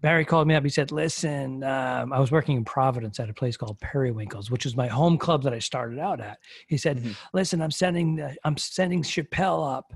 [0.00, 0.62] Barry called me up.
[0.62, 4.64] He said, "Listen, um, I was working in Providence at a place called Periwinkles, which
[4.64, 7.16] is my home club that I started out at." He said, Mhm.
[7.32, 9.92] "Listen, I'm sending the, I'm sending Chappelle up,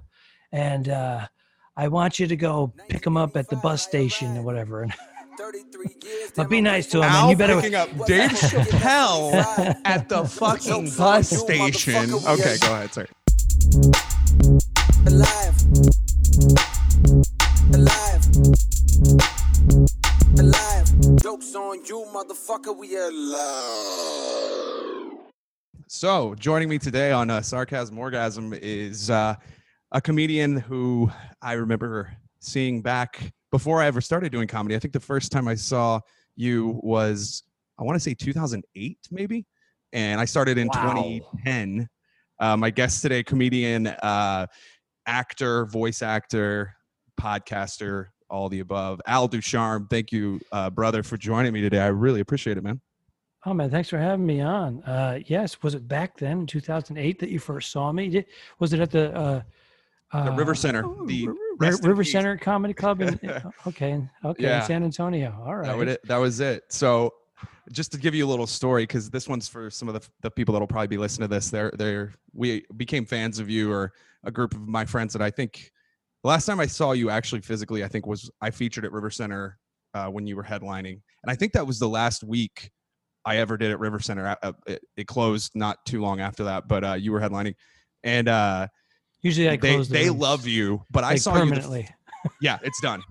[0.50, 1.26] and uh,
[1.76, 4.92] I want you to go pick him up at the bus station or whatever." And
[6.36, 7.56] but be nice to him, and Al you better.
[7.60, 12.12] picking up Dave Chappelle at the fucking bus station.
[12.26, 13.08] Okay, go ahead, sorry.
[21.22, 22.76] Jokes on you, motherfucker.
[22.76, 24.32] We alive.
[25.86, 29.36] So, joining me today on uh, Sarcasm Orgasm is uh,
[29.92, 34.74] a comedian who I remember seeing back before I ever started doing comedy.
[34.74, 36.00] I think the first time I saw
[36.34, 37.44] you was,
[37.78, 39.46] I want to say 2008, maybe.
[39.92, 40.94] And I started in Wow.
[40.94, 41.88] 2010.
[42.40, 44.46] Uh, my guest today, comedian, uh,
[45.06, 46.74] actor, voice actor,
[47.20, 49.00] podcaster, all the above.
[49.06, 51.78] Al Ducharme, thank you, uh, brother, for joining me today.
[51.80, 52.80] I really appreciate it, man.
[53.44, 54.82] Oh man, thanks for having me on.
[54.84, 58.08] Uh, yes, was it back then in 2008 that you first saw me?
[58.08, 58.26] Did,
[58.58, 59.42] was it at the uh,
[60.12, 61.28] The uh, River Center, the
[61.60, 63.02] R- River Center Comedy Club?
[63.02, 63.18] In,
[63.66, 64.60] okay, okay, Yeah.
[64.60, 65.36] in San Antonio.
[65.44, 65.66] All right.
[65.66, 66.64] That, would that was it.
[66.68, 67.12] So,
[67.72, 70.30] just to give you a little story, because this one's for some of the, the
[70.30, 71.50] people that'll probably be listening to this.
[71.50, 73.92] They're they're we became fans of you, or
[74.22, 75.72] a group of my friends that I think
[76.22, 79.10] the last time I saw you actually physically, I think was I featured at River
[79.10, 79.58] Center
[79.94, 82.70] uh, when you were headlining, and I think that was the last week
[83.24, 84.26] I ever did at River Center.
[84.26, 87.54] Uh, uh, It, it closed not too long after that, but uh, you were headlining,
[88.04, 88.66] and uh,
[89.22, 90.82] Usually I they close the they rooms, love you.
[90.90, 91.40] But I like, saw you.
[91.40, 91.88] The, permanently.
[92.40, 93.02] yeah, it's done.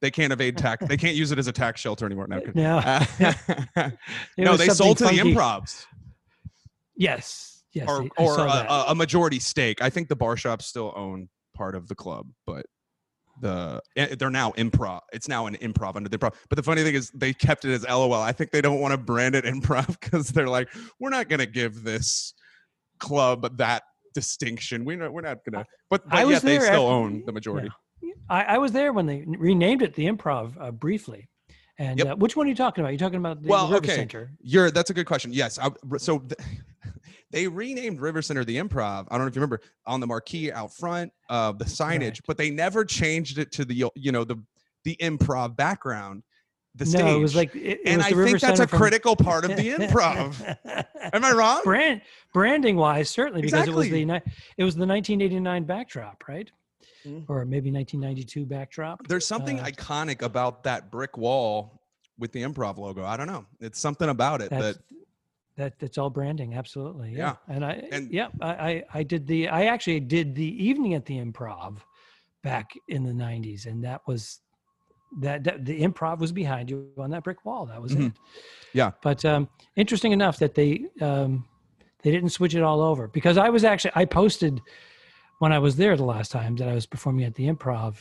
[0.00, 0.84] They can't evade tax.
[0.86, 2.26] They can't use it as a tax shelter anymore.
[2.26, 2.62] No, kidding.
[2.62, 3.04] no, Uh,
[4.38, 5.34] no, they sold to the funky.
[5.34, 5.84] improvs
[6.96, 7.88] Yes, yes.
[7.88, 9.80] or, I- I or a, a- a majority stake.
[9.82, 12.66] I think the bar shops still own part of the club, but
[13.40, 15.00] the eh, they're now improv.
[15.12, 16.34] It's now an improv under the improv.
[16.48, 18.12] But the funny thing is, they kept it as LOL.
[18.14, 20.68] I think they don't want to brand it improv because they're like,
[21.00, 22.34] we're not going to give this
[22.98, 23.82] club that
[24.14, 24.84] distinction.
[24.84, 25.68] We know we're not going to.
[25.90, 27.70] But, but I was yet they still at- own the majority.
[28.28, 31.28] I, I was there when they renamed it the Improv uh, briefly.
[31.78, 32.06] And Yep.
[32.06, 32.90] uh, which one are you talking about?
[32.90, 33.96] You're talking about the, Well, the River okay.
[33.96, 34.32] Center.
[34.40, 35.32] You're that's a good question.
[35.32, 35.58] Yes.
[35.58, 36.34] I, so th-
[37.32, 39.06] they renamed River Center the Improv.
[39.10, 42.20] I don't know if you remember on the marquee out front of the signage, Right.
[42.26, 44.36] but they never changed it to the you know the
[44.84, 46.22] the improv background.
[46.74, 47.02] The stage.
[47.02, 49.44] no, it was like it, it and was I think that's a from- critical part
[49.44, 50.56] of the improv.
[51.12, 51.60] Am I wrong?
[51.64, 52.00] Brand
[52.32, 54.02] branding wise, certainly because it was the
[54.56, 56.50] it was the 1989 backdrop, right?
[57.06, 57.24] Mm.
[57.28, 59.06] Or maybe 1992 backdrop.
[59.08, 61.80] There's something Uh, iconic about that brick wall
[62.18, 63.04] with the improv logo.
[63.04, 63.44] I don't know.
[63.60, 64.76] It's something about it that
[65.56, 67.12] that that's all branding, absolutely.
[67.14, 70.94] Yeah, and I And- yeah I, I I did the I actually did the evening
[70.94, 71.78] at the Improv
[72.42, 74.40] back in the 90s, and that was
[75.20, 77.66] that, that the Improv was behind you on that brick wall.
[77.66, 78.06] That was Mhm.
[78.08, 78.12] it.
[78.72, 78.92] Yeah.
[79.02, 79.46] But um,
[79.76, 81.44] interesting enough that they um,
[82.02, 84.60] they didn't switch it all over because I was actually I posted
[85.38, 87.96] when I was there the last time that I was performing at the Improv.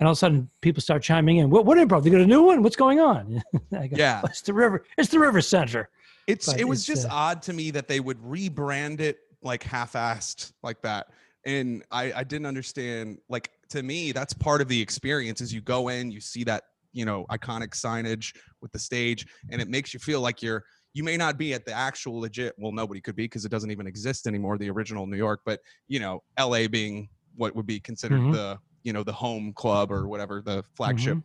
[0.00, 1.50] And all of a sudden, people start chiming in.
[1.50, 2.02] What, what improv?
[2.02, 2.64] They got a new one.
[2.64, 3.40] What's going on?
[3.72, 4.22] I go, Yeah.
[4.24, 4.84] "Oh, it's the river.
[4.98, 5.88] It's the River Center.
[6.26, 9.18] It's But it was it's, just uh, odd to me that they would rebrand it
[9.42, 11.08] like half-assed like that.
[11.46, 15.60] And I I didn't understand like to me that's part of the experience is you
[15.60, 19.92] go in, you see that, you know, iconic signage with the stage and it makes
[19.92, 20.64] you feel like you're
[20.94, 23.70] you may not be at the actual legit well nobody could be because it doesn't
[23.70, 27.80] even exist anymore the original New York, but you know, LA being what would be
[27.80, 28.32] considered Mhm.
[28.32, 31.18] the, you know, the home club or whatever the flagship.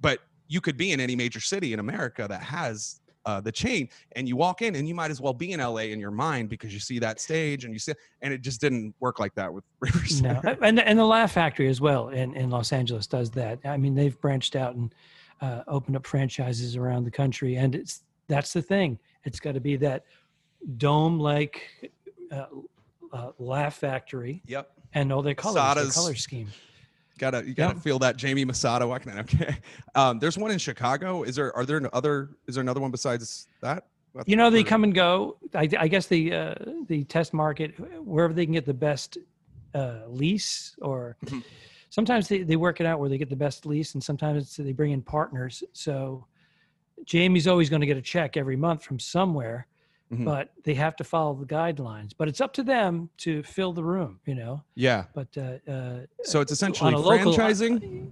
[0.00, 3.88] But you could be in any major city in America that has uh, the chain
[4.16, 6.48] and you walk in and you might as well be in LA in your mind
[6.48, 9.52] because you see that stage and you see and it just didn't work like that
[9.52, 10.20] with Rivers.
[10.22, 13.60] No, and and the Laugh Factory as well in, in Los Angeles does that.
[13.64, 14.94] I mean, they've branched out and
[15.40, 18.98] uh, opened up franchises around the country, and it's that's the thing.
[19.24, 20.04] It's got to be that
[20.76, 21.62] dome-like
[22.30, 22.46] uh,
[23.12, 24.70] uh, Laugh Factory, Yep.
[24.94, 26.48] and all their colors, their Masada's- color scheme.
[27.22, 27.84] Gotta you gotta Yep.
[27.84, 28.84] feel that Jamie Masada.
[28.84, 29.20] Why can I?
[29.20, 29.56] Okay.
[29.94, 31.22] Um, there's one in Chicago.
[31.22, 33.86] Is there are there other is there another one besides that?
[34.12, 35.38] That's You know, they come and go.
[35.54, 36.54] I, I guess the uh,
[36.88, 37.74] the test market
[38.04, 39.18] wherever they can get the best
[39.72, 41.44] uh, lease, or Mhm.
[41.90, 44.72] sometimes they, they work it out where they get the best lease, and sometimes they
[44.72, 45.62] bring in partners.
[45.74, 46.26] So
[47.04, 49.68] Jamie's always going to get a check every month from somewhere,
[50.12, 50.24] Mhm.
[50.24, 52.12] but they have to follow the guidelines.
[52.16, 54.62] But it's up to them to fill the room, you know.
[54.74, 55.04] Yeah.
[55.14, 58.10] But uh, uh, So it's essentially on a local- franchising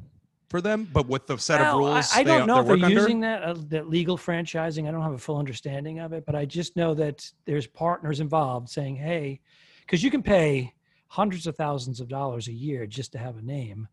[0.48, 2.10] for them, but with the set well, of rules.
[2.14, 3.00] I, I don't know they if they're work under?
[3.00, 4.88] using that uh, that legal franchising.
[4.88, 8.20] I don't have a full understanding of it, but I just know that there's partners
[8.20, 9.40] involved saying, "Hey,"
[9.82, 10.72] because you can pay
[11.08, 13.86] hundreds of thousands of dollars a year just to have a name.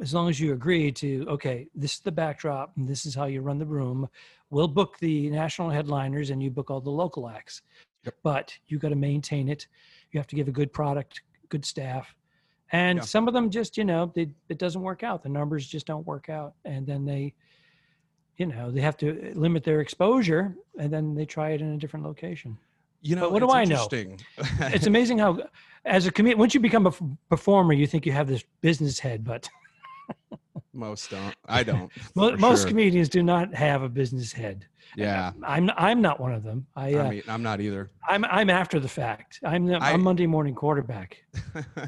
[0.00, 3.24] As long as you agree to okay this is the backdrop and this is how
[3.24, 4.08] you run the room
[4.50, 7.62] we'll book the national headliners and you book all the local acts.
[8.04, 8.14] Yep.
[8.22, 9.66] but you got to maintain it.
[10.12, 12.14] You have to give a good product good staff.
[12.72, 13.04] And Yeah.
[13.04, 15.22] some of them just you know they, it doesn't work out.
[15.22, 16.54] The numbers just don't work out.
[16.64, 17.34] And then they
[18.36, 21.76] you know they have to limit their exposure and then they try it in a
[21.76, 22.56] different location.
[23.02, 23.86] You know, But what do I know?
[24.74, 25.40] it's amazing how
[25.84, 28.98] as a comedian once you become a f- performer you think you have this business
[28.98, 29.48] head but
[30.78, 31.34] most don't.
[31.46, 31.90] I don't.
[32.14, 32.68] Most sure.
[32.68, 34.66] comedians do not have a business head.
[34.96, 35.32] Yeah.
[35.42, 36.66] I'm I'm not one of them.
[36.74, 37.90] I, uh, I mean, I'm not either.
[38.08, 39.40] I'm I'm after the fact.
[39.44, 41.22] I'm the, I- I'm Monday morning quarterback.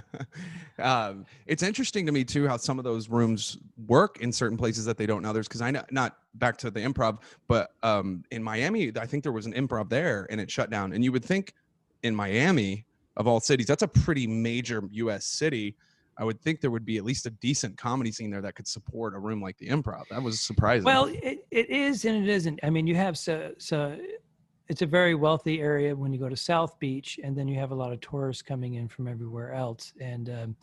[0.78, 4.84] um, it's interesting to me too how some of those rooms work in certain places
[4.84, 5.48] that they don't in others.
[5.48, 9.32] Because I know not back to the improv, but um, in Miami, I think there
[9.32, 10.92] was an improv there and it shut down.
[10.92, 11.54] And you would think
[12.02, 12.84] in Miami
[13.16, 15.24] of all cities, that's a pretty major U.S.
[15.24, 15.76] city.
[16.20, 18.68] I would think there would be at least a decent comedy scene there that could
[18.68, 20.06] support a room like the improv.
[20.10, 20.84] That was surprising.
[20.84, 22.60] Well, it, it is and it isn't.
[22.62, 23.98] I mean, you have so so.
[24.68, 27.70] It's a very wealthy area when you go to South Beach, and then you have
[27.72, 30.56] a lot of tourists coming in from everywhere else, and um,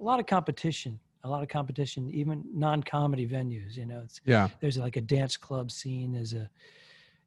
[0.00, 0.98] a lot of competition.
[1.24, 3.76] A lot of competition, even non-comedy venues.
[3.76, 6.12] You know, it's yeah, there's like a dance club scene.
[6.12, 6.48] There's a,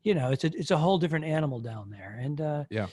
[0.03, 2.87] you know, it's a it's a whole different animal down there, and uh, Yeah.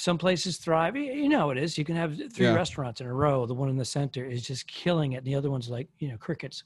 [0.00, 0.96] Some places thrive.
[0.96, 1.76] You know it is.
[1.76, 2.54] You can have three Yeah.
[2.54, 3.44] restaurants in a row.
[3.46, 5.18] The one in the center is just killing it.
[5.18, 6.64] And the other one's like you know crickets.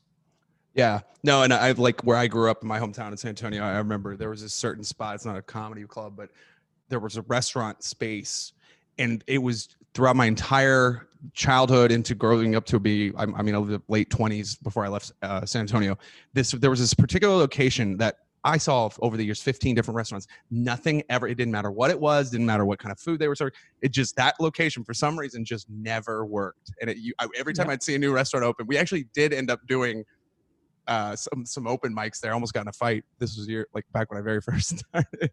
[0.75, 3.63] Yeah, no, and I've like where I grew up in my hometown in San Antonio.
[3.63, 5.15] I remember there was a certain spot.
[5.15, 6.31] It's not a comedy club, but
[6.89, 8.53] there was a restaurant space,
[8.99, 13.13] and it was throughout my entire childhood into growing up to be.
[13.17, 15.97] I, I mean, I lived late twenties before I left uh, San Antonio.
[16.33, 20.27] This there was this particular location that I saw over the years, fifteen different restaurants.
[20.51, 21.27] Nothing ever.
[21.27, 22.31] It didn't matter what it was.
[22.31, 23.55] Didn't matter what kind of food they were serving.
[23.81, 26.73] It just that location for some reason just never worked.
[26.81, 27.73] And it, you, I, every time Yeah.
[27.73, 30.05] I'd see a new restaurant open, we actually did end up doing
[30.87, 32.33] uh some some open mics there.
[32.33, 33.05] I almost got in a fight.
[33.19, 35.31] This was year like back when I very first started.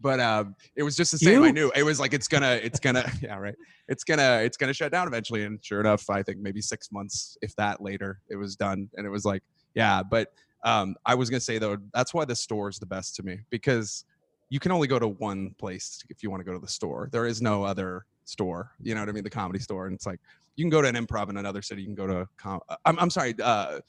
[0.00, 1.42] But um it was just the same.
[1.42, 3.56] I knew it was like it's gonna it's gonna yeah, right.
[3.88, 5.44] It's gonna it's gonna shut down eventually.
[5.44, 8.88] And sure enough, I think maybe six months, if that later, it was done.
[8.94, 9.42] And it was like,
[9.74, 10.32] yeah, but
[10.64, 13.40] um I was gonna say though, that's why the store is the best to me
[13.50, 14.04] because
[14.50, 17.08] you can only go to one place if you want to go to the store.
[17.12, 18.72] There is no other store.
[18.80, 19.24] You know what I mean?
[19.24, 19.86] The comedy store.
[19.86, 20.20] And it's like
[20.56, 21.82] you can go to an improv in another city.
[21.82, 23.80] You can go to com- uh, I'm I'm sorry, uh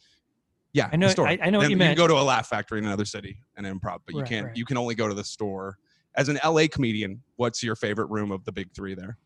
[0.73, 1.07] yeah, I know-.
[1.07, 3.41] I- I know what Then you can go to a laugh factory in another city
[3.57, 4.47] and improv, but you Right, can't.
[4.47, 4.55] right.
[4.55, 5.79] You can only go to the store.
[6.15, 9.17] As an LA comedian, what's your favorite room of the big three there?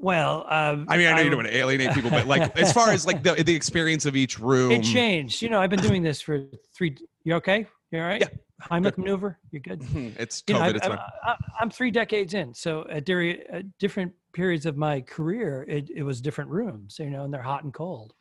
[0.00, 2.56] Well, um, I mean, I know you I'm- don't want to alienate people, but like
[2.56, 5.42] as far as like the the experience of each room, it changed.
[5.42, 6.96] You know, I've been doing this for three.
[7.24, 7.66] You okay?
[7.90, 8.20] You all right?
[8.20, 8.28] Yeah.
[8.70, 9.38] Heimlich maneuver.
[9.50, 9.82] You're good.
[10.18, 10.98] it's you know, I've- it's I'm.
[11.24, 12.54] I- I'm three decades in.
[12.54, 17.24] So at, at different periods of my career, it, it was different rooms, you know,
[17.24, 18.14] and they're hot and cold.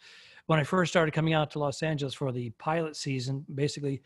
[0.47, 4.01] When I first started coming out to Los Angeles for the pilot season, basically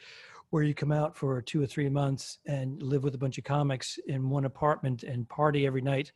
[0.49, 3.43] where you come out for two or three months and live with a bunch of
[3.45, 6.11] comics in one apartment and party every night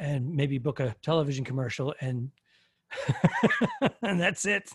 [0.00, 2.30] and maybe book a television commercial and
[4.02, 4.70] and that's it.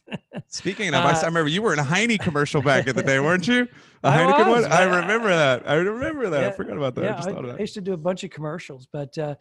[0.48, 2.96] Speaking of, I s- I uh, remember you were in a Heine commercial back in
[2.96, 3.68] the day, weren't you?
[4.04, 4.72] A I Heineken was, one?
[4.72, 5.68] I remember that.
[5.68, 6.44] I remember that.
[6.44, 7.06] I forgot about that.
[7.06, 9.18] I yeah, just I, thought of I used to do a bunch of commercials, but
[9.18, 9.34] uh,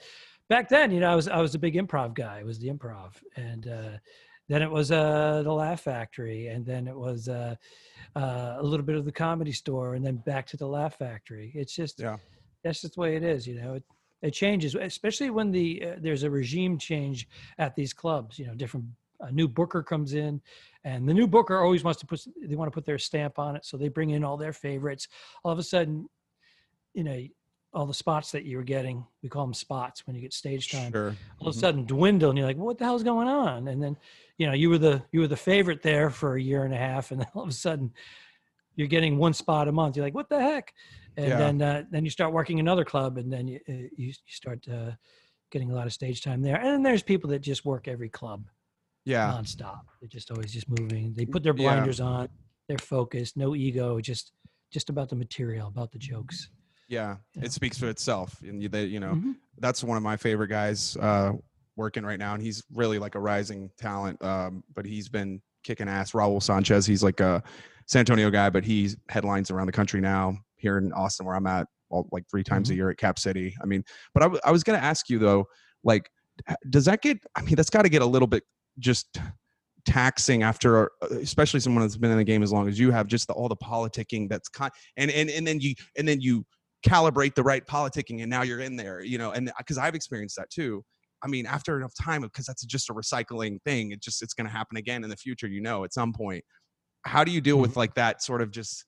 [0.48, 2.38] back then, you know, I was I was a big improv guy.
[2.40, 3.90] I was the improv, and uh,
[4.48, 7.54] then it was uh, the Laugh Factory, and then it was uh,
[8.16, 11.52] uh, a little bit of the Comedy Store, and then back to the Laugh Factory.
[11.54, 12.16] It's just Yeah.
[12.64, 13.46] that's just the way it is.
[13.46, 13.84] You know, it
[14.22, 18.38] it changes, especially when the uh, there's a regime change at these clubs.
[18.38, 18.86] You know, different
[19.20, 20.40] a new booker comes in,
[20.84, 23.56] and the new booker always wants to put they want to put their stamp on
[23.56, 25.08] it, so they bring in all their favorites.
[25.44, 26.08] All of a sudden,
[26.94, 27.20] you know,
[27.74, 30.70] all the spots that you were getting, we call them spots when you get stage
[30.70, 30.92] time.
[30.92, 31.16] Sure.
[31.40, 33.96] All of a sudden dwindle, and you're like, "What the hell's going on?" And then,
[34.38, 36.78] you know, you were the you were the favorite there for a year and a
[36.78, 37.92] half, and then all of a sudden,
[38.76, 39.96] you're getting one spot a month.
[39.96, 40.72] You're like, "What the heck?"
[41.16, 41.36] And Yeah.
[41.38, 44.92] then uh, then you start working another club, and then you uh, you, start uh,
[45.50, 46.56] getting a lot of stage time there.
[46.56, 48.46] And then there's people that just work every club
[49.04, 49.30] Yeah.
[49.30, 49.80] nonstop.
[50.00, 51.12] They're just always just moving.
[51.14, 51.74] They put their Yeah.
[51.74, 52.28] blinders on.
[52.68, 54.32] They're focused, no ego, just
[54.70, 56.48] just about the material, about the jokes.
[56.88, 57.16] Yeah.
[57.36, 57.44] Yeah.
[57.44, 58.40] It speaks for itself.
[58.42, 59.36] And you, they, you know, Mhm.
[59.58, 61.32] that's one of my favorite guys uh,
[61.76, 64.22] working right now, and he's really like a rising talent.
[64.24, 66.12] Um, but he's been kicking ass.
[66.12, 67.42] Raul Sanchez, he's like a
[67.86, 70.36] San Antonio guy, but he's headlines around the country now.
[70.56, 72.76] Here in Austin, where I'm at, all, like three times a Mhm.
[72.76, 73.54] year at Cap City.
[73.62, 75.46] I mean, but I, w- I was gonna ask you though,
[75.82, 76.08] like,
[76.70, 77.18] does that get?
[77.34, 78.44] I mean, that's got to get a little bit
[78.78, 79.18] just
[79.84, 83.08] taxing after uh, especially someone that's been in the game as long as you have
[83.08, 86.46] just the, all the politicking that's con and and and then you and then you
[86.86, 90.36] calibrate the right politicking and now you're in there you know and because i've experienced
[90.36, 90.84] that too
[91.24, 93.92] I mean, after enough time, because that's just a recycling thing.
[93.92, 95.46] It just it's going to happen again in the future.
[95.48, 96.44] You know, at some point.
[97.04, 97.62] How do you deal Mm-hmm.
[97.62, 98.84] with like that sort of just?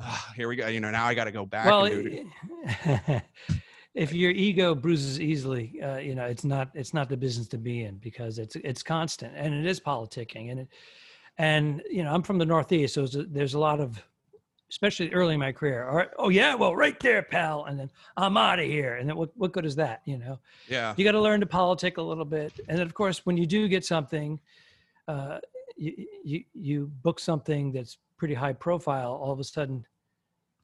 [0.00, 0.66] "Ah, here we go.
[0.68, 1.66] You know, now I got to go back.
[1.66, 2.26] well, and do it.
[2.86, 3.22] i-
[3.94, 7.58] if your ego bruises easily, uh, you know it's not it's not the business to
[7.58, 10.68] be in because it's it's constant and it is politicking and it
[11.38, 14.02] and you know I'm from the Northeast, so there's a, there's a lot of
[14.70, 15.88] especially early in my career.
[15.88, 18.96] All right, oh yeah, well right there, pal, and then I'm out of here.
[18.96, 20.02] And then what what good is that?
[20.04, 22.94] You know, yeah, you got to learn to politic a little bit and then of
[22.94, 24.40] course when you do get something
[25.08, 25.38] uh,
[25.76, 29.84] you, you you book something that's pretty high profile all of a sudden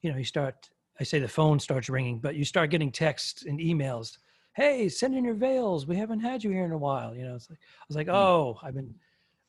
[0.02, 0.70] you know you start
[1.00, 4.18] i say the phone starts ringing but you start getting texts and emails
[4.54, 7.34] hey send in your veils we haven't had you here in a while you know
[7.34, 8.94] it's like i was like oh i've been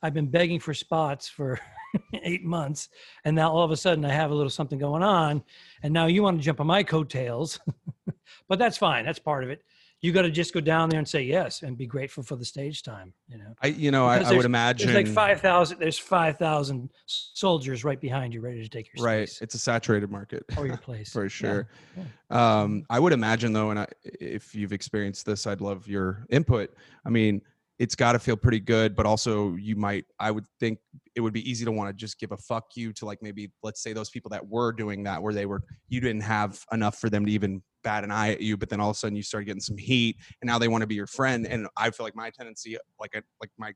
[0.03, 1.59] i've been begging for spots for
[2.23, 2.89] eight months
[3.25, 5.43] and now all of a sudden i have a little something going on
[5.83, 7.59] and now you want to jump on my coattails
[8.49, 9.63] but that's fine that's part of it
[10.01, 12.45] you got to just go down there and say yes and be grateful for the
[12.45, 15.79] stage time you know I you know I, Because I would imagine there's like 5000
[15.79, 19.27] there's 5000 soldiers right behind you ready to take your right.
[19.27, 20.43] space It's a saturated market.
[20.57, 21.29] or your place for Yeah.
[21.29, 21.67] sure.
[21.97, 22.03] yeah.
[22.61, 26.73] Um, I would imagine though, and I, if you've experienced this, I'd love your input.
[27.05, 27.41] I mean,
[27.79, 30.79] it's got to feel pretty good, but also you might, I would think
[31.15, 33.51] it would be easy to want to just give a fuck you to like maybe,
[33.61, 36.97] let's say those people that were doing that, where they were, you didn't have enough
[36.97, 39.15] for them to even bat an eye at you, but then all of a sudden
[39.15, 41.45] you start getting some heat, and now they want to be your friend.
[41.45, 43.73] And I feel like my tendency, like a, like my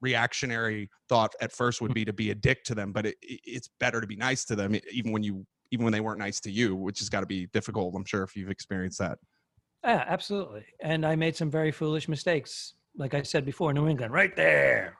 [0.00, 1.94] reactionary thought at first would mm.
[1.96, 4.44] be to be a dick to them, but it, it- it's better to be nice
[4.46, 7.20] to them, even when you even when they weren't nice to you, which has got
[7.20, 7.94] to be difficult.
[7.94, 9.18] I'm sure if you've experienced that.
[9.84, 10.64] Yeah, absolutely.
[10.80, 12.72] And I made some very foolish mistakes.
[12.96, 14.96] Like I said before, New England, right there.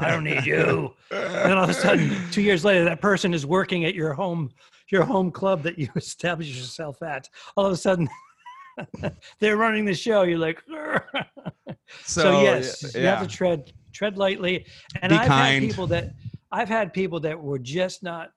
[0.00, 0.94] I don't need you.
[1.10, 4.50] And all of a sudden, two years later, that person is working at your home,
[4.90, 7.28] your home club that you established yourself at.
[7.56, 8.08] All of a sudden,
[9.40, 10.22] they're running the show.
[10.22, 10.62] You're like,
[12.04, 14.66] so, yes, you have to tread tread lightly.
[15.02, 15.62] And Be I've kind.
[15.62, 16.14] had people that
[16.52, 18.30] I've had people that were just not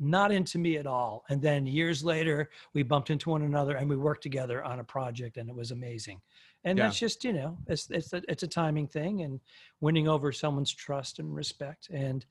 [0.00, 1.24] not into me at all.
[1.28, 4.84] And then years later, we bumped into one another and we worked together on a
[4.84, 6.20] project, and it was amazing.
[6.64, 6.84] And Yeah.
[6.84, 9.40] that's just you know, it's it's a, it's a timing thing and
[9.80, 11.88] winning over someone's trust and respect.
[11.90, 12.24] And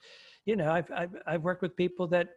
[0.46, 2.30] you know, I've I've, I've worked with people that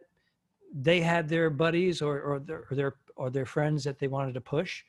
[0.73, 4.35] they had their buddies or or their or their or their friends that they wanted
[4.35, 4.85] to push,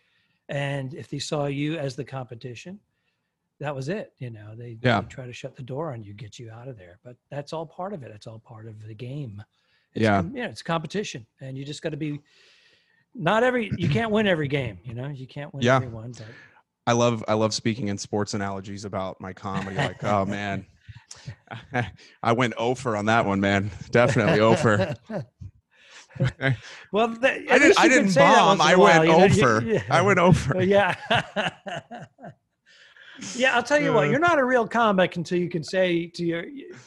[0.47, 2.79] and if they saw you as the competition,
[3.59, 4.13] that was it.
[4.19, 5.01] You know, they, Yeah.
[5.01, 6.99] they try to shut the door on you, get you out of there.
[7.03, 8.11] But that's all part of it.
[8.11, 9.43] It's all part of the game.
[9.95, 10.23] It's Yeah.
[10.33, 12.19] it's competition, and you just got to be.
[13.13, 14.79] Not every you can't win every game.
[14.85, 15.75] You know, you can't win Yeah.
[15.77, 16.11] every one.
[16.13, 16.27] But
[16.87, 19.77] I love I love speaking in sports analogies about my comedy.
[19.77, 20.65] Like, oh man,
[22.23, 23.71] I went over on that one, man.
[23.91, 24.95] Definitely over.
[26.91, 28.57] well, th- I didn't I didn't say that bomb.
[28.57, 29.63] while, went you know, you- over.
[29.65, 29.83] yeah.
[29.89, 30.61] I went over.
[30.63, 30.95] Yeah.
[33.35, 34.07] yeah, I'll tell you what.
[34.07, 34.09] Uh.
[34.11, 36.45] You're not a real comic until you can say to your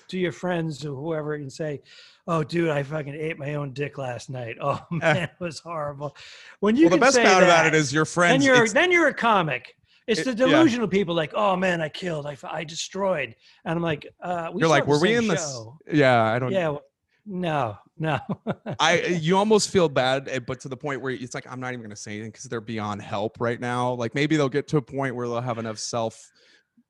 [0.09, 1.81] to your friends or whoever, and say,
[2.27, 4.57] "Oh, dude, I fucking ate my own dick last night.
[4.61, 6.17] Oh man, it was horrible."
[6.61, 8.45] When you well, the best part about it is your friends.
[8.45, 9.77] then you're then you're a comic.
[10.07, 10.51] It's It- the yeah.
[10.57, 13.35] delusional people like, "Oh man, I killed, I, I destroyed,"
[13.65, 15.41] and I'm like, uh, we you're like, were we in this?
[15.41, 16.53] show." Yeah, I don't.
[16.53, 16.77] Yeah,
[17.27, 18.19] no, no.
[18.79, 21.73] I you almost feel bad, eh, but to the point where it's like I'm not
[21.73, 23.93] even gonna say anything because they're beyond help right now.
[23.95, 26.31] Like maybe they'll get to a point where they'll have enough self,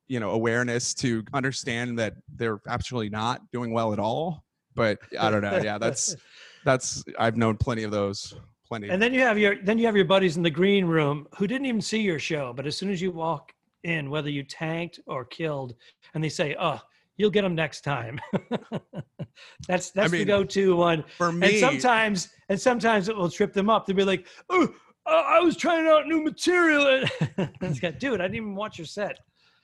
[0.08, 4.44] you know, awareness to understand that they're absolutely not doing well at all.
[4.74, 5.58] But I don't know.
[5.62, 6.16] Yeah, that's
[6.64, 8.34] that's I've known plenty of those.
[8.74, 8.92] Plenty.
[8.92, 11.46] And then you have your then you have your buddies in the green room who
[11.46, 13.52] didn't even see your show, but as soon as you walk
[13.84, 15.76] in, whether you tanked or killed,
[16.14, 16.80] and they say, "Oh,
[17.16, 18.20] you'll get them next time."
[19.68, 21.04] that's that's the mean, go-to one.
[21.16, 23.86] For me, And sometimes and sometimes it will trip them up.
[23.86, 24.68] They'll be like, "Oh,
[25.06, 28.76] uh, I was trying out new material." And it's got, dude, I didn't even watch
[28.76, 29.20] your set.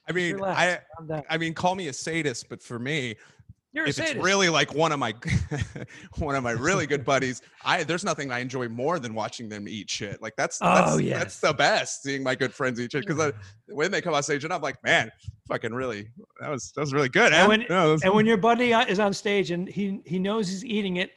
[0.09, 0.79] I mean, I.
[1.29, 3.17] I mean, call me a sadist, but for me,
[3.73, 5.15] You're if it's really like one of my
[6.19, 9.69] one of my really good buddies i there's nothing i enjoy more than watching them
[9.69, 10.21] eat shit.
[10.21, 11.41] Like that's that's, Oh, that's yes.
[11.41, 13.07] the best seeing my good friends eat shit.
[13.07, 13.33] Because
[13.69, 15.11] when they come on stage and i'm like man
[15.49, 16.09] fucking really
[16.41, 18.99] that was that was really good And when- No, and when your buddy uh, is
[18.99, 21.13] on stage and he he knows he's eating it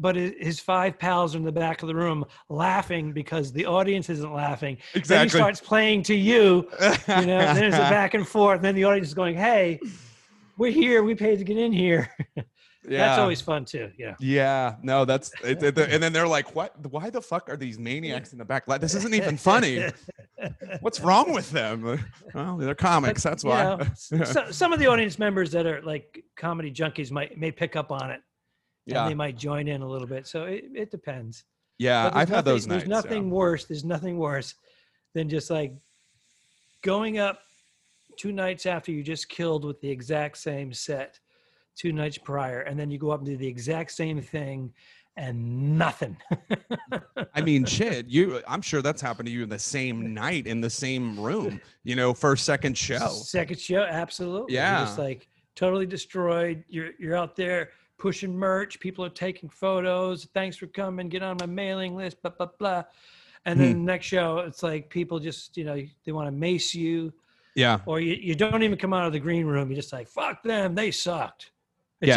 [0.00, 4.08] but his five pals are in the back of the room laughing because the audience
[4.10, 5.16] isn't laughing Exactly.
[5.16, 8.64] then he starts playing to you you know then there's a back and forth and
[8.64, 9.80] then the audience is going hey
[10.58, 12.10] we're here we paid to get in here.
[12.88, 13.08] Yeah.
[13.08, 14.14] that's always fun too yeah.
[14.18, 17.78] Yeah no that's it, it- and then they're like what why the fuck are these
[17.78, 18.66] maniacs in the back?
[18.66, 19.84] Like this isn't even funny.
[20.80, 22.02] What's wrong with them?
[22.32, 25.82] Well they're comics that's You why know, so, some of the audience members that are
[25.82, 28.20] like comedy junkies might may pick up on it
[28.86, 29.08] and yeah.
[29.08, 31.44] they might join in a little bit so it, it depends.
[31.78, 32.94] Yeah i've had those nights There's yeah.
[33.10, 33.64] nothing worse.
[33.64, 34.54] There's nothing worse
[35.14, 35.74] than just like
[36.82, 37.40] going up
[38.18, 41.18] two nights after you just killed with the exact same set
[41.76, 44.72] two nights prior and then you go up and do the exact same thing
[45.16, 46.16] and nothing
[47.34, 48.06] I mean, shit.
[48.08, 51.60] You, I'm sure that's happened to you in the same night in the same room.
[51.84, 53.08] You know, first, second show.
[53.08, 59.04] second show absolutely You're just like totally destroyed you're you're out there pushing merch people
[59.04, 62.84] are taking photos thanks for coming get on my mailing list blah blah blah
[63.44, 63.78] and then Hmm.
[63.80, 67.12] the next show it's like people just you know they want to mace you
[67.58, 69.68] Yeah, or you, you don't even come out of the green room.
[69.68, 71.50] You're just like, fuck them, they sucked.
[72.00, 72.16] It's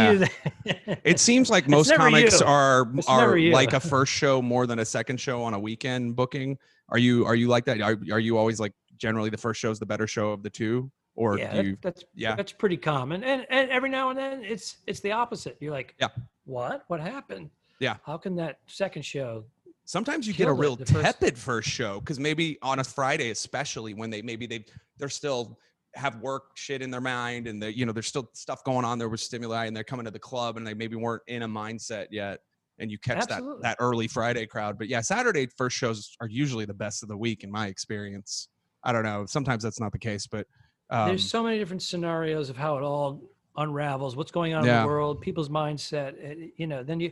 [0.63, 0.95] Yeah.
[1.03, 2.45] it seems like most comics you.
[2.45, 6.15] are It's are like a first show more than a second show on a weekend
[6.15, 6.60] booking.
[6.89, 7.81] Are you are you like that?
[7.81, 10.50] Are, are you always like generally the first show is the better show of the
[10.51, 12.36] two, or yeah, do that- that's Yeah.
[12.36, 13.24] that's pretty common.
[13.24, 15.57] And and every now and then it's it's the opposite.
[15.60, 16.10] You're like, Yeah.
[16.45, 16.83] what?
[16.88, 17.50] What happened?
[17.79, 17.95] Yeah.
[18.05, 19.43] How can that second show?
[19.91, 24.10] Sometimes you get a real tepid first show because maybe on a Friday, especially when
[24.10, 24.63] they maybe they
[24.98, 25.60] they're still
[25.95, 28.98] have work shit in their mind and they you know there's still stuff going on
[28.98, 31.48] there with stimuli and they're coming to the club and they maybe weren't in a
[31.48, 32.39] mindset yet
[32.79, 33.63] and you catch that Absolutely.
[33.63, 34.77] that early Friday crowd.
[34.77, 38.48] But yeah, Saturday first shows are usually the best of the week in my experience.
[38.86, 39.25] I don't know.
[39.25, 40.48] Sometimes that's not the case, but
[40.89, 43.24] um, There's so many different scenarios of how it all
[43.57, 44.15] unravels.
[44.15, 45.19] What's going on in the world?
[45.19, 46.13] People's mindset.
[46.24, 47.12] eh, You know, then you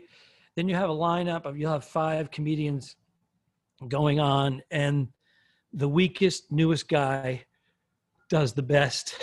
[0.56, 2.96] then you have a lineup of you'll have five comedians
[3.88, 5.08] going on, and
[5.74, 7.44] the weakest, newest guy
[8.30, 9.16] does the best.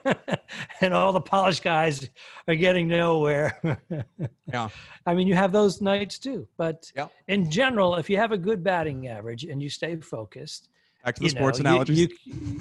[0.80, 2.08] and all the polished guys
[2.46, 3.60] are getting nowhere.
[4.50, 4.70] Yeah.
[5.04, 6.48] I mean, you have those nights too.
[6.56, 7.08] But Yeah.
[7.26, 10.70] in general, if you have a good batting average and you stay focused,
[11.04, 12.08] back to the sports know, you-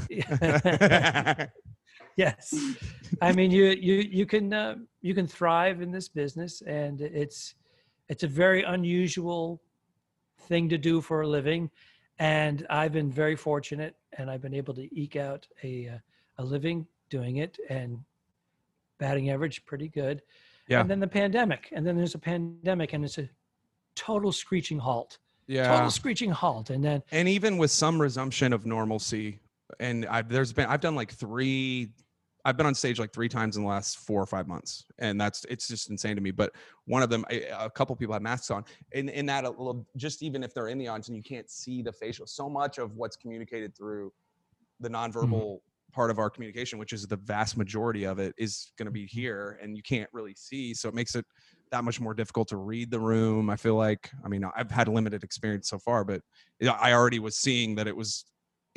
[0.10, 0.24] you-
[2.18, 2.54] yes
[3.22, 7.56] i mean you you you can uh, you can thrive in this business and it's
[8.10, 9.62] it's a very unusual
[10.42, 11.70] thing to do for a living
[12.20, 15.98] and i've been very fortunate and i've been able to eke out a uh,
[16.40, 17.98] a living doing it and
[18.98, 20.22] batting average pretty good
[20.68, 20.82] Yeah.
[20.82, 23.30] and then the pandemic and then there's a pandemic and it's a
[23.96, 25.68] total screeching halt yeah.
[25.68, 29.40] total screeching halt and then and even with some resumption of normalcy
[29.80, 31.90] and I've there's been I've done like three
[32.48, 35.20] I've been on stage like three times in the last four or five months and
[35.20, 36.54] that's it's just insane to me but
[36.86, 39.86] one of them a a couple people had masks on in in that a little
[39.98, 42.78] just even if they're in the audience and you can't see the facial so much
[42.78, 44.14] of what's communicated through
[44.80, 44.96] the mm-hmm.
[44.96, 45.60] nonverbal
[45.92, 49.04] part of our communication which is the vast majority of it is going to be
[49.04, 49.20] mm-hmm.
[49.20, 51.26] here and you can't really see so it makes it
[51.70, 54.10] that much more difficult to read the room i feel like.
[54.24, 56.22] I mean i've had limited experience so far but
[56.62, 58.26] I already was seeing that it was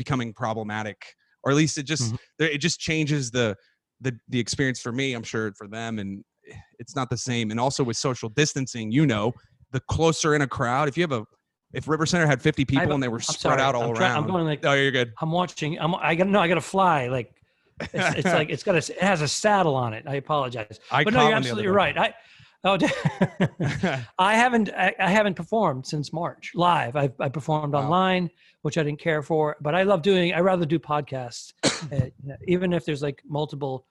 [0.00, 2.18] becoming problematic, or at least it just Mhm.
[2.40, 3.56] it just changes the
[4.00, 5.12] the the experience for me.
[5.14, 7.50] I'm sure for them, and eh, it's not the same.
[7.50, 9.32] And also with social distancing, you know,
[9.72, 11.24] the closer in a crowd, if you have a
[11.72, 13.94] if River Center had 50 people and they were I'm spread sorry, out all I'm
[13.94, 15.12] try- around, I'm going like oh, you're good.
[15.20, 15.78] I'm watching.
[15.78, 15.94] I'm.
[15.94, 16.40] I got no.
[16.40, 17.06] I got to fly.
[17.08, 17.32] Like
[17.80, 18.78] it's, it's like it's got a.
[18.78, 20.04] It has a saddle on it.
[20.06, 21.96] I apologize, I but no, you're absolutely right.
[21.96, 22.14] I.
[22.62, 22.76] Oh,
[24.18, 24.70] I haven't.
[24.70, 26.94] I, I haven't performed since March live.
[26.96, 27.84] I, I performed Wow.
[27.84, 28.30] online,
[28.62, 30.34] which I didn't care for, but I love doing.
[30.34, 31.52] I rather do podcasts,
[31.92, 32.06] uh,
[32.46, 33.86] even if there's like multiple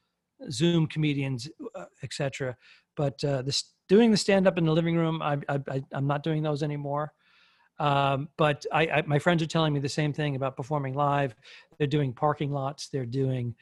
[0.52, 2.56] Zoom comedians, uh, etc.
[2.96, 6.06] But uh, this doing the stand up in the living room, I, I, I I'm
[6.06, 7.14] not doing those anymore.
[7.80, 11.34] Um, but I, I, my friends are telling me the same thing about performing live.
[11.78, 12.90] They're doing parking lots.
[12.90, 13.56] They're doing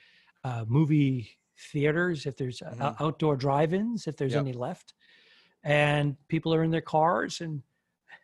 [0.44, 1.30] uh, movie
[1.72, 2.26] theaters.
[2.26, 2.96] If there's Mhm.
[3.00, 4.42] outdoor drive-ins, if there's Yep.
[4.42, 4.96] any left,
[5.68, 7.62] and people are in their cars and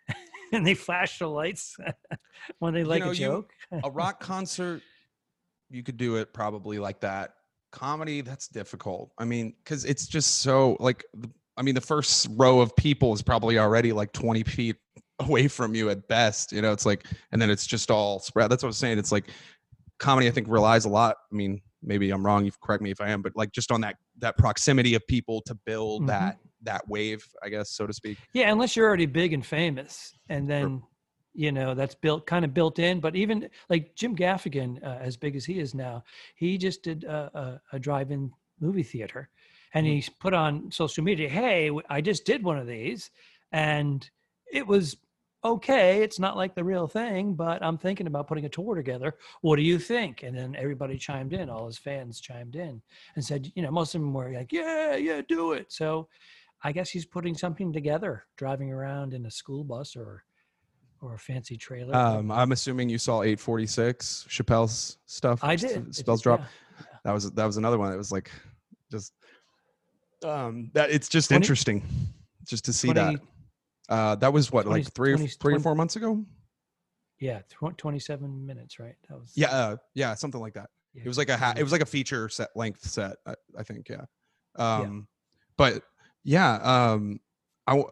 [0.54, 1.76] and they flash the lights
[2.60, 3.52] when they like know, a you- joke.
[3.84, 4.82] a rock concert,
[5.70, 7.36] you could do it probably like that.
[7.72, 9.12] Comedy, that's difficult.
[9.18, 11.04] I mean, because it's just so like,
[11.58, 14.76] I mean, the first row of people is probably already like 20 feet
[15.20, 16.52] away from you at best.
[16.52, 18.52] You know, it's like, and then it's just all spread.
[18.52, 19.00] That's what I was saying.
[19.00, 19.26] It's like
[20.00, 21.18] comedy, I think, relies a lot.
[21.32, 22.46] I mean, maybe I'm wrong.
[22.46, 25.42] You correct me if I am, but like just on that that proximity of people
[25.48, 26.08] to build Mhm.
[26.08, 28.18] that that wave, I guess, so to speak.
[28.34, 30.82] Yeah, unless you're already big and famous, and then
[31.34, 33.00] you know that's built kind of built in.
[33.00, 36.04] But even like Jim Gaffigan, uh, as big as he is now,
[36.36, 37.32] he just did a,
[37.74, 39.30] a, a drive-in movie theater,
[39.74, 39.90] and Mhm.
[39.90, 43.12] he's put on social media, "Hey, I just did one of these,
[43.52, 44.10] and
[44.52, 44.98] it was
[45.46, 46.02] okay.
[46.04, 49.16] It's not like the real thing, but I'm thinking about putting a tour together.
[49.42, 51.50] What do you think?" And then everybody chimed in.
[51.50, 52.82] All his fans chimed in
[53.16, 56.08] and said, you know, most of them were like, "Yeah, yeah, do it." So.
[56.64, 60.24] I guess he's putting something together, driving around in a school bus or
[61.02, 61.94] or a fancy trailer.
[61.94, 65.44] Um, I'm assuming you saw 846 Chappelle's stuff.
[65.44, 65.94] I did.
[65.94, 66.40] Spells drop.
[66.80, 66.86] yeah.
[67.04, 68.32] that was that was another one that was like
[68.90, 69.14] just
[70.24, 71.84] um that it's just 20 interesting
[72.48, 73.22] just to see 20 that
[73.90, 76.24] uh that was what 20 like three or 20 three or four months ago
[77.20, 78.96] Yeah, tw- 27 minutes, right?
[79.10, 81.74] That was yeah uh, yeah something like that It was like a ha- it was
[81.74, 83.18] like a feature set length set.
[83.26, 84.06] I, I think yeah.
[84.56, 85.08] Um,
[85.58, 85.84] but
[86.24, 87.20] yeah, um,
[87.68, 87.90] I w-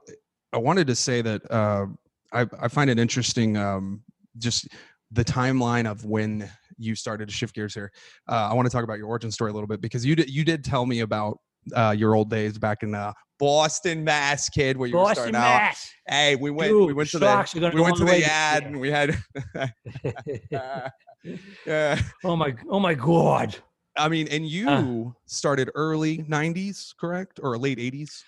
[0.53, 1.85] I wanted to say that uh,
[2.33, 3.57] I I find it interesting.
[3.57, 4.03] Um,
[4.37, 4.67] just
[5.11, 7.91] the timeline of when you started to shift gears here.
[8.27, 10.29] Uh, I want to talk about your origin story a little bit because you did
[10.29, 11.39] you did tell me about
[11.75, 15.35] uh, your old days back in uh, Boston, Mass, kid, where you were Boston starting
[15.35, 15.41] out.
[15.41, 15.91] Mass.
[16.07, 18.91] Hey, we went we went to the we went to the the ad and we
[18.91, 19.17] had
[21.65, 22.01] yeah.
[22.23, 23.57] oh my oh my god.
[24.05, 25.21] I mean, and you Uh.
[25.25, 28.23] started early '90s, correct, or late '80s?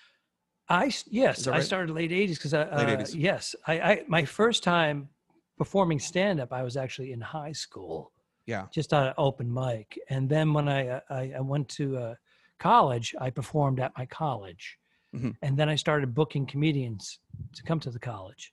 [0.68, 3.14] I yes, that I started late '80s because I uh, 80s.
[3.14, 5.10] yes, I, I my first time
[5.58, 8.12] performing stand up, I was actually in high school,
[8.46, 8.68] Yeah.
[8.72, 12.14] just on an open mic, and then when I uh, I, I went to uh,
[12.58, 14.78] college, I performed at my college,
[15.12, 15.34] Mhm.
[15.42, 17.20] and then I started booking comedians
[17.54, 18.52] to come to the college,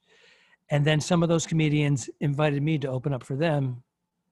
[0.69, 3.83] and then some of those comedians invited me to open up for them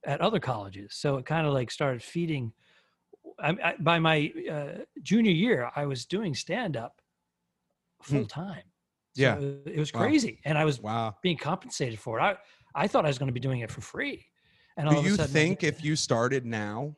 [0.06, 2.54] at other colleges, so it kind of like started feeding.
[3.40, 7.02] I, I, by my uh, junior year, I was doing stand up
[8.02, 8.64] full time.
[9.16, 9.22] Hmm.
[9.22, 9.38] Yeah.
[9.40, 10.02] it, was Wow.
[10.02, 11.18] crazy, and I was Wow.
[11.22, 12.24] being compensated for it.
[12.24, 12.38] I
[12.76, 14.26] I thought I was going to be doing it for free.
[14.78, 16.96] And all Do of a you sudden think if you started now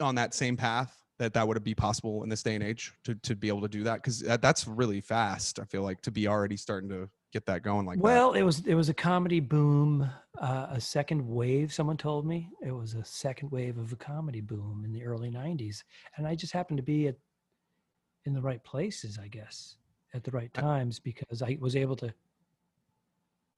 [0.00, 3.14] on that same path that that would be possible in this day and age to
[3.16, 3.96] to be able to do that?
[3.96, 5.60] Because that, that's really fast.
[5.60, 8.02] I feel like to be already starting to get that going like that.
[8.02, 10.08] well, it was it was a comedy boom,
[10.40, 11.72] uh, a second wave.
[11.72, 15.30] Someone told me it was a second wave of a comedy boom in the early
[15.30, 15.82] '90s,
[16.16, 17.16] and I just happened to be at
[18.24, 19.76] in the right places, I guess,
[20.14, 22.12] at the right times because I was able to,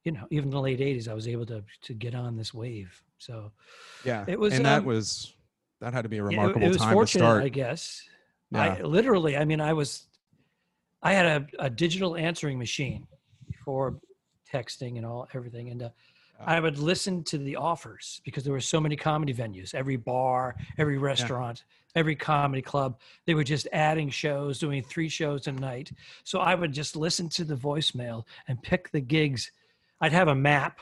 [0.05, 2.53] you know, even in the late '80s, I was able to to get on this
[2.53, 3.01] wave.
[3.17, 3.51] So
[4.03, 4.25] Yeah.
[4.27, 5.33] it was, and that um, was
[5.79, 7.43] that had to be a Yeah, it- remarkable it, was time to start.
[7.43, 8.03] I guess.
[8.51, 8.61] Yeah.
[8.77, 10.07] I literally, I mean, I was,
[11.01, 13.07] I had a, a digital answering machine
[13.71, 13.99] before
[14.51, 15.89] texting and all everything, and uh,
[16.39, 16.45] Yeah.
[16.55, 20.55] I would listen to the offers because there were so many comedy venues, every bar,
[20.77, 21.63] every restaurant,
[21.95, 22.99] every comedy club.
[23.25, 25.91] They were just adding shows, doing three shows a night.
[26.23, 29.51] So I would just listen to the voicemail and pick the gigs.
[30.01, 30.81] I'd have a map.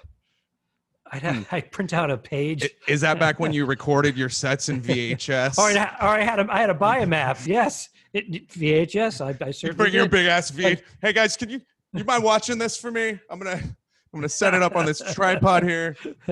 [1.11, 2.67] I'd have, I'd print out a page.
[2.87, 5.57] Is that back when you recorded your sets in VHS?
[5.59, 7.37] Or, I, or I had a, I had to buy a map.
[7.45, 9.21] Yes, it, VHS.
[9.21, 10.77] I, I You certainly bring your big ass V.
[11.01, 11.61] Hey guys, can you
[11.93, 13.19] you mind watching this for me?
[13.29, 15.95] I'm gonna I'm gonna set it up on this tripod here.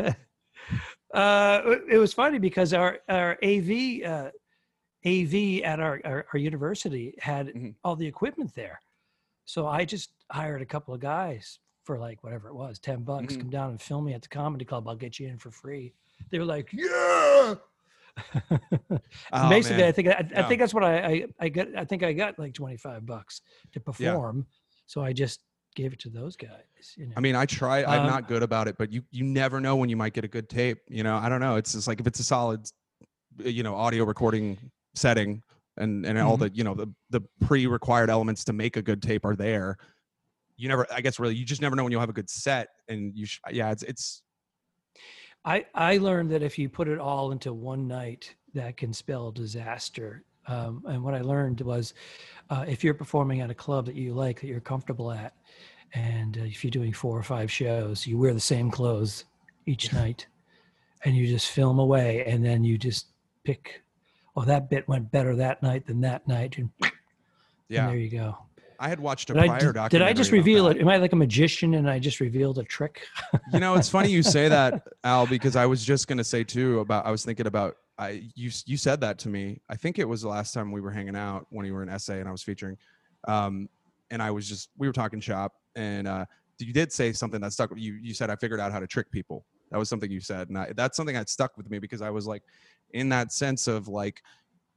[1.14, 4.30] uh, it- was funny because our our AV uh,
[5.06, 7.76] AV at our, our our university had Mhm.
[7.84, 8.80] all the equipment there,
[9.46, 13.36] so I just hired a couple of guys for like whatever it was, ten bucks.
[13.36, 13.40] Mhm.
[13.42, 14.88] Come down and film me at the comedy club.
[14.88, 15.94] I'll get you in for free.
[16.32, 17.56] They were like, yeah.
[19.32, 19.88] Oh, Basically, man.
[19.90, 20.48] I think I, I Yeah.
[20.48, 21.68] think that's what I, I I got.
[21.78, 23.42] I think I got like twenty five bucks
[23.74, 24.46] to perform,
[24.88, 25.42] so I just
[25.76, 26.96] gave it to those guys.
[26.96, 27.14] You know?
[27.16, 27.84] I mean, I try.
[27.84, 30.24] I'm Um, not good about it, but you you never know when you might get
[30.24, 30.80] a good tape.
[30.90, 31.56] You know, I don't know.
[31.58, 32.68] It's just like if it's a solid,
[33.46, 34.58] uh, you know, audio recording
[34.96, 35.44] setting,
[35.78, 36.40] and and all Mhm.
[36.40, 39.78] the you know the the pre-required elements to make a good tape are there.
[40.56, 42.70] You never, I guess, really, you just never know when you'll have a good set,
[42.88, 44.24] and you, sh- yeah, it's it's
[45.46, 49.32] I, I learned that if you put it all into one night, that can spell
[49.32, 50.24] disaster.
[50.48, 51.94] Um, and what I learned was
[52.50, 55.34] uh, if you're performing at a club that you like, that you're comfortable at,
[55.94, 59.26] and uh, if you're doing four or five shows, you wear the same clothes
[59.66, 60.28] each night
[61.06, 63.08] and you just film away and then you just
[63.44, 63.84] pick,
[64.36, 66.58] oh, that bit went better that night than that night.
[66.58, 66.92] And, and
[67.70, 68.38] there you go.
[68.80, 70.00] I had watched a Did I, prior did, documentary.
[70.00, 70.78] did I just reveal it?
[70.78, 73.02] Am I like a magician and I just revealed a trick?
[73.52, 76.44] you know it's funny you say that al because i was just going to say
[76.44, 79.62] too about i was thinking about i you you said that to me.
[79.70, 82.00] I think it was the last time we were hanging out when you were in
[82.00, 82.78] sa and i was featuring
[83.28, 83.68] um
[84.12, 86.26] and i was just we were talking shop and uh
[86.60, 89.12] you did say something that stuck you you said i figured out how to trick
[89.12, 89.46] people.
[89.72, 92.10] That was something you said and I, that's something that stuck with me because i
[92.10, 92.44] was like
[92.94, 94.22] in that sense of like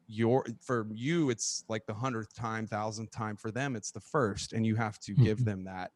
[0.09, 3.37] your for you it's like the hundredth time thousandth time.
[3.37, 5.45] For them it's the first and you have to give Mhm.
[5.45, 5.93] them that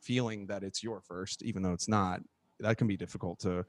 [0.00, 2.20] feeling that it's your first even though it's not.
[2.60, 3.64] That can be difficult to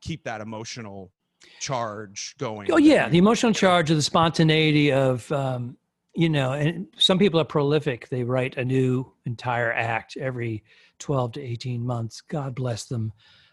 [0.00, 1.12] keep that emotional
[1.60, 5.76] charge going Oh yeah, the emotional charge of the spontaneity of um,
[6.14, 8.08] you know, and some people are prolific.
[8.08, 10.64] They write a new entire act every
[10.98, 12.20] twelve to eighteen months.
[12.20, 13.12] God bless them.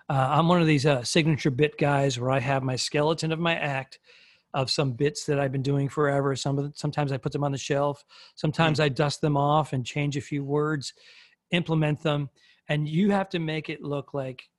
[0.09, 3.39] Uh, I'm one of these uh, signature bit guys where I have my skeleton of
[3.39, 3.99] my act
[4.53, 6.35] of some bits that I've been doing forever.
[6.35, 8.03] Some of sometimes I put them on the shelf.
[8.35, 10.93] Sometimes I dust them off and change a few words,
[11.51, 12.29] implement them,
[12.69, 14.49] and you have to make it look like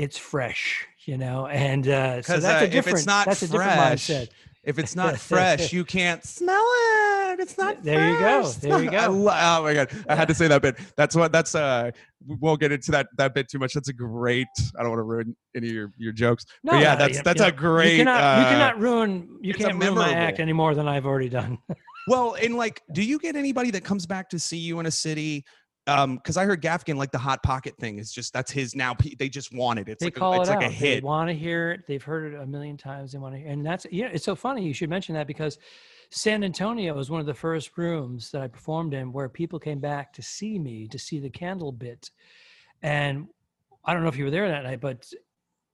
[0.00, 1.46] it's fresh, you know.
[1.46, 2.98] And uh, so that's uh, a if different.
[2.98, 4.28] it's not that's a different fresh, mindset.
[4.64, 7.40] if it's not fresh, you can't smell it.
[7.40, 7.82] It's not.
[7.82, 8.48] There you go.
[8.48, 9.10] There you go.
[9.10, 10.76] lo- oh my god, I had to say that bit.
[10.96, 11.32] That's what.
[11.32, 11.90] That's uh.
[12.26, 13.72] We won't get into that that bit too much.
[13.74, 14.48] That's a great.
[14.78, 16.46] I don't want to ruin any of your your jokes.
[16.62, 17.92] No, but yeah, that's you- that's you a great.
[17.92, 19.38] You cannot, you uh, cannot ruin.
[19.42, 21.58] You can't ruin my act any more than I've already done.
[22.08, 24.90] Well, and like, do you get anybody that comes back to see you in a
[24.90, 25.44] city?
[25.86, 28.94] Um, because I heard Gaffigan like the hot pocket thing is just that's his now.
[29.18, 29.88] They just want it.
[29.88, 30.70] It's they like call a, it's it like out.
[30.70, 31.02] a hit.
[31.02, 31.86] They want to hear it.
[31.88, 33.12] They've heard it a million times.
[33.12, 34.08] They want to hear, and that's yeah.
[34.12, 35.58] It's so funny you should mention that because
[36.10, 39.80] San Antonio was one of the first rooms that I performed in where people came
[39.80, 42.10] back to see me to see the candle bit,
[42.82, 43.26] and
[43.84, 45.10] I don't know if you were there that night, but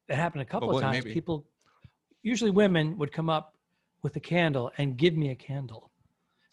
[0.09, 1.05] it happened a couple of times.
[1.05, 1.15] maybe.
[1.15, 1.47] People,
[2.23, 3.57] usually women, would come up
[4.03, 5.91] with a candle and give me a candle,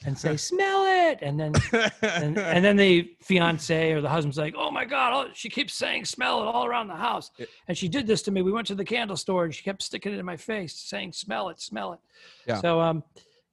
[0.06, 1.54] and say, "Smell it," and then
[2.02, 5.74] and, and then the fiance or the husband's like, "Oh my God, oh, she keeps
[5.74, 7.32] saying smell it all around the house."
[7.68, 8.42] And she did this to me.
[8.42, 11.13] We went to the candle store and she kept sticking it in my face, saying,
[11.13, 12.00] "Smell it, smell it."
[12.48, 12.60] Yeah.
[12.62, 13.04] So um,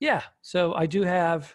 [0.00, 0.22] yeah.
[0.42, 1.54] So I do have.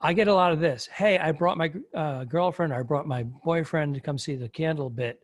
[0.00, 0.86] I get a lot of this.
[0.86, 2.72] Hey, I brought my uh, girlfriend.
[2.72, 5.20] Or I brought my boyfriend to come see the candle bit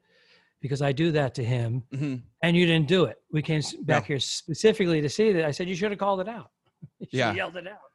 [0.62, 2.22] because I do that to him, Mhm.
[2.42, 3.20] and you didn't do it.
[3.32, 5.44] We came back here specifically to see that.
[5.44, 6.50] I said you should have called it out.
[7.00, 7.34] You Yeah.
[7.34, 7.89] yelled it out.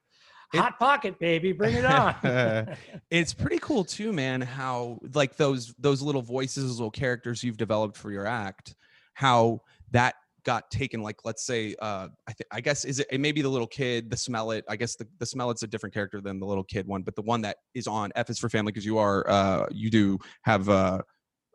[0.57, 2.15] Hot pocket, baby, bring it on.
[3.09, 4.41] it's pretty cool too, man.
[4.41, 8.75] How like those those little voices, those little characters you've developed for your act,
[9.13, 10.15] how that
[10.45, 11.01] got taken.
[11.01, 13.67] Like let's say, uh, I think I guess is it, it may be the little
[13.67, 14.63] kid, the smell it.
[14.69, 17.15] I guess the the smell it's a different character than the little kid one, but
[17.15, 20.17] the one that is on F is for Family because you are uh you do
[20.43, 21.01] have uh,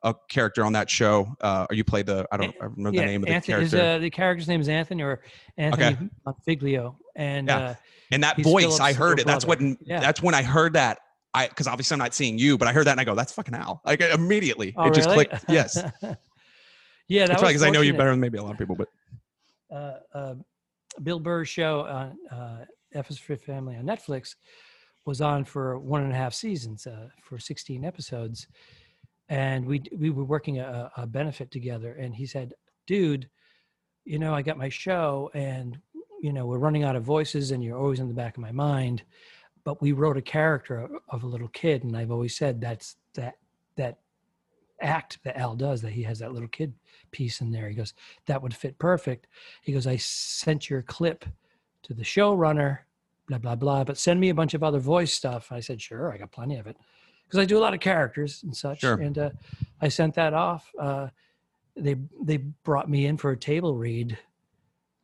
[0.03, 1.35] a character on that show.
[1.41, 3.69] Uh, or you play the I don't I don't remember the name of the Anthony,
[3.69, 3.81] character.
[3.81, 5.23] uh, the character's name is Anthony or
[5.57, 6.11] Anthony
[6.45, 7.59] Figlio, and Yeah.
[7.59, 7.75] uh,
[8.11, 9.27] and that voice, I heard it.
[9.27, 9.61] That's what.
[9.61, 10.01] Yeah.
[10.01, 10.99] That's when I heard that.
[11.33, 13.33] I because obviously I'm not seeing you, but I heard that and I go, "That's
[13.33, 15.27] fucking Al!" Like immediately, oh, it just really?
[15.27, 15.45] clicked.
[15.49, 15.77] Yes,
[17.09, 18.75] yeah, that's right because I know you better than maybe a lot of people.
[18.75, 18.89] But
[19.71, 20.35] Uh, uh,
[21.05, 24.35] Bill Burr's show on uh, F is for Family on Netflix
[25.07, 28.49] was on for one and a half seasons uh, for 16 episodes,
[29.29, 31.95] and we we were working a, a benefit together.
[31.95, 32.55] And he said,
[32.89, 33.29] "Dude,
[34.05, 35.79] you know, I got my show, and
[36.23, 38.53] you know, we're running out of voices, and you're always in the back of my
[38.53, 39.03] mind.
[39.65, 43.37] But we wrote a character of- a little kid, and I've always said that's that
[43.77, 43.99] that
[44.81, 46.73] act that Al does that he has that little kid
[47.11, 47.69] piece in there.
[47.69, 47.93] He goes,
[48.27, 49.27] that would fit perfect.
[49.63, 51.25] He goes, I sent your clip
[51.83, 52.79] to the showrunner,
[53.29, 55.53] blah blah blah, but send me a bunch of other voice stuff.
[55.53, 56.77] I said, sure, I got plenty of it
[57.27, 58.81] because I do a lot of characters and such.
[58.81, 59.01] Sure.
[59.01, 59.31] And uh,
[59.81, 60.71] I sent that off.
[60.79, 61.09] Uh,
[61.77, 64.19] they they brought me in for a table read,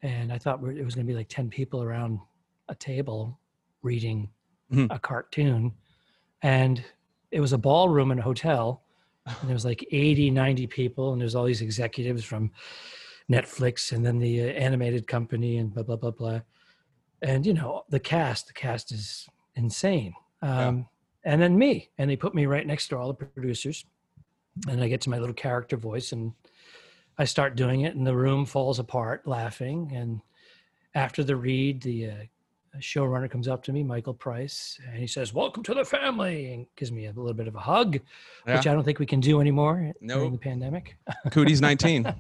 [0.03, 2.21] and I thought it was going to be like ten people around
[2.69, 3.39] a table
[3.83, 4.31] reading
[4.73, 4.89] Mhm.
[4.91, 5.73] a cartoon,
[6.43, 6.85] and
[7.31, 8.83] it was a ballroom in a hotel,
[9.27, 12.51] and there was like 80, 90 people, and there's all these executives from
[13.31, 16.41] Netflix and then the uh, animated company and blah blah blah blah,
[17.23, 18.49] and you know the cast.
[18.49, 20.15] The cast is insane.
[20.43, 20.89] Um,
[21.25, 23.85] And then me, and they put me right next to all the producers,
[24.69, 26.33] and I get to my little character voice, and
[27.19, 29.93] I start doing it, and the room falls apart laughing.
[29.95, 30.21] And
[30.95, 32.15] after the read, the uh,
[32.79, 36.67] showrunner comes up to me, Michael Price, and he says, "Welcome to the family," and
[36.77, 37.95] gives me a little bit of a hug,
[38.45, 40.97] which I don't think we can do anymore during the pandemic.
[41.31, 42.15] Cooties 19.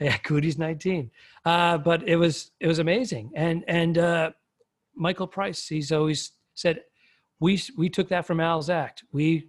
[0.00, 1.10] yeah, Cootie's 19.
[1.44, 3.32] Uh, but it was it was amazing.
[3.34, 4.30] And and uh,
[4.94, 6.82] Michael Price, he's always said,
[7.40, 9.04] we we took that from Al's act.
[9.12, 9.48] We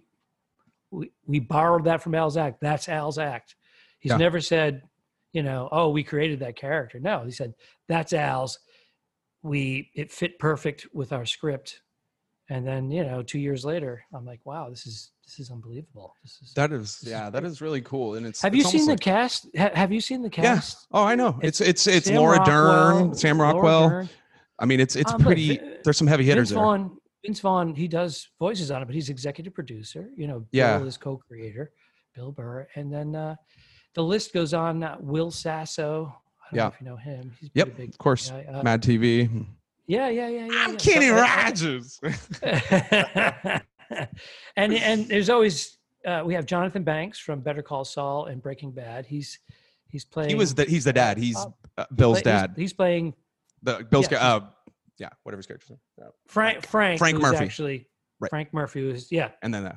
[0.90, 2.60] we, we borrowed that from Al's act.
[2.60, 3.56] That's Al's act.
[3.98, 4.18] He's Yeah.
[4.18, 4.82] never said,
[5.32, 6.98] you know, oh, we created that character.
[7.00, 7.54] No, he said
[7.88, 8.58] that's Al's.
[9.42, 11.80] We it fit perfect with our script.
[12.48, 16.14] And then you know, two years later, I'm like, wow, this is this is unbelievable.
[16.22, 16.52] This is.
[16.54, 18.14] That is, This is yeah, that is really cool.
[18.14, 19.48] And it's have it's you seen almost the cast?
[19.58, 20.54] Ha- have you seen the Yeah.
[20.54, 20.86] cast?
[20.92, 21.38] Oh, I know.
[21.42, 23.88] It's it's it's Sam Laura Rockwell, Dern, Sam Rockwell.
[23.88, 24.08] Dern.
[24.60, 25.58] I mean, it's it's Um, pretty.
[25.58, 26.64] Vi- There's some heavy hitters Vince there.
[26.64, 26.96] Vaughn,
[27.26, 30.08] Vince Vaughn, he does voices on it, but he's executive producer.
[30.16, 30.78] You know, Yeah.
[30.78, 31.72] Bill is co-creator,
[32.14, 33.34] Bill Burr, and then uh,
[33.94, 34.82] the list goes on.
[34.84, 36.14] Uh, Will Sasso,
[36.52, 36.62] I don't Yeah.
[36.62, 37.32] know if you know him.
[37.40, 38.30] He's Yep, big of course.
[38.30, 38.44] guy.
[38.44, 39.28] Uh, Mad TV.
[39.88, 40.52] yeah, yeah, yeah, yeah.
[40.54, 40.76] I'm yeah.
[40.78, 42.00] Kenny So- Rogers.
[44.56, 48.70] and and there's always uh, we have Jonathan Banks from Better Call Saul and Breaking
[48.70, 49.04] Bad.
[49.06, 49.40] He's
[49.88, 50.28] he's playing.
[50.30, 51.18] he was the he's the dad.
[51.18, 51.46] He's uh,
[51.78, 52.54] uh, Bill's play- dad.
[52.56, 53.14] He's, playing
[53.64, 54.40] The Bill's yeah, yeah, uh,
[54.98, 55.78] yeah, whatever his character's name.
[55.98, 56.04] Yeah.
[56.26, 56.66] Frank.
[56.66, 56.98] Frank.
[56.98, 57.44] Frank Murphy.
[57.44, 57.86] Actually,
[58.20, 58.30] Right.
[58.30, 59.30] Frank Murphy was yeah.
[59.42, 59.76] And then uh,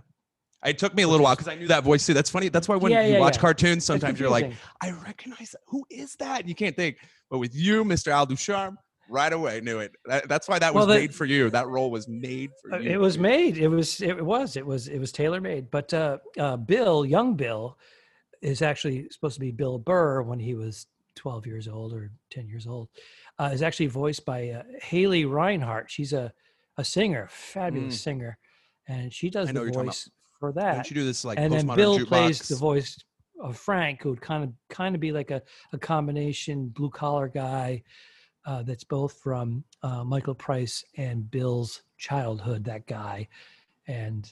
[0.66, 2.14] it took me a little while because I knew that voice too.
[2.14, 2.48] That's funny.
[2.50, 3.42] That's why when Yeah, you yeah, watch yeah.
[3.42, 4.54] cartoons, sometimes you're like.
[4.82, 5.60] I recognize that.
[5.68, 6.42] Who is that?
[6.42, 6.98] And You can't think.
[7.30, 8.12] But with you, Mr.
[8.14, 8.78] Al Ducharme,
[9.10, 9.92] right away knew it.
[10.06, 11.50] That, that's why that was Well, the- made for you.
[11.50, 12.92] That role was made for Uh, you.
[12.92, 13.58] It was made.
[13.58, 14.00] It was.
[14.02, 14.56] It was.
[14.56, 14.88] It was.
[14.88, 15.70] It was tailor made.
[15.70, 17.78] But uh, uh, Bill, young Bill,
[18.42, 22.48] is actually supposed to be Bill Burr when he was 12 years old or 10
[22.48, 22.88] years old,
[23.40, 25.90] uh, is actually voiced by uh, Haley Reinhart.
[25.90, 26.34] She's a,
[26.78, 28.38] a singer, fabulous singer,
[28.88, 29.54] and she does Mm.
[29.54, 30.74] The what you're talking voice for that.
[30.76, 32.08] Don't you do this like and then Bill jukebox?
[32.08, 33.04] plays the voice
[33.42, 35.42] of Frank, who would kind of kind of be like a,
[35.74, 37.84] a combination blue collar guy
[38.46, 42.66] uh, that's both from uh, Michael Price and Bill's childhood.
[42.66, 43.28] That guy
[43.88, 44.32] and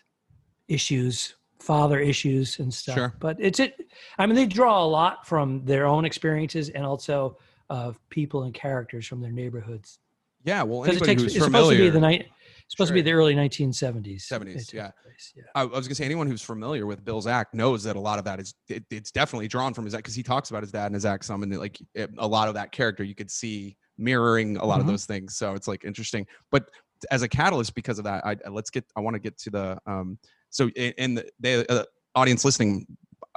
[0.67, 2.95] issues, father issues and stuff.
[2.95, 3.15] Sure.
[3.19, 3.75] But it's it.
[4.17, 7.37] I mean, they draw a lot from their own experiences and also
[7.69, 9.99] of people and characters from their neighborhoods.
[10.43, 12.27] Yeah, well, Because it takes who's it's supposed to familiar, be the night.
[12.69, 14.27] Supposed to be the early 1970s.
[14.27, 14.91] 70s, yeah.
[15.35, 15.43] yeah.
[15.55, 18.19] I, I was gonna say anyone who's familiar with Bill's act knows that a lot
[18.19, 20.71] of that is it, it's definitely drawn from his act because he talks about his
[20.71, 23.31] dad and his act some and like it, a lot of that character you could
[23.31, 24.89] see mirroring a lot of Mhm.
[24.89, 25.37] those things.
[25.37, 26.27] So it's like interesting.
[26.51, 26.65] But
[27.09, 29.49] as a catalyst because of that, I I- let's get I want to get to
[29.49, 30.17] the um
[30.49, 31.83] so in, in the, the uh,
[32.15, 32.85] audience listening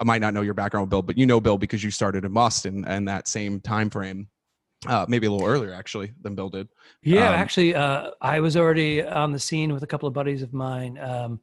[0.00, 2.32] I might not know your background Bill, but you know Bill because you started in
[2.32, 4.28] Boston and that same time frame.
[4.86, 6.66] Uh, maybe a little earlier actually than Bill did.
[7.02, 10.40] Yeah, Um, actually, uh, I was already on the scene with a couple of buddies
[10.42, 10.98] of mine.
[10.98, 11.38] Um,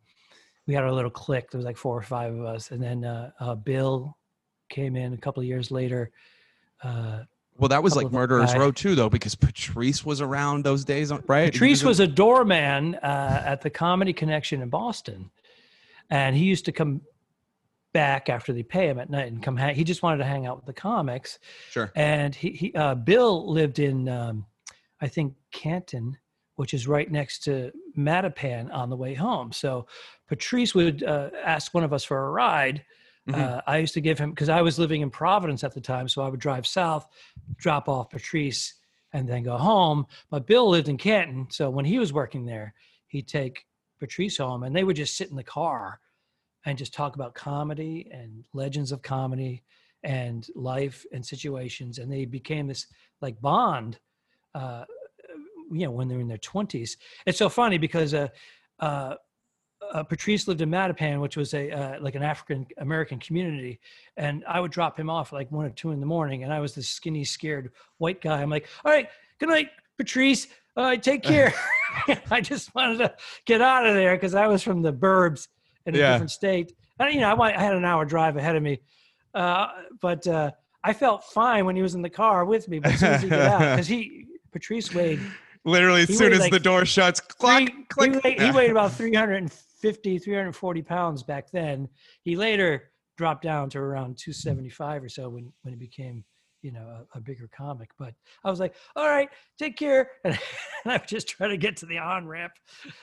[0.65, 1.51] we had our little clique.
[1.51, 4.17] There was like four or five of us, and then uh, uh, Bill
[4.69, 6.09] came in a couple of years later.
[6.83, 7.19] Uh,
[7.59, 11.51] Well, that was like Murderers Row too, though, because Patrice was around those days, right?
[11.51, 15.29] Patrice was a doorman uh, at the Comedy Connection in Boston,
[16.09, 17.01] and he used to come
[17.97, 19.57] back after they pay him at night and come.
[19.57, 21.39] Hang, he just wanted to hang out with the comics.
[21.71, 21.91] sure.
[21.95, 24.45] and he, he uh, Bill lived in um,
[25.01, 26.15] I think Canton,
[26.57, 29.51] which is right next to Mattapan on the way home.
[29.51, 29.87] So
[30.27, 32.83] Patrice would uh, ask one of us for a ride.
[33.27, 33.35] Mhm.
[33.35, 36.07] Uh, I used to give him because I was living in Providence at the time,
[36.07, 37.07] so I would drive south,
[37.57, 38.75] drop off Patrice,
[39.11, 40.05] and then go home.
[40.29, 42.75] But Bill lived in Canton, so when he was working there,
[43.07, 43.65] he'd take
[43.99, 45.99] Patrice home, and they would just sit in the car
[46.67, 49.63] and just talk about comedy and legends of comedy
[50.03, 52.87] and life and situations and they became this
[53.21, 53.97] like bond
[54.53, 54.83] uh
[55.71, 58.27] you know when they're in their 20s it's so funny because uh
[58.79, 59.15] uh
[59.93, 63.79] uh, Patrice lived in Mattapan, which was a uh, like an African American community,
[64.17, 66.51] and I would drop him off at like one or two in the morning, and
[66.51, 68.41] I was this skinny, scared white guy.
[68.41, 69.07] I'm like, "All right,
[69.39, 70.47] good night, Patrice.
[70.75, 71.53] All right, take care."
[72.31, 75.47] I just wanted to get out of there because I was from the burbs
[75.87, 76.11] in a Yeah.
[76.11, 76.73] different state.
[76.99, 78.79] And, you know, I, I had an hour drive ahead of me,
[79.33, 79.67] uh,
[80.01, 80.51] but uh,
[80.83, 82.79] I felt fine when he was in the car with me.
[82.79, 85.19] But as soon as he got out, because he Patrice weighed
[85.65, 88.13] Literally, as soon as like the door shuts, clock, three- click.
[88.13, 91.89] He, weighed, he weighed about 350, 340 pounds back then.
[92.21, 96.23] He later dropped down to around 275 or so when, when he became,
[96.61, 97.89] you know, a, a bigger comic.
[97.99, 98.13] But
[98.45, 100.11] I was like, all right, take care.
[100.23, 100.37] And,
[100.85, 102.53] I just try to get to the on ramp.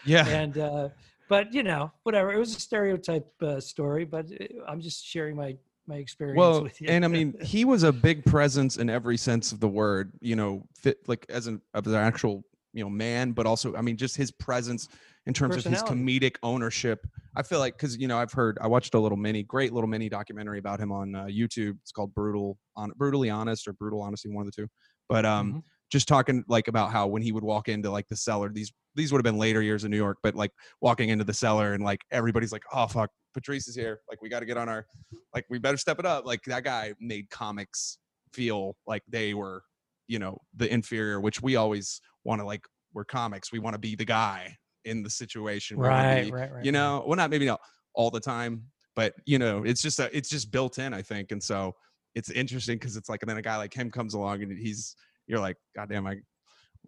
[0.07, 0.27] yeah.
[0.27, 0.89] And, uh,
[1.29, 2.33] but you know, whatever.
[2.33, 5.57] It was a stereotype uh, story, but uh, I'm just sharing my,
[5.87, 6.89] my experience Well, with you.
[6.89, 10.13] and I mean, he was a big presence in every sense of the word.
[10.21, 13.81] You know, fit like as an of an actual you know man, but also I
[13.83, 14.89] mean, just his presence
[15.27, 17.07] in terms of his comedic ownership.
[17.37, 19.89] I feel like because you know I've heard I watched a little mini, great little
[19.89, 21.79] mini documentary about him on uh, YouTube.
[21.83, 24.69] It's called Brutal, on brutally honest or brutal honesty, one of the two.
[25.09, 25.63] But um, Mhm.
[25.95, 29.13] Just talking like about how when he would walk into like the cellar, these these
[29.13, 31.85] would have been later years in New York, but like walking into the cellar and
[31.85, 34.01] like everybody's like, oh fuck, Patrice is here.
[34.11, 34.87] Like we got to get on our,
[35.33, 36.27] like we better step it up.
[36.27, 37.99] Like that guy made comics
[38.33, 39.63] feel like they were,
[40.09, 42.65] you know, the inferior, which we always want to like.
[42.93, 43.51] We're comics.
[43.51, 45.79] We want to be the guy in the situation.
[45.79, 46.65] Right, be- right, right.
[46.65, 46.79] you right.
[46.79, 47.61] know well not maybe not
[47.95, 51.33] all the time but you know it's just a, it's just built in i think
[51.33, 51.73] and so
[52.15, 54.97] it's interesting because it's like and then a guy like him comes along and he's
[55.27, 56.23] you're like god damn I, i'm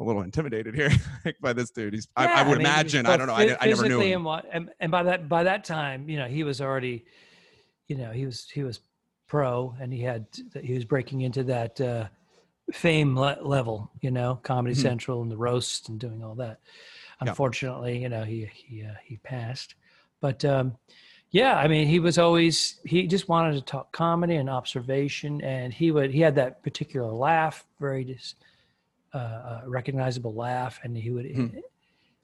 [0.01, 0.91] a little intimidated here
[1.25, 3.35] like, by this dude he's I, Yeah, I would mean, imagine i don't know.
[3.35, 6.45] I, I never knew him And, and by that by that time, you know, he
[6.45, 7.05] was already,
[7.89, 8.81] you know, he was he was
[9.27, 10.27] pro, and he had
[10.63, 12.09] he was breaking into that uh,
[12.73, 14.83] fame le- level, you know, Comedy Mhm.
[14.83, 16.61] Central and the roast and doing all that.
[17.23, 17.31] Yeah.
[17.31, 19.75] Unfortunately, you know, he he uh, he passed,
[20.21, 20.77] but um,
[21.31, 25.73] yeah, I mean, he was always he just wanted to talk comedy and observation, and
[25.73, 28.35] he would he had that particular laugh, very dis,
[29.15, 31.47] uh, uh, recognizable laugh, and he would Hmm.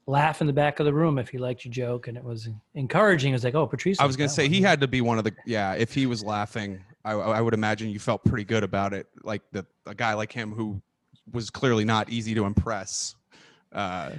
[0.07, 2.49] laugh in the back of the room if he liked your joke, and it was
[2.75, 3.31] encouraging.
[3.31, 3.99] It was like, oh, Patrice.
[3.99, 4.51] i was gonna say one.
[4.53, 7.53] he had to be one of the yeah if he was laughing i, I would
[7.53, 10.81] imagine you felt pretty good about it like the a guy like him who
[11.31, 13.15] was clearly not easy to impress
[13.73, 14.11] uh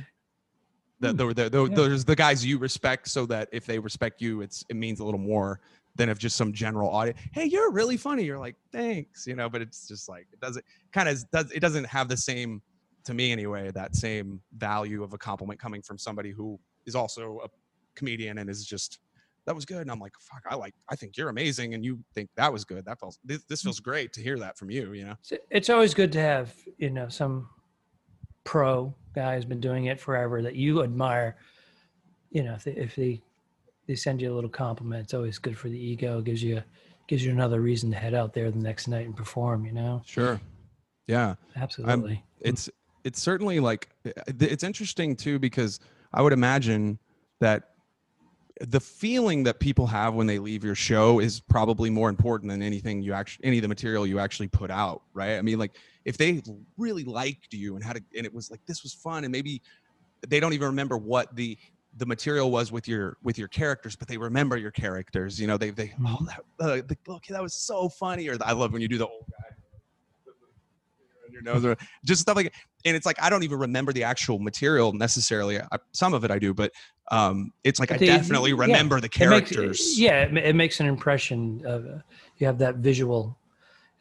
[1.13, 1.53] the, Hmm.
[1.71, 1.77] Yeah.
[1.77, 5.05] there's the guys you respect so that if they respect you it's it means a
[5.05, 5.61] little more
[5.97, 8.25] than if just some general audience hey you're really funny.
[8.25, 11.61] You're like thanks you know but it's just like it doesn't kind of does it
[11.61, 12.61] doesn't have the same
[13.05, 17.41] to me anyway that same value of a compliment coming from somebody who is also
[17.45, 17.49] a
[17.95, 18.99] comedian and is just
[19.47, 19.83] that was good.
[19.83, 22.65] And i'm like fuck i like i think you're amazing and you think that was
[22.65, 22.85] good.
[22.87, 25.17] That feels this, this feels great to hear that from you you know?
[25.51, 27.49] It's always good to have, you know, some
[28.45, 31.37] pro guy who's been doing it forever that you admire.
[32.31, 33.23] You know, if they, if they
[33.87, 36.21] they send you a little compliment, it's always good for the ego.
[36.21, 36.63] Gives you
[37.09, 39.65] gives you another reason to head out there the next night and perform.
[39.65, 40.41] You know, sure
[41.07, 42.23] yeah absolutely.
[42.41, 42.71] it's
[43.05, 43.91] it's certainly like
[44.27, 45.81] it's interesting too because
[46.13, 46.99] i would imagine
[47.41, 47.71] that
[48.61, 52.63] the feeling that people have when they leave your show is probably more important than
[52.63, 55.77] anything you actually any of the material you actually put out right i mean like
[56.05, 56.43] if they
[56.77, 59.61] really liked you and had a, and it was like this was fun and maybe
[60.29, 61.57] they don't even remember what the
[61.97, 65.57] the material was with your with your characters but they remember your characters you know
[65.57, 68.83] they they oh that uh, the, okay that was so funny or i love when
[68.83, 70.33] you do the old guy
[71.31, 72.53] your nose or just stuff like
[72.85, 75.59] and it's like i don't even remember the actual material necessarily.
[75.61, 76.71] I, some of it i do but
[77.11, 79.99] um it's like i definitely yeah, remember the It makes- characters.
[79.99, 81.99] yeah, it, it makes an impression of uh,
[82.39, 83.37] you have that visual,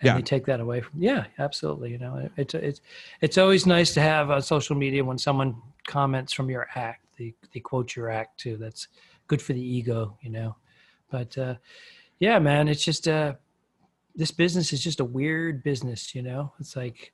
[0.03, 0.21] and Yeah.
[0.21, 1.01] take that away from.
[1.01, 1.91] Yeah, absolutely.
[1.91, 2.81] You know, it, it's it's
[3.21, 5.55] it's always nice to have on social media when someone
[5.87, 8.57] comments from your act, they they quote your act too.
[8.57, 8.87] That's
[9.27, 10.55] good for the ego, you know.
[11.09, 11.55] But uh,
[12.19, 13.35] yeah, man, it's just uh,
[14.15, 16.13] this business is just a weird business.
[16.13, 17.12] You know, it's like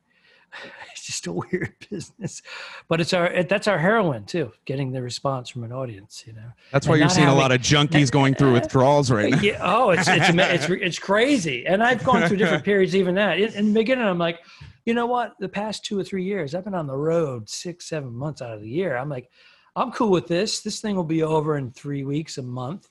[0.91, 2.41] it's just a weird business,
[2.87, 6.23] but it's our that's our heroin too, getting the response from an audience.
[6.25, 6.51] You know.
[6.71, 9.41] that's and why you're not seeing a lot of junkies going through withdrawals right now
[9.41, 9.59] Yeah.
[9.61, 12.95] Oh, it's it's it's it's crazy, and I've gone through different periods.
[12.95, 14.39] Even that in, in the beginning, I'm like,
[14.85, 15.35] you know what?
[15.39, 18.53] The past two or three years, I've been on the road six, seven months out
[18.53, 18.97] of the year.
[18.97, 19.29] I'm like,
[19.75, 20.61] I'm cool with this.
[20.61, 22.89] This thing will be over in three weeks, a month.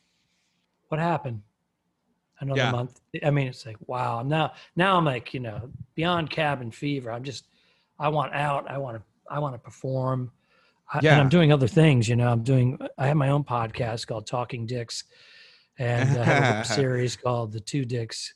[0.88, 1.42] What happened?
[2.40, 2.70] Another Yeah.
[2.70, 3.00] month.
[3.24, 4.22] I mean, it's like wow.
[4.22, 7.10] Now, now I'm like, you know, beyond cabin fever.
[7.10, 7.46] I'm just,
[7.98, 8.70] I want out.
[8.70, 10.30] I want to, I want to perform.
[10.92, 11.12] I, Yeah.
[11.14, 12.08] And I'm doing other things.
[12.08, 12.78] You know, I'm doing.
[12.96, 15.04] I have my own podcast called Talking Dicks,
[15.78, 18.34] and I have a series called The Two Dicks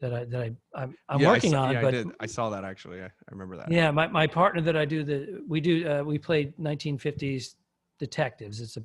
[0.00, 1.72] that I that I I'm, I'm Yeah, I working saw- on.
[1.72, 2.08] yeah, but I, did.
[2.20, 5.02] I saw that actually I, I remember that yeah, my, my partner that I do
[5.02, 7.54] the we do uh, we played 1950s
[7.98, 8.60] detectives.
[8.60, 8.82] It's a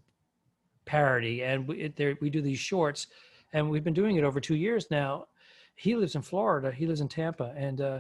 [0.85, 3.07] parody, and we it, there we do these shorts,
[3.55, 5.27] and we've been doing it over two years now.
[5.75, 6.71] He lives in Florida.
[6.71, 7.99] He lives in Tampa, and uh,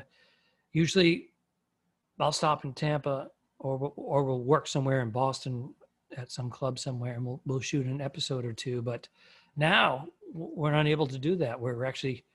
[0.73, 1.29] usually
[2.19, 5.73] I'll stop in Tampa, or or we'll work somewhere in Boston
[6.17, 8.81] at some club somewhere, and we'll we'll shoot an episode or two.
[8.81, 9.07] But
[9.55, 11.59] now we're not able to do that.
[11.59, 12.25] We're actually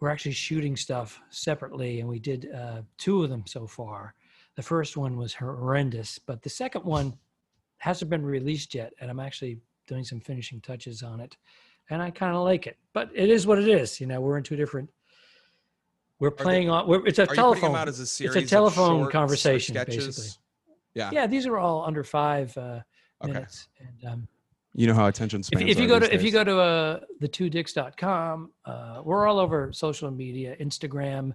[0.00, 4.14] we're actually shooting stuff separately, and we did uh, two of them so far.
[4.56, 7.16] The first one was horrendous, but the second one
[7.78, 11.36] hasn't been released yet, and I'm actually doing some finishing touches on it,
[11.90, 12.76] and I kind of like it.
[12.92, 14.00] But it is what it is.
[14.00, 14.90] You know, we're in two different.
[16.20, 16.86] We're they- playing on.
[16.88, 17.72] We're, it's a you telephone.
[17.72, 20.28] them out as a series it's a telephone shorts or conversation, basically.
[20.94, 22.80] yeah Yeah, these are all under five uh,
[23.22, 23.32] Okay.
[23.32, 24.28] minutes, and um,
[24.74, 26.60] you know how attention if, spans if you are go to if you go to
[26.60, 31.32] uh the two dicks.com uh we're all over social media instagram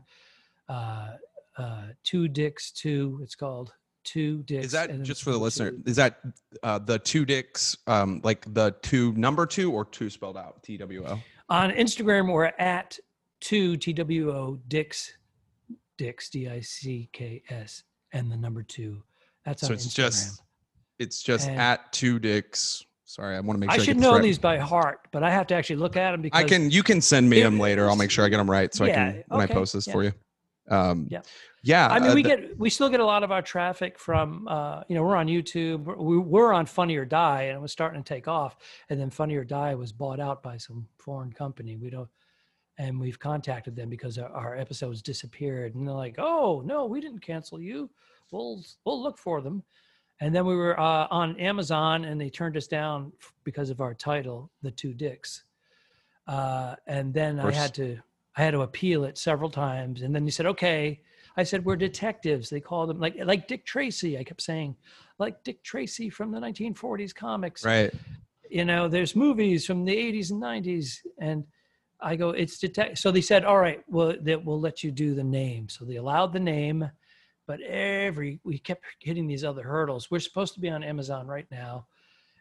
[0.70, 1.10] uh
[1.58, 3.74] uh two dicks two it's called
[4.04, 5.44] two dicks is that just for the two.
[5.44, 6.20] listener is that
[6.64, 11.20] uh the two dicks um like the two number two or two spelled out t-w-o
[11.50, 12.98] on instagram we're at
[13.40, 15.12] two T W O dicks
[15.98, 17.84] dicks d-i-c-k-s
[18.14, 19.04] and the number two
[19.46, 19.96] that's on So it's instagram.
[19.96, 20.42] just
[21.00, 22.86] it's just And- at two dicks.
[23.06, 25.30] Sorry i want to make sure i should this know these by heart but i
[25.30, 27.88] have to actually look at them because i can you can send me them later
[27.88, 29.86] i'll make sure i get them right so i can when okay, i post this
[29.86, 29.94] yeah.
[29.94, 30.12] for you
[30.70, 31.22] um Yeah.
[31.62, 34.48] yeah I mean, uh, we get we still get a lot of our traffic from
[34.48, 35.84] uh, you know we're on YouTube.
[35.84, 38.56] We're- were on Funny or Die, and it was starting to take off.
[38.90, 41.76] And then Funny or Die was bought out by some foreign company.
[41.76, 42.10] We don't,
[42.78, 45.76] and we've contacted them because our, our episodes disappeared.
[45.76, 47.90] And they're like, "Oh no, we didn't cancel you.
[48.32, 49.64] We'll we'll look for them."
[50.22, 53.12] And then we were uh, on Amazon, and they turned us down
[53.44, 55.44] because of our title, "The Two Dicks."
[56.26, 57.98] Uh, and then I had to
[58.36, 61.02] I had to appeal it several times, and then he said, "Okay."
[61.36, 64.18] I said, "We're detectives." They called them like like Dick Tracy.
[64.18, 64.76] I kept saying,
[65.20, 67.64] like Dick Tracy from the 1940s comics.
[67.64, 67.94] right
[68.50, 71.44] You know, there's movies from the 80s and 90s, and
[72.00, 75.14] I go, "It's detect." So they said, "All right, well, that we'll let you do
[75.16, 76.90] the name." So they allowed the name,
[77.46, 80.10] but every we kept hitting these other hurdles.
[80.10, 81.88] We're supposed to be on Amazon right now,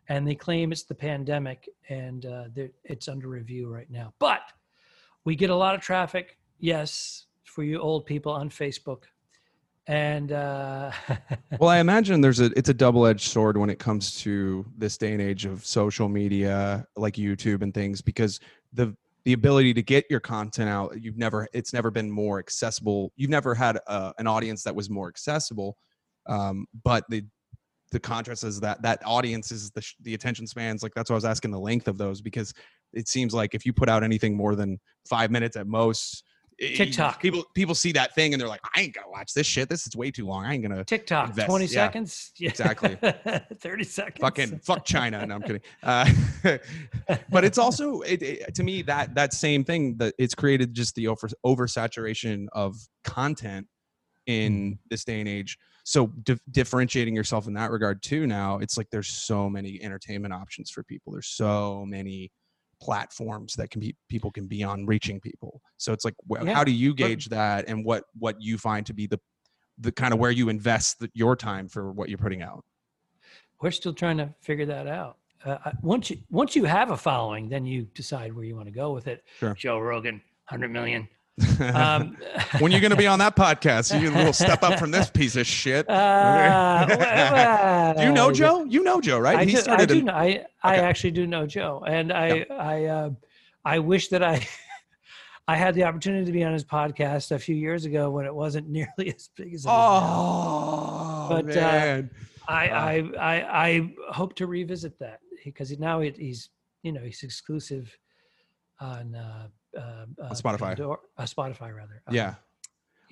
[0.08, 2.44] and they claim it's the pandemic, and uh,
[2.84, 4.12] it's under review right now.
[4.18, 4.42] But
[5.24, 9.04] we get a lot of traffic, yes, for you old people on Facebook,
[9.86, 10.92] and uh,
[11.58, 15.12] well i imagine there's a it's a double-edged sword when it comes to this day
[15.12, 18.38] and age of social media like youtube and things because
[18.72, 18.94] the
[19.24, 23.12] the ability to get your content out you've never it's never been more accessible.
[23.16, 25.76] You've never had uh an audience that was more accessible
[26.26, 27.24] um, but the
[27.90, 31.18] the contrast is that that audience is the the attention spans like that's why I
[31.18, 32.52] was asking the length of those because
[32.92, 34.78] it seems like if you put out anything more than
[35.08, 36.24] five minutes at most,
[36.60, 37.20] i- TikTok.
[37.20, 39.68] people people see that thing and they're like, I ain't gonna watch this shit.
[39.68, 40.44] This is way too long.
[40.44, 41.70] I ain't gonna TikTok, Invest, 20 yeah.
[41.70, 42.32] seconds.
[42.38, 42.50] Yeah.
[42.50, 42.96] Exactly.
[43.54, 44.20] 30 seconds.
[44.20, 45.24] fucking fuck China.
[45.26, 45.60] No, I'm kidding.
[45.82, 46.08] Uh,
[47.30, 50.94] but it's also it, it- to me that that same thing that it's created just
[50.94, 53.66] the over oversaturation of content
[54.26, 54.72] in hmm.
[54.88, 58.88] this day and age so di- differentiating yourself in that regard too now it's like
[58.90, 62.30] there's so many entertainment options for people there's so many
[62.82, 66.64] platforms that can be people can be on reaching people so it's like Yeah, how
[66.64, 69.20] do you gauge that and what what you find to be the
[69.78, 72.64] the kind of where you invest the, your time for what you're putting out
[73.60, 75.18] We're still trying to figure that out.
[75.44, 78.72] Uh, once you once you have a following, then you decide where you want to
[78.72, 79.24] go with it.
[79.38, 79.54] Sure.
[79.54, 80.14] Joe Rogan,
[80.48, 81.08] 100 million.
[81.60, 82.16] Um,
[82.58, 85.36] when you're going to be on that podcast, you will step up from this piece
[85.36, 85.88] of shit.
[85.88, 88.64] Uh, well, do you know Joe?
[88.64, 89.38] You know Joe, right?
[89.38, 92.84] I he do, I, do know, I, I actually do know Joe, and I I
[92.84, 93.10] uh,
[93.64, 94.46] I wish that I
[95.48, 98.34] I had the opportunity to be on his podcast a few years ago when it
[98.34, 99.72] wasn't nearly as big as it is now.
[99.72, 102.10] oh, But, uh, man.
[102.48, 102.84] I, Ah.
[102.84, 106.50] I I I hope to revisit that because now it, he's
[106.82, 107.96] you know he's exclusive
[108.80, 109.16] on
[109.76, 110.76] uh, uh, Spotify.
[110.76, 112.02] Pandora- uh, Spotify rather.
[112.06, 112.34] Um, yeah.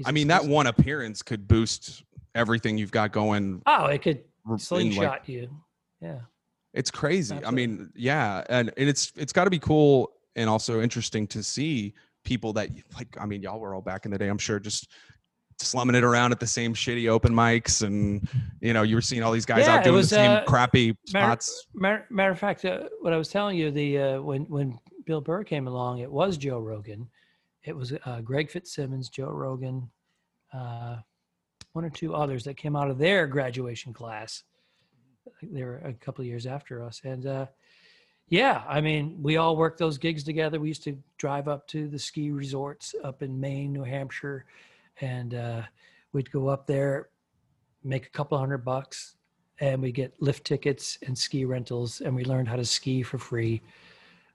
[0.07, 2.05] I mean, that one appearance could boost
[2.35, 3.63] everything you've got going.
[3.67, 4.25] Oh, it could
[4.57, 5.51] slingshot like, you.
[6.01, 6.21] Yeah.
[6.73, 7.39] it's crazy.
[7.45, 11.43] I mean, yeah, and, and it's it's got to be cool and also interesting to
[11.43, 11.95] see
[12.25, 13.09] people that like.
[13.21, 14.29] I mean, y'all were all back in the day.
[14.29, 14.89] I'm sure just
[15.59, 18.27] slumming it around at the same shitty open mics, and
[18.63, 20.45] you know, you were seeing all these guys Yeah, out doing was, the same uh,
[20.45, 21.67] crappy matter- spots.
[21.75, 24.79] Matter, matter of fact, uh, what I was telling you, the uh, when when
[25.11, 27.09] Bill Burr came along, it was Joe Rogan,
[27.65, 29.91] it was uh, Greg Fitzsimmons, Joe Rogan,
[30.53, 30.99] uh,
[31.73, 34.45] one or two others that came out of their graduation class.
[35.43, 37.47] They were a couple years after us, and uh,
[38.29, 40.61] yeah, I mean, we all worked those gigs together.
[40.61, 44.45] We used to drive up to the ski resorts up in Maine, New Hampshire,
[45.01, 45.63] and uh,
[46.13, 47.09] we'd go up there,
[47.83, 49.17] make a couple hundred bucks,
[49.59, 53.19] and we get lift tickets and ski rentals, and we learned how to ski for
[53.19, 53.61] free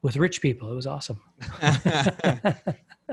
[0.06, 0.72] with rich people.
[0.72, 1.20] It was awesome.
[1.62, 2.54] I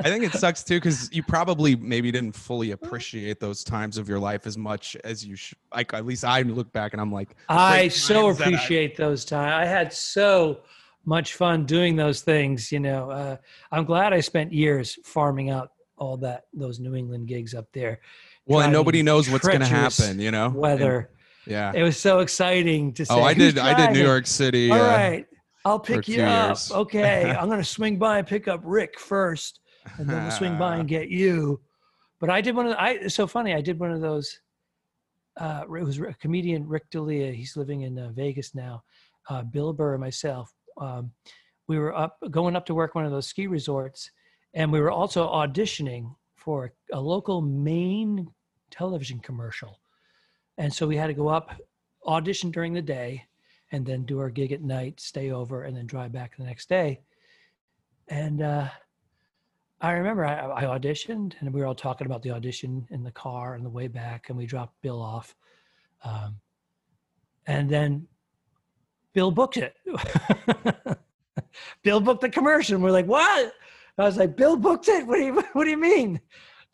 [0.05, 4.18] think it sucks too because you probably maybe didn't fully appreciate those times of your
[4.18, 5.57] life as much as you should.
[5.74, 9.24] Like at least I look back and I'm like, I so that I- appreciate those
[9.24, 9.53] times.
[9.55, 10.61] I had so
[11.07, 12.70] much fun doing those things.
[12.70, 13.36] You know, uh,
[13.70, 18.01] I'm glad I spent years farming out all that those New England gigs up there.
[18.45, 20.47] well, and nobody knows what's going to happen, you know.
[20.47, 21.09] And- Weather.
[21.47, 21.72] yeah.
[21.74, 23.14] It was so exciting to say.
[23.14, 23.62] Oh, I "Who's did.
[23.62, 24.05] I did New?
[24.05, 24.70] York City.
[24.70, 25.26] All uh, right,
[25.64, 26.48] I'll pick you up.
[26.48, 26.72] years.
[26.72, 29.60] Okay, I'm gonna swing by and pick up Rick first,
[29.98, 31.60] and then we'll swing by and get you.
[32.20, 32.90] But I did one of the, I.
[32.90, 33.54] It's so funny.
[33.54, 34.40] I did one of those.
[35.38, 37.32] Uh, it was a comedian Rick D'Elia.
[37.32, 38.82] He's living in uh, Vegas now.
[39.28, 40.52] Uh, Bill Burr and myself.
[40.78, 41.12] Um,
[41.68, 44.10] we were up going up to work one of those ski resorts,
[44.54, 48.28] and we were also auditioning for a local Maine
[48.70, 49.78] television commercial.
[50.58, 51.54] And so we had to go up,
[52.06, 53.24] audition during the day,
[53.72, 56.68] and then do our gig at night, stay over, and then drive back the next
[56.68, 57.00] day.
[58.08, 58.68] And uh,
[59.80, 63.10] I remember I, I auditioned, and we were all talking about the audition in the
[63.10, 65.34] car on the way back, and we dropped Bill off.
[66.04, 66.36] Um,
[67.46, 68.06] and then
[69.14, 69.74] Bill booked it.
[71.82, 72.74] Bill booked the commercial.
[72.76, 73.52] And we're like, what?
[73.98, 75.06] I was like, Bill booked it.
[75.06, 76.20] What do you What do you mean?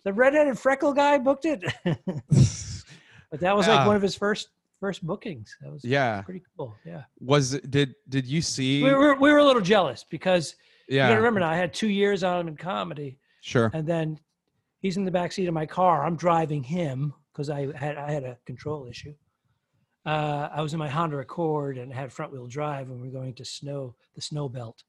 [0.05, 1.62] The redheaded freckle guy booked it.
[1.84, 3.86] but that was like Yeah.
[3.86, 4.49] one of his first
[4.81, 5.57] first bookings.
[5.61, 6.22] That was Yeah.
[6.22, 6.74] pretty cool.
[6.85, 8.83] Yeah, Was it- did did you see?
[8.83, 10.55] we were we were a little jealous because
[10.89, 11.09] you yeah.
[11.09, 13.70] got to remember now I had two years on him in comedy, Sure.
[13.74, 14.18] and then
[14.81, 16.05] he's in the back seat of my car.
[16.05, 19.14] I'm driving him because I had I had a control issue.
[20.07, 23.12] Uh, I was in my Honda Accord and had front wheel drive, and we are
[23.12, 24.83] going to snow the snow belt,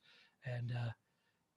[0.46, 0.90] and uh,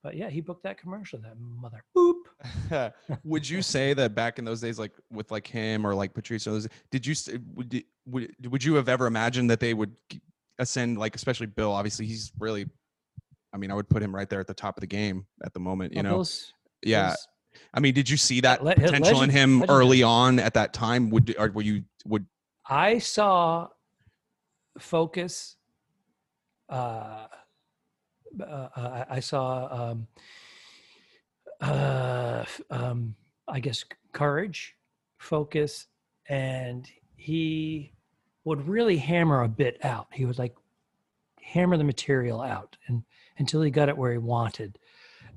[0.02, 1.20] but yeah, he booked that commercial.
[1.20, 2.21] That mother boop.
[3.24, 6.44] would you say that back in those days, like with like him or like Patrice,
[6.90, 7.14] did you
[7.54, 9.94] would you- would would you have ever imagined that they would
[10.58, 10.98] ascend?
[10.98, 12.66] Like especially Bill, obviously he's really.
[13.54, 15.52] I mean, I would put him right there at the top of the game at
[15.52, 15.92] the moment.
[15.92, 17.08] You Well, know, Bill's- yeah.
[17.08, 17.28] Bill's-
[17.74, 19.78] I mean, did you see that le- potential in him legendary.
[19.78, 21.10] early on at that time?
[21.10, 22.24] Would or were you would
[22.68, 23.68] I saw
[24.78, 25.56] focus.
[26.68, 27.26] Uh,
[28.40, 28.68] uh, uh,
[29.10, 30.06] I I saw, um,
[31.62, 33.14] uh, um,
[33.48, 34.74] I guess, courage,
[35.18, 35.86] focus,
[36.28, 37.92] and he
[38.44, 40.08] would really hammer a bit out.
[40.12, 40.54] He would like
[41.40, 43.04] hammer the material out and
[43.38, 44.78] until he got it where he wanted.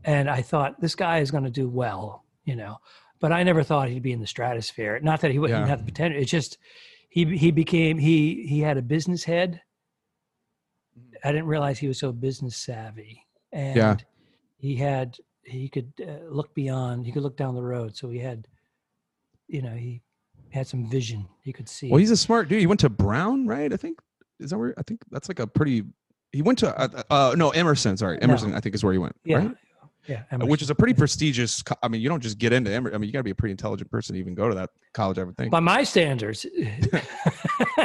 [0.03, 2.77] And I thought this guy is going to do well, you know.
[3.19, 4.99] But I never thought he'd be in the stratosphere.
[4.99, 5.67] Not that he wouldn't Yeah.
[5.67, 6.21] have the potential.
[6.21, 6.57] It's just
[7.09, 9.61] he he became he he had a business head.
[10.99, 11.13] Mhm.
[11.23, 13.95] I didn't realize he was so business savvy, and Yeah.
[14.57, 17.05] he had he could uh, look beyond.
[17.05, 17.95] He could look down the road.
[17.95, 18.47] So he had,
[19.47, 20.01] you know, he
[20.51, 21.27] had some vision.
[21.41, 21.89] He could see.
[21.89, 22.59] Well, he's a smart dude.
[22.59, 23.71] He went to Brown, right?
[23.71, 23.99] I think
[24.39, 25.83] is that where I think that's like a pretty.
[26.31, 27.95] He went to uh, uh no Emerson.
[27.97, 28.23] Sorry, No.
[28.23, 28.53] Emerson.
[28.53, 29.15] I think is where he went.
[29.23, 29.51] yeah, right?
[30.07, 31.63] yeah, Uh, which is a pretty prestigious.
[31.63, 32.95] co- I mean, you don't just get into Emerson.
[32.95, 34.71] I mean, you got to be a pretty intelligent person to even go to that
[34.93, 35.17] college.
[35.17, 35.51] I would think.
[35.51, 36.45] by my standards.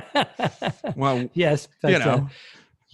[0.96, 2.28] Well, yes, you uh, know,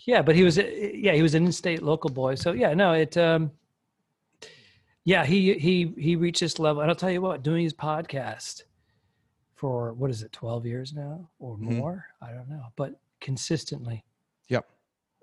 [0.06, 2.34] yeah, but he was yeah he was an in-state local boy.
[2.34, 3.50] So yeah, no, it um,
[5.06, 8.64] yeah he he he reached this level, and I'll tell you what, doing his podcast
[9.54, 11.76] for what is it, twelve years now or Mhm.
[11.78, 12.04] more?
[12.20, 14.04] I don't know, but consistently.
[14.48, 14.68] Yep.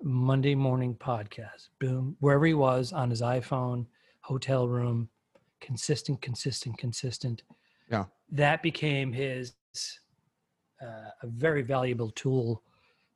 [0.02, 3.86] Monday morning podcast, boom, wherever he was on his iPhone,
[4.22, 5.08] hotel room,
[5.60, 7.44] consistent, consistent, consistent.
[7.92, 8.06] Yeah.
[8.32, 9.54] That became his
[10.82, 12.62] uh, a very valuable tool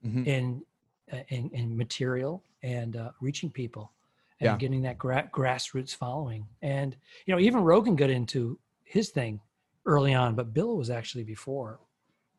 [0.05, 0.27] Mhm.
[0.27, 0.65] in
[1.11, 3.91] uh, in, in material and uh, reaching people
[4.39, 4.57] and Yeah.
[4.57, 6.47] getting that gra- grassroots following.
[6.61, 9.41] And you know, even Rogan got into his thing
[9.85, 11.79] early on, but Bill was actually before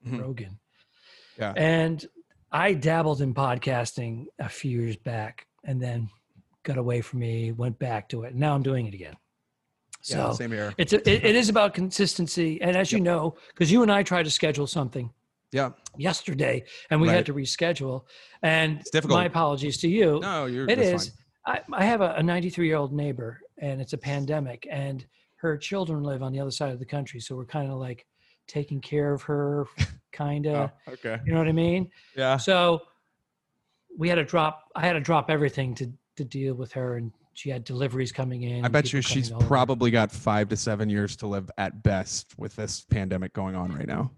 [0.06, 0.20] Mhm.
[0.20, 0.58] Rogan.
[1.38, 1.52] Yeah.
[1.56, 2.04] And
[2.52, 6.08] I dabbled in podcasting a few years back, and then
[6.62, 8.30] got away from me, went back to it.
[8.32, 9.16] And now I'm doing it again.
[10.00, 10.72] So yeah, same here.
[10.78, 14.02] it's a, it, it is about consistency, and as you know, because you and I
[14.04, 15.12] tried to schedule something
[15.50, 17.16] Yeah, yesterday and we Right.
[17.16, 18.04] had to reschedule
[18.42, 19.18] and It's difficult.
[19.18, 20.68] my apologies to you no, you're.
[20.68, 21.08] It is.
[21.08, 21.12] is
[21.48, 25.04] I, I have a 93 year old neighbor and it's a pandemic and
[25.36, 28.06] her children live on the other side of the country so we're kind of like
[28.46, 29.66] taking care of her
[30.12, 31.18] kind of Oh, okay.
[31.24, 32.36] you know what i mean Yeah.
[32.36, 32.82] so
[33.96, 37.12] we had to drop i had to drop everything to to deal with her and
[37.34, 39.44] she had deliveries coming in I bet you she's over.
[39.46, 43.72] probably got five to seven years to live at best with this pandemic going on
[43.72, 44.10] right now.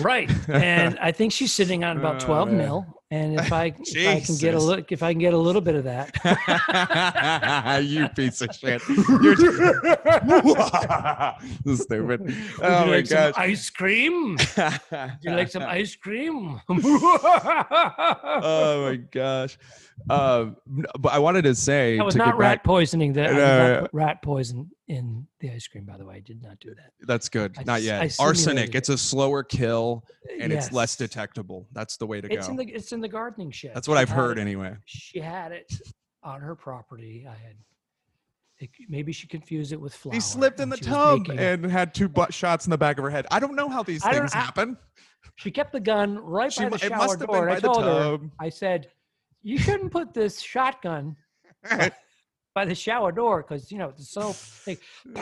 [0.00, 0.30] Right.
[0.48, 2.56] And I think she's sitting on about Oh, 12 man.
[2.58, 2.86] mil.
[3.10, 5.60] And if I if I can get a look if I can get a little
[5.60, 6.10] bit of that.
[7.88, 8.82] you piece of shit.
[11.64, 12.20] You're stupid.
[12.22, 14.36] Would Oh you my like ice cream?
[14.56, 16.60] Would you like some ice cream?
[16.68, 19.58] oh my gosh.
[20.10, 20.56] Um,
[20.98, 22.64] but I wanted to say That was to not get rat back.
[22.64, 23.12] poisoning.
[23.14, 25.84] That No, not no, rat poison in the ice cream.
[25.84, 26.92] By the way, I did not do that.
[27.06, 27.54] That's good.
[27.58, 28.02] I Not yet.
[28.02, 28.74] I Arsenic.
[28.74, 31.66] It's a slower kill uh, and it's less detectable.
[31.72, 32.50] That's the way to It's go.
[32.52, 33.72] in the it's in the gardening shed.
[33.74, 34.76] That's what She I've heard it- anyway.
[34.84, 35.72] She had it
[36.22, 37.26] on her property.
[37.28, 37.56] I had.
[38.58, 40.14] It, maybe she confused it with flour.
[40.14, 43.10] He slipped in the tub and had two butt shots in the back of her
[43.10, 43.26] head.
[43.30, 44.76] I don't know how these things I- happen.
[45.36, 47.48] She kept the gun right She by the it shower must have door.
[47.50, 48.18] I told her.
[48.38, 48.90] I said,
[49.42, 51.16] "You shouldn't put this shotgun
[52.54, 54.80] by the shower door because you know it's so thick."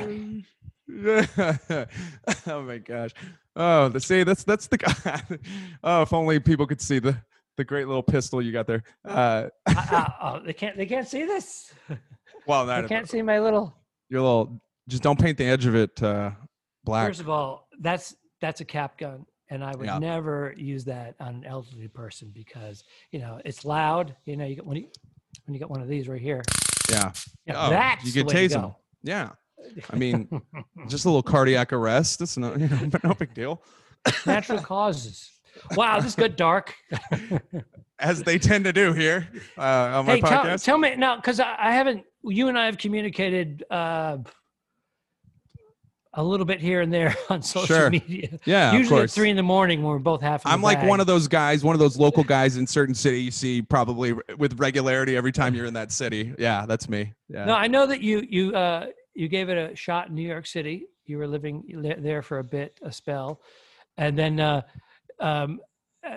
[2.46, 3.10] oh my gosh.
[3.56, 5.22] Oh, the see that's that's the guy.
[5.84, 7.16] Oh, if only people could see the
[7.56, 8.82] the great little pistol you got there.
[9.06, 10.76] Uh, I- oh, they can't.
[10.76, 11.72] They can't see this.
[12.46, 13.74] well, They that can't see my little.
[14.08, 14.60] your little.
[14.88, 16.32] Just don't paint the edge of it uh,
[16.84, 17.06] black.
[17.08, 19.98] First of all, that's that's a cap gun, and I would Yeah.
[19.98, 24.16] never use that on an elderly person because you know it's loud.
[24.24, 24.88] You know, you when you
[25.44, 26.42] when you get one of these right here.
[26.90, 27.12] Yeah,
[27.46, 28.76] know, Oh, that's you the could way to go.
[29.02, 29.30] yeah.
[29.90, 30.28] I mean,
[30.88, 32.18] just a little cardiac arrest.
[32.18, 33.62] That's no, you know, no big deal.
[34.26, 35.30] natural causes.
[35.76, 36.74] Wow, this got dark.
[37.98, 41.38] As they tend to do here uh, on my hey, tell, tell me now, because
[41.38, 42.04] I, I haven't.
[42.24, 44.18] You and I have communicated uh,
[46.14, 47.90] a little bit here and there on social Sure.
[47.90, 48.38] media.
[48.44, 50.42] yeah, Usually at three in the morning when we're both half.
[50.44, 53.30] I'm like one of those guys, one of those local guys in certain city you
[53.30, 56.34] see probably with regularity every time you're in that city.
[56.38, 57.14] Yeah, that's me.
[57.28, 57.46] Yeah.
[57.46, 60.46] No, I know that you you uh, you gave it a shot in New York
[60.46, 60.86] City.
[61.06, 61.64] You were living
[61.98, 63.40] there for a bit, a spell,
[63.96, 64.62] and then uh,
[65.18, 65.60] um,
[66.06, 66.16] uh,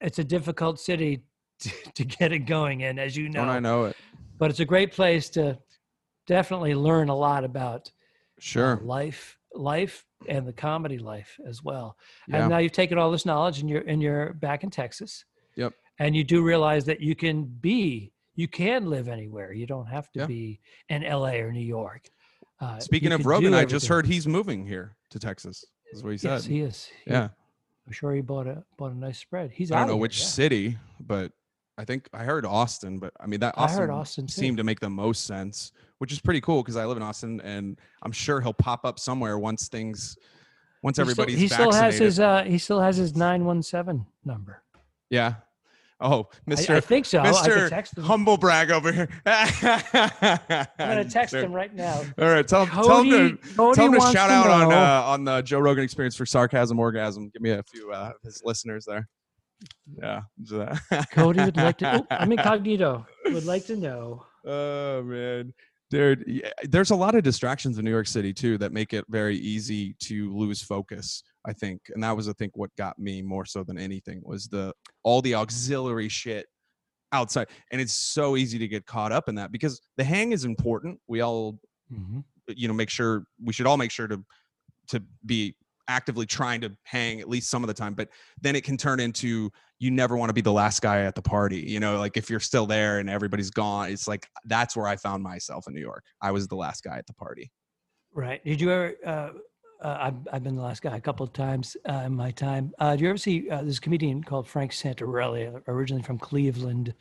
[0.00, 1.24] it's a difficult city
[1.60, 3.40] to, to get it going in, as you know.
[3.40, 3.96] Don't I know it?
[4.38, 5.58] But it's a great place to
[6.26, 7.90] definitely learn a lot about
[8.40, 8.80] uh, Sure.
[8.82, 11.96] life, life, and the comedy life as well.
[12.28, 12.40] Yeah.
[12.42, 15.24] And now you've taken all this knowledge, and you're and you're back in Texas.
[15.56, 15.74] Yep.
[15.98, 19.52] And you do realize that you can be, you can live anywhere.
[19.52, 20.26] You don't have to Yeah.
[20.26, 21.40] be in L.A.
[21.40, 22.08] or New York.
[22.60, 25.64] Uh, Speaking of Rogan, I just heard he's moving here to Texas.
[25.92, 26.30] Is what he said.
[26.30, 26.86] Yes, he is.
[27.04, 27.28] He- yeah.
[27.86, 29.50] I'm sure he bought a bought a nice spread.
[29.50, 30.26] He's I don't know here, which yeah.
[30.26, 31.32] city, but
[31.76, 34.32] I think I heard Austin, but I mean that I Austin, heard Austin, too.
[34.32, 37.40] seemed to make the most sense, which is pretty cool because I live in Austin
[37.42, 40.16] and I'm sure he'll pop up somewhere once things
[40.82, 43.62] once He still- everybody's he still has his uh, he still has his nine one
[43.62, 44.62] seven number.
[45.10, 45.34] Yeah.
[46.02, 46.76] Oh, Mr.
[46.76, 47.20] I think so.
[47.20, 48.04] I can text him.
[48.04, 49.08] Humble brag over here.
[49.26, 52.02] I'm gonna text him right now.
[52.18, 54.72] All right, tell, him- tell him to Cody Tell him to shout to out on
[54.72, 57.28] uh, on the Joe Rogan Experience for sarcasm orgasm.
[57.34, 59.06] Give me a few uh, of his listeners there.
[60.02, 60.22] Yeah.
[61.12, 61.96] Cody would like to.
[61.98, 63.06] Oh, I'm incognito.
[63.26, 64.24] Would like to know.
[64.46, 65.52] oh man,
[65.90, 66.42] dude.
[66.62, 69.94] There's a lot of distractions in New York City too that make it very easy
[70.00, 71.22] to lose focus.
[71.46, 74.46] I think, and that was I think what got me more so than anything was
[74.48, 74.72] the
[75.02, 76.46] all the auxiliary shit
[77.12, 80.44] outside, and it's so easy to get caught up in that because the hang is
[80.44, 81.00] important.
[81.08, 81.58] We all
[81.92, 82.22] Mhm.
[82.46, 84.24] you know make sure we should all make sure to
[84.88, 85.56] to be
[85.88, 88.08] actively trying to hang at least some of the time but
[88.40, 89.50] then it can turn into
[89.80, 92.30] you never want to be the last guy at the party you know like if
[92.30, 95.80] you're still there and everybody's gone it's like that's where i found myself in new
[95.80, 97.50] york i was the last guy at the party
[98.12, 98.44] Right.
[98.44, 98.94] Did you ever?
[99.04, 99.30] Uh,
[99.82, 102.72] uh, I've, I've been the last guy a couple of times uh, in my time.
[102.78, 106.92] Uh, do you ever see uh, this comedian called Frank Santorelli, originally from Cleveland,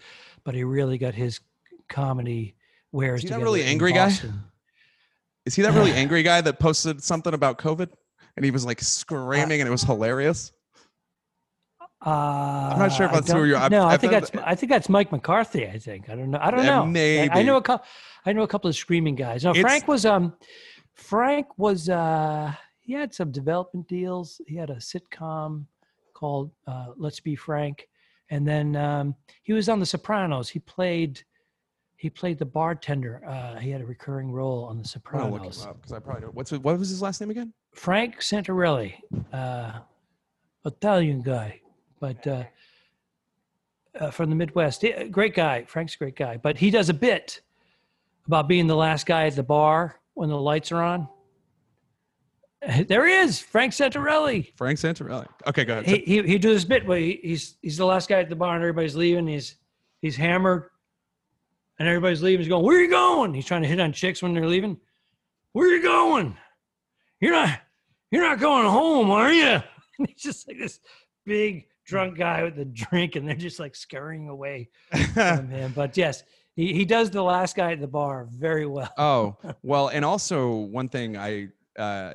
[0.45, 1.41] but he really got his
[1.89, 2.55] comedy
[2.93, 4.13] wares Is he that really angry guy?
[5.45, 7.89] Is he that really angry guy that posted something about covid
[8.35, 10.51] and he was like screaming and it was hilarious
[12.05, 12.09] Uh,
[12.73, 14.55] I'm not sure if I that's who you- I've- No, I I've think that's I
[14.55, 15.67] think that's Mike McCarthy.
[15.67, 16.39] I think I don't know.
[16.41, 16.99] I don't Uh, know.
[16.99, 17.85] I- I know a couple.
[18.25, 19.43] I know a couple of screaming guys.
[19.43, 20.33] No, It's- Frank was um,
[20.93, 24.39] Frank was uh, he had some development deals.
[24.47, 25.65] He had a sitcom
[26.13, 27.87] called uh, Let's Be Frank,
[28.29, 30.47] and then um, he was on The Sopranos.
[30.49, 31.21] He played
[31.97, 33.21] he played the bartender.
[33.27, 35.65] Uh, he had a recurring role on The i'm look him Sopranos.
[35.65, 38.93] up because i probably know what's what was his last name again Frank Santorelli,
[39.33, 39.79] uh,
[40.65, 41.61] Italian guy,
[41.99, 42.43] but uh,
[43.99, 44.83] uh, from the Midwest.
[45.11, 45.63] Great guy.
[45.65, 47.41] Frank's a great guy, but he does a bit
[48.27, 51.07] about being the last guy at the bar when the lights are on.
[52.89, 54.51] There he is, Frank Santorelli.
[54.57, 57.77] frank santorelli okay go ahead He he he do this bit where he, he's he's
[57.77, 59.27] the last guy at the bar and everybody's leaving.
[59.27, 59.55] He's
[60.01, 60.69] he's hammered,
[61.79, 62.41] and everybody's leaving.
[62.41, 64.77] He's going, "Where are you going?" He's trying to hit on chicks when they're leaving.
[65.53, 66.35] Where are you going?
[67.21, 67.61] You're not
[68.11, 69.61] you're not going home, are you?
[69.99, 70.79] And he's just like this
[71.25, 74.69] big drunk guy with a drink, and they're just like scurrying away
[75.13, 75.73] from him.
[75.75, 76.23] But yes,
[76.55, 78.93] he he does the last guy at the bar very well.
[78.97, 82.13] oh well and also one thing i uh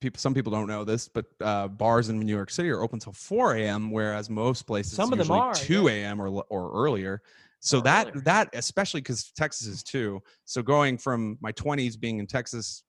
[0.00, 2.98] people some people don't know this but uh bars in new york city are open
[2.98, 7.22] till 4 a.m whereas most places Some of them are, 2 a.m or or earlier
[7.60, 8.22] so Or that earlier.
[8.24, 12.82] that especially because texas is too so going from my 20s being in texas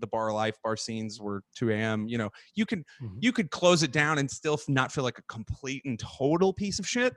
[0.00, 3.16] the bar life bar scenes were 2 a.m you know you could Mhm.
[3.20, 6.78] you could close it down and still not feel like a complete and total piece
[6.78, 7.14] of shit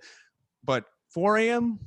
[0.64, 1.80] but 4 a.m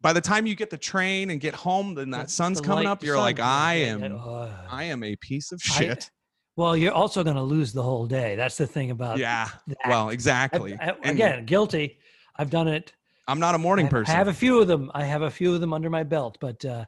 [0.00, 2.66] by the time you get the train and get home then that The- sun's the
[2.66, 5.78] coming light- up you're sun- like i am uh, I am a piece of I-
[5.78, 6.10] shit.
[6.56, 8.36] well, you're also going to lose the whole day.
[8.36, 9.48] That's the thing about yeah.
[9.68, 9.78] that.
[9.88, 10.74] Well, exactly.
[10.78, 11.98] I- And again, guilty.
[12.36, 12.92] I've done it.
[13.26, 14.14] I'm not a morning I person.
[14.14, 14.90] I have a few of them.
[14.94, 16.84] I have a few of them under my belt, but uh,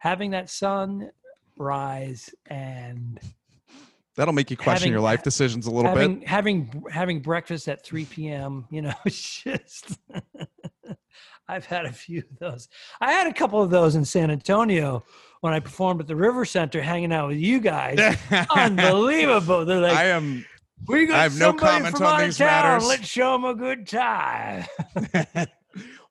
[0.00, 1.10] having that sun
[1.56, 3.18] rise and
[4.16, 6.28] That'll make you question having- your life decisions a little having bit.
[6.28, 8.64] having having breakfast at 3 p.m.
[8.70, 9.98] You know, it's just.
[11.48, 12.68] I've had a few of those.
[13.02, 15.04] I had a couple of those in San Antonio
[15.42, 17.98] when I performed at the River Center, hanging out with you guys.
[18.56, 19.64] Unbelievable!
[19.66, 20.46] They're like, I am.
[20.88, 22.46] "We got I have no comment from on these town.
[22.46, 24.64] matters." Let's show them a good time."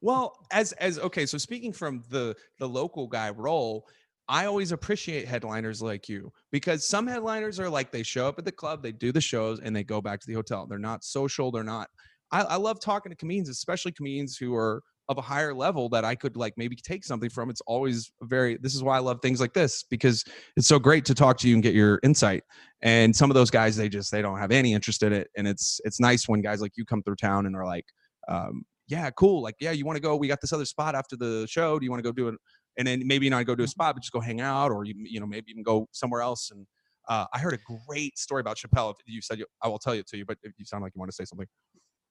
[0.02, 3.88] well, as as okay, so speaking from the the local guy role,
[4.28, 8.46] I always appreciate headliners like you because some headliners are like they show up at
[8.46, 10.66] the club, they do the shows, and they go back to the hotel.
[10.66, 11.52] They're not social.
[11.52, 11.90] They're not.
[12.32, 16.06] I, I love talking to comedians, especially comedians who are of a higher level that
[16.06, 17.50] I could like maybe take something from.
[17.50, 18.58] It's always very.
[18.62, 20.24] This is why I love things like this because
[20.56, 22.44] it's so great to talk to you and get your insight.
[22.82, 25.48] And some of those guys, they just they don't have any interest in it, and
[25.48, 27.86] it's it's nice when guys like you come through town and are like,
[28.30, 29.42] um, yeah, cool.
[29.42, 30.16] Like, yeah, you want to go?
[30.16, 31.80] We got this other spot after the show.
[31.80, 32.36] Do you want to go do it?
[32.78, 34.94] And then maybe not go to a spot, but just go hang out, or you
[34.98, 36.52] you know maybe even go somewhere else.
[36.52, 36.66] And
[37.08, 38.92] uh, I heard a great story about Chappelle.
[38.92, 40.94] If you said you, I will tell it to you, but if you sound like
[40.96, 41.48] you want to say something.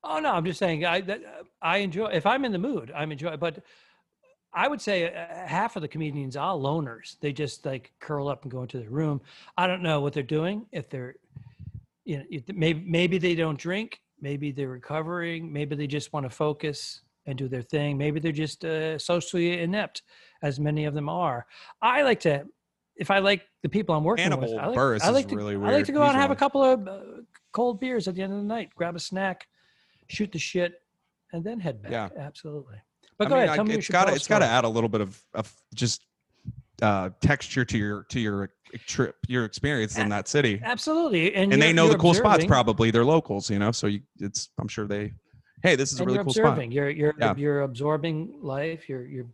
[0.05, 2.93] Oh no, I'm just saying I that, uh, I enjoy if I'm in the mood,
[2.95, 3.37] I'm enjoy.
[3.37, 3.65] But
[4.55, 7.17] I would say uh, half of the comedians are loners.
[7.21, 9.21] They just like curl up and go into their room.
[9.57, 10.67] I don't know what they're doing.
[10.73, 11.15] If they're,
[12.05, 14.01] you know, maybe maybe they don't drink.
[14.21, 15.53] Maybe they're recovering.
[15.53, 17.97] Maybe they just want to focus and do their thing.
[17.97, 20.03] Maybe they're just uh, socially inept,
[20.43, 21.47] as many of them are.
[21.81, 22.47] I like to.
[22.97, 25.73] If I like the people I'm working with, I like, I like to, really I
[25.73, 27.01] like to go out and have a couple of uh,
[27.53, 29.47] cold beers at the end of the night, grab a snack,
[30.09, 30.83] shoot the shit,
[31.33, 31.91] and then head back.
[31.91, 32.09] Yeah.
[32.19, 32.77] Absolutely.
[33.17, 33.53] But I go mean, ahead.
[33.53, 35.19] I- Tell me it's your got to it's got to add a little bit of
[35.33, 36.05] of just
[36.83, 38.51] uh, texture to your to your
[38.87, 40.61] trip, your experience in that city.
[40.63, 41.35] Absolutely.
[41.35, 44.49] And, and they know the cool spots probably they're locals you know so you it's
[44.59, 45.13] i'm sure they
[45.63, 46.47] hey, this is a and really you're cool spot.
[46.49, 46.73] observing.
[46.73, 47.35] You're you're Yeah.
[47.37, 48.89] you're absorbing life.
[48.89, 49.27] You're you're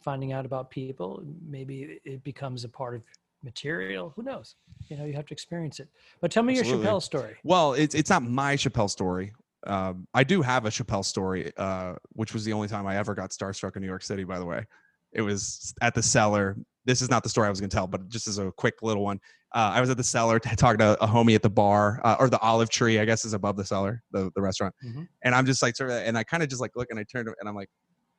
[0.00, 1.22] finding out about people.
[1.46, 3.02] Maybe it becomes a part of
[3.42, 4.12] material.
[4.16, 4.56] Who knows?
[4.88, 5.88] You know, you have to experience it.
[6.20, 6.84] But tell me Absolutely.
[6.84, 7.36] your Chappelle story.
[7.44, 9.32] Well, it's it's not my Chappelle story.
[9.66, 13.14] Um, I do have a Chappelle story, uh, which was the only time I ever
[13.14, 14.24] got starstruck in New York City.
[14.24, 14.64] By the way,
[15.12, 16.56] it was at the cellar.
[16.84, 18.76] This is not the story I was going to tell, but just as a quick
[18.82, 19.20] little one,
[19.54, 22.30] uh, I was at the cellar talking to a homie at the bar, uh, or
[22.30, 24.74] the Olive Tree, I guess, is above the cellar, the the restaurant.
[24.84, 25.08] Mhm.
[25.22, 27.04] And I'm just like, sort of, and I kind of just like look, and I
[27.04, 27.68] turned, and I'm like,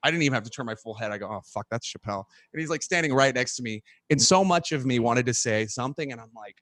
[0.03, 1.11] I didn't even have to turn my full head.
[1.11, 2.23] I go, oh fuck, that's Chappelle,
[2.53, 4.23] and he's like standing right next to me, and mm.
[4.23, 6.55] so much of me wanted to say something, and I'm like,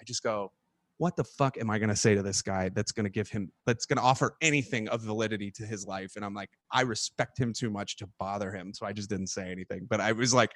[0.00, 0.52] I just go,
[0.98, 3.28] what the fuck am I going to say to this guy that's going to give
[3.28, 6.12] him, that's going to offer anything of validity to his life?
[6.16, 8.72] And I'm like, I respect him too much to bother him.
[8.72, 9.86] So I just didn't say anything.
[9.88, 10.52] But I was like,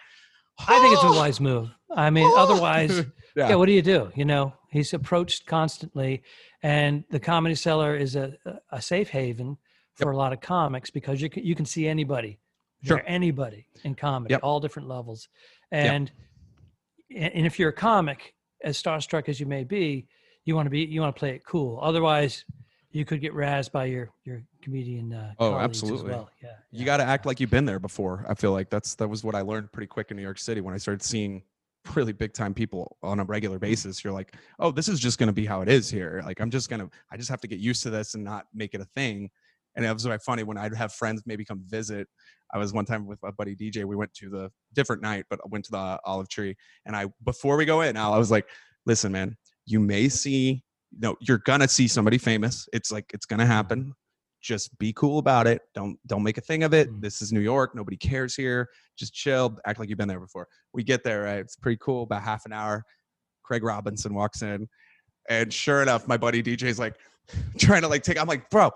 [0.61, 1.71] I think it's a "Oh!" wise move.
[1.95, 2.99] I mean, otherwise,
[3.37, 3.51] Yeah.
[3.51, 3.55] yeah.
[3.55, 4.11] What do you do?
[4.15, 6.23] You know, he's approached constantly,
[6.63, 8.37] and the Comedy Cellar is a
[8.73, 9.57] a safe haven
[9.99, 12.39] for a lot of comics because you can you can see anybody,
[12.85, 13.03] Sure.
[13.07, 14.41] anybody in comedy, Yep.
[14.43, 15.29] all different levels,
[15.73, 16.11] and
[17.15, 20.07] and if you're a comic, as starstruck as you may be,
[20.45, 21.79] you want to be you want to play it cool.
[21.83, 22.45] Otherwise,
[22.93, 25.13] you could get razzed by your your comedian.
[25.13, 26.11] Uh, Oh, absolutely.
[26.11, 26.31] As well.
[26.43, 26.85] Yeah, you yeah.
[26.85, 28.25] got to act like you've been there before.
[28.29, 30.61] I feel like that's that was what I learned pretty quick in New York City
[30.61, 31.43] when I started seeing
[31.95, 34.05] really big time people on a regular basis.
[34.05, 36.23] You're like, oh, this is just going to be how it is here.
[36.25, 38.75] Like I'm just gonna, I just have to get used to this and not make
[38.75, 39.31] it a thing.
[39.77, 42.09] And it was very funny when I'd have friends maybe come visit.
[42.53, 43.85] I was one time with my buddy DJ.
[43.85, 46.57] We went to the different night, but I went to the Olive Tree.
[46.87, 48.49] And I before we go in, Al, I was like,
[48.87, 50.65] listen, man, you may see,
[50.99, 52.69] no, you're gonna see somebody famous.
[52.73, 53.95] It's like it's gonna happen
[54.41, 55.63] just be cool about it.
[55.75, 56.91] Don't don't make a thing of it.
[56.91, 57.01] Mm.
[57.01, 57.75] This is New York.
[57.75, 58.69] Nobody cares here.
[58.97, 59.59] Just chill.
[59.67, 60.49] Act like you've been there before.
[60.73, 61.39] We get there, right?
[61.39, 62.05] It's pretty cool.
[62.05, 62.85] About half an hour.
[63.43, 64.69] Craig Robinson walks in,
[65.29, 66.97] and sure enough, my buddy DJ's like
[67.59, 68.21] trying to like take.
[68.21, 68.71] I'm like, bro,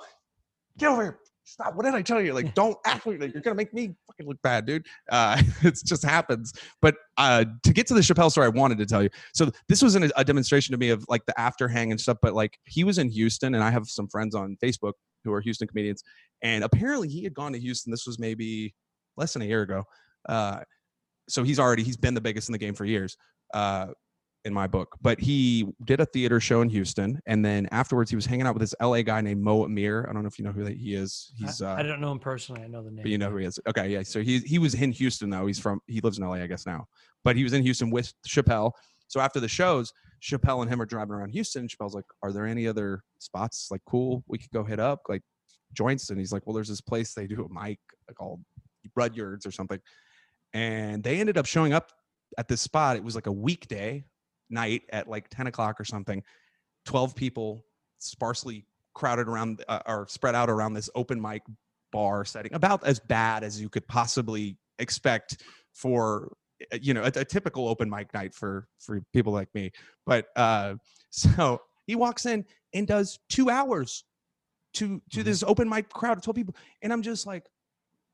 [0.79, 1.19] get over here.
[1.45, 1.75] Stop.
[1.75, 2.35] What did I tell you?
[2.35, 4.87] Like, don't act like you're gonna make me fucking look bad, dude.
[5.11, 6.53] Uh, it just happens.
[6.81, 9.11] But uh, to get to the Chappelle story, I wanted to tell you.
[9.35, 12.19] So this was an, a demonstration to me of like the after hang and stuff.
[12.23, 14.93] But like he was in Houston, and I have some friends on Facebook
[15.25, 16.03] who are Houston comedians,
[16.43, 17.91] and apparently he had gone to Houston.
[17.91, 18.75] This was maybe
[19.17, 19.85] less than a year ago.
[20.29, 20.61] Uh,
[21.29, 23.17] so he's already he's been the biggest in the game for years.
[23.53, 23.89] Uh,
[24.45, 28.17] in my book, but he did a theater show in Houston, and then afterwards he
[28.17, 30.07] was hanging out with this LA guy named Mo Amer.
[30.09, 31.33] I don't know if you know who that he is.
[31.39, 32.63] He's I, uh, I don't know him personally.
[32.63, 33.03] I know the name.
[33.03, 33.59] but you know who he is.
[33.69, 34.03] Okay, yeah.
[34.03, 35.47] So he he was in Houston though.
[35.47, 36.87] He's from he lives in LA, I guess now.
[37.25, 38.73] But he was in Houston with Chappelle.
[39.07, 41.69] So after the shows, Chappelle and him are driving around Houston.
[41.69, 45.23] Chappelle's like, "Are there any other spots like cool we could go hit up like
[45.73, 47.79] joints?" And he's like, "Well, there's this place they do a mic
[48.17, 48.41] called
[48.97, 49.79] Rudyard's or something."
[50.53, 51.93] And they ended up showing up
[52.39, 52.97] at this spot.
[52.97, 54.05] It was like a weekday
[54.53, 56.23] night at like 10 o'clock or something.
[56.87, 57.65] 12 people
[57.99, 61.43] sparsely crowded around uh, or spread out around this open mic
[61.93, 65.43] bar setting about as bad as you could possibly expect
[65.75, 66.33] for
[66.73, 69.71] uh, you know a, a typical open mic night for for people like me
[70.07, 70.75] but uh
[71.11, 72.45] so he walks in
[72.75, 74.05] and does two hours
[74.75, 75.25] to to Mhm.
[75.25, 77.45] this open mic crowd of 12 people and i'm just like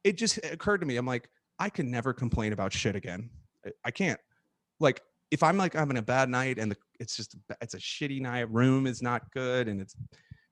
[0.04, 1.28] it just occurred to me i'm like
[1.60, 3.30] i can never complain about shit again
[3.64, 4.20] I- i can't
[4.80, 5.00] like
[5.30, 8.50] if i'm like having a bad night and the, it's just it's a shitty night
[8.50, 9.94] room is not good and it's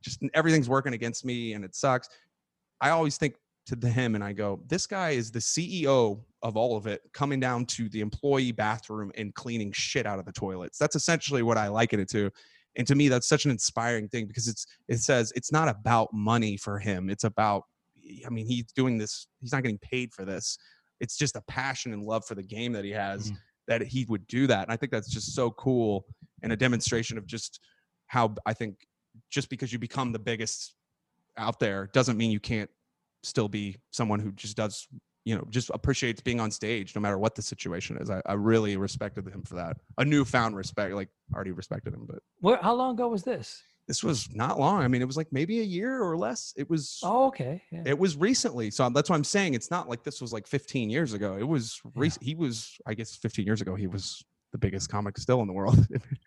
[0.03, 2.09] just everything's working against me and it sucks
[2.81, 3.35] i always think
[3.67, 7.01] to the him and i go this guy is the ceo of all of it
[7.13, 11.43] coming down to the employee bathroom and cleaning shit out of the toilets that's essentially
[11.43, 12.31] what i liken it to
[12.77, 16.09] and to me that's such an inspiring thing because it's it says it's not about
[16.13, 17.65] money for him it's about
[18.25, 20.59] i mean he's doing this he's not getting paid for this
[21.01, 23.37] it's just a passion and love for the game that he has Mhm.
[23.69, 26.07] That he would do that and i think that's just so cool
[26.43, 27.61] and a demonstration of just
[28.07, 28.87] how i think
[29.31, 30.75] just because you become the biggest
[31.37, 32.71] out there doesn't mean you can't
[33.23, 34.87] still be someone who just does
[35.25, 38.35] you know just appreciates being on stage no matter what the situation is i, I
[38.35, 42.23] really respected him for that a newfound respect like already respected him but
[42.63, 43.63] how long ago was this?
[43.87, 46.69] This was not long i mean it was like maybe a year or less it
[46.69, 47.63] was Oh, okay.
[47.71, 47.83] Yeah.
[47.87, 50.91] it was recently so that's why i'm saying it's not like this was like 15
[50.91, 54.59] years ago it was rec- he was i guess 15 years ago he was the
[54.59, 55.79] biggest comic still in the world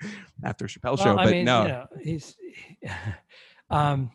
[0.43, 2.35] after chappelle show Well, but mean, no you know, he's
[3.69, 4.11] um,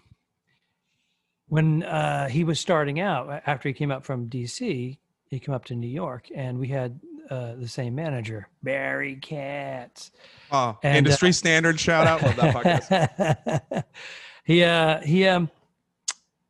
[1.48, 5.64] when uh, he was starting out after he came up from DC, he came up
[5.66, 6.98] to New York, and we had
[7.30, 10.10] uh, the same manager, Barry Katz.
[10.50, 13.84] Oh, And, uh, industry standard shout out love that podcast
[14.44, 15.50] he uh he um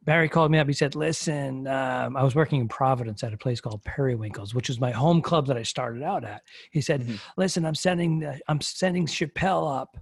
[0.05, 0.67] Barry called me up.
[0.67, 4.69] He said, "Listen, um, I was working in Providence at a place called Periwinkles, which
[4.69, 7.19] was my home club that I started out at." He said, Mhm.
[7.39, 9.97] "Listen, I'm sending the, I'm sending Chappelle up,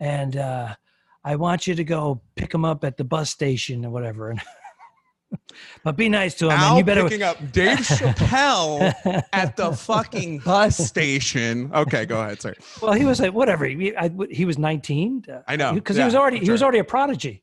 [0.00, 0.74] and uh,
[1.22, 4.40] I want you to go pick him up at the bus station or whatever." And
[5.84, 7.02] but be nice to him, Al and you better.
[7.04, 11.70] picking up Dave Chappelle at the fucking bus station.
[11.74, 12.40] Okay, go ahead.
[12.42, 12.56] Sorry.
[12.80, 13.64] well, he was like, whatever.
[13.66, 15.24] He, I, he was 19.
[15.48, 15.72] I know.
[15.74, 17.42] because Yeah, he was already he was already a prodigy.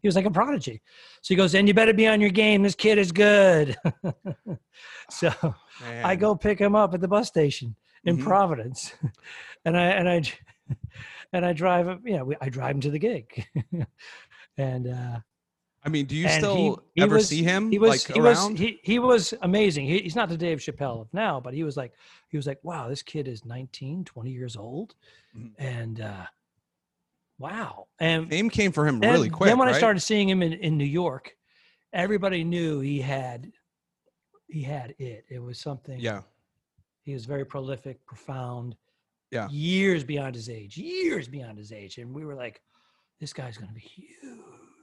[0.00, 0.80] He was like a prodigy.
[1.22, 2.62] So he goes, and you better be on your game.
[2.62, 3.76] This kid is good.
[5.10, 5.32] so
[6.04, 7.74] I go pick him up at the bus station
[8.04, 8.22] in Mhm.
[8.24, 8.92] Providence,
[9.64, 10.22] and I and I
[11.32, 12.02] and I drive him.
[12.06, 13.44] Yeah, we, I drive him to the gig,
[14.56, 15.18] and uh,
[15.88, 18.14] I mean, do you and still he- he ever was- see him he was like
[18.14, 18.52] he around?
[18.52, 19.86] was he, he was amazing.
[19.86, 21.92] He, he's not the Dave Chappelle of now, but he was like
[22.28, 24.94] he was like, wow, this kid is 19, 20 years old,
[25.36, 25.52] Mhm.
[25.58, 26.26] and uh,
[27.38, 29.48] wow, and Name came for him really quick.
[29.48, 31.36] Then when I started seeing him in, in New York,
[31.92, 33.50] everybody knew he had
[34.48, 35.24] he had it.
[35.28, 35.98] It was something.
[36.00, 36.22] yeah,
[37.02, 38.76] He was very prolific, profound.
[39.30, 39.46] Yeah.
[39.50, 40.78] Years beyond his age.
[40.78, 42.62] Years beyond his age, and we were like,
[43.20, 44.10] this guy's going to be huge.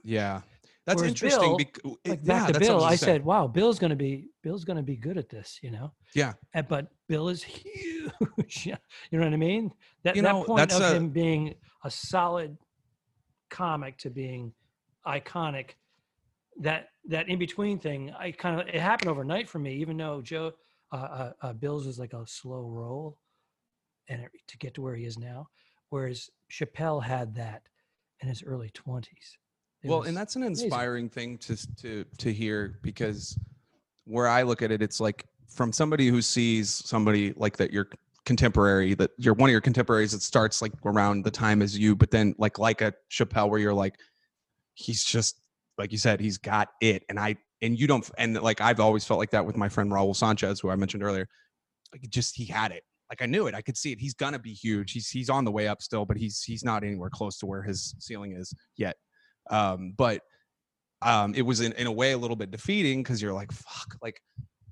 [0.04, 0.40] yeah,
[0.86, 1.40] that's Whereas interesting.
[1.40, 4.28] Bill, bec- it- Like yeah, back to Bill, I said, "Wow, Bill's going to be
[4.42, 5.92] Bill's going to be good at this," you know.
[6.14, 6.34] Yeah.
[6.54, 8.66] And, but Bill is huge.
[8.66, 8.74] you
[9.18, 9.72] know what I mean?
[10.04, 12.56] That You that know, point of a- him being a solid
[13.50, 14.52] comic to being
[15.06, 15.70] iconic
[16.58, 20.20] that that in between thing i kind of it happened overnight for me even though
[20.20, 20.50] joe
[20.92, 23.18] uh, uh, uh bill's was like a slow roll
[24.08, 25.46] and it, to get to where he is now
[25.90, 27.62] whereas chappelle had that
[28.20, 29.36] in his early 20s
[29.82, 30.66] It well and that's an amazing.
[30.66, 33.38] inspiring thing to to to hear because
[34.04, 37.88] where i look at it it's like from somebody who sees somebody like that your
[38.24, 41.94] contemporary that you're one of your contemporaries that starts like around the time as you
[41.94, 43.94] but then like like a chappelle where you're like
[44.74, 45.40] he's just
[45.78, 47.04] like you said he's got it.
[47.08, 49.90] And i and you don't and like i've always felt like that with my friend
[49.90, 51.28] raul sanchez who i mentioned earlier.
[51.92, 52.82] Like just he had it.
[53.10, 53.54] Like i knew it.
[53.54, 54.00] I could see it.
[54.00, 54.92] He's gonna be huge.
[54.92, 57.62] He's he's on the way up still but he's he's not anywhere close to where
[57.62, 58.96] his ceiling is yet
[59.50, 60.22] um but
[61.02, 63.96] um it was in, in a way a little bit defeating because you're like fuck
[64.02, 64.20] like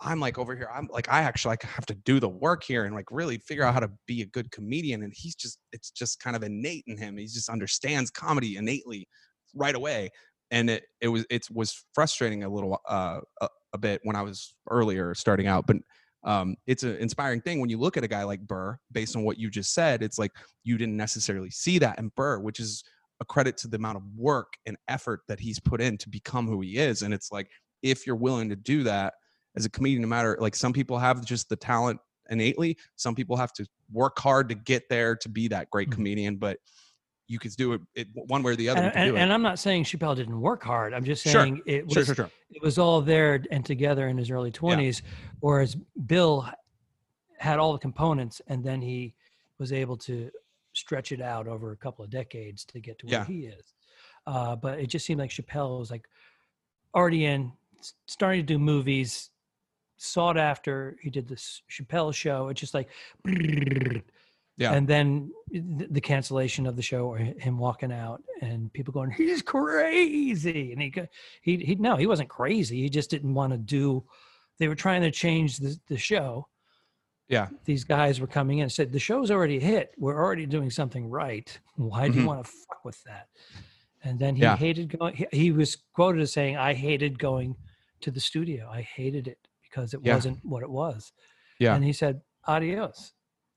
[0.01, 2.85] i'm like over here i'm like i actually like have to do the work here
[2.85, 5.91] and like really figure out how to be a good comedian and he's just it's
[5.91, 9.07] just kind of innate in him he just understands comedy innately
[9.55, 10.11] right away
[10.51, 14.23] and it it was it was frustrating a little uh a, a bit when i
[14.23, 15.77] was earlier starting out but
[16.25, 19.25] um it's an inspiring thing when you look at a guy like burr based on
[19.25, 20.33] what you just said it's like
[20.65, 22.83] you didn't necessarily see that in burr which is
[23.25, 26.47] a credit to the amount of work and effort that he's put in to become
[26.47, 27.51] who he is and it's like
[27.83, 29.15] if you're willing to do that
[29.57, 31.99] as a comedian no matter like some people have just the talent
[32.31, 35.93] innately some people have to work hard to get there to be that great Mhm.
[35.95, 36.59] comedian but
[37.27, 39.59] you could do it, it one way or the other and, and, and i'm not
[39.59, 41.33] saying chappelle didn't work hard i'm just Sure.
[41.43, 44.53] saying it was sure sure sure it was all there and together in his early
[44.53, 45.01] 20s
[45.41, 45.75] whereas
[46.07, 46.47] bill
[47.39, 49.15] had all the components and then he
[49.59, 50.31] was able to
[50.75, 53.25] stretch it out over a couple of decades to get to where Yeah.
[53.27, 53.73] he is
[54.27, 56.07] uh, but it just seemed like chappelle was like
[56.95, 57.53] already in
[58.07, 59.31] starting to do movies
[59.97, 62.89] sought after he did this chappelle show it's just like
[64.57, 64.73] Yeah.
[64.75, 69.43] and then the cancellation of the show or him walking out and people going he's
[69.43, 70.93] crazy and he
[71.43, 74.05] he he no he wasn't crazy he just didn't want to do
[74.59, 76.47] they were trying to change the, the show
[77.29, 77.49] yeah.
[77.65, 79.93] these guys were coming in and said the show's already hit.
[79.99, 81.57] We're already doing something right.
[81.77, 82.21] Why do Mhm.
[82.21, 83.29] you want to fuck with that?
[84.03, 84.57] And then he Yeah.
[84.57, 87.57] hated going he, he was quoted as saying i hated going
[88.01, 88.69] to the studio.
[88.71, 90.15] I hated it because it Yeah.
[90.15, 91.13] wasn't what it was.
[91.59, 91.75] Yeah.
[91.75, 93.13] and he said adios.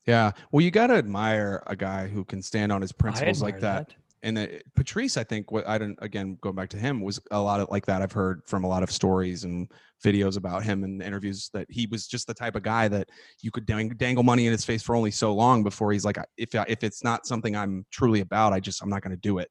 [0.06, 0.32] Yeah.
[0.52, 3.84] Well you got to admire a guy who can stand on his principles like admire
[3.86, 7.20] that, and uh, patrice i think what i don't again going back to him was
[7.32, 9.72] a lot of like that i've heard from a lot of stories and
[10.04, 13.10] videos about him and interviews that he was just the type of guy that
[13.42, 16.18] you could dang, dangle money in his face for only so long before he's like
[16.38, 19.22] if I, if it's not something i'm truly about i just i'm not going to
[19.22, 19.50] do it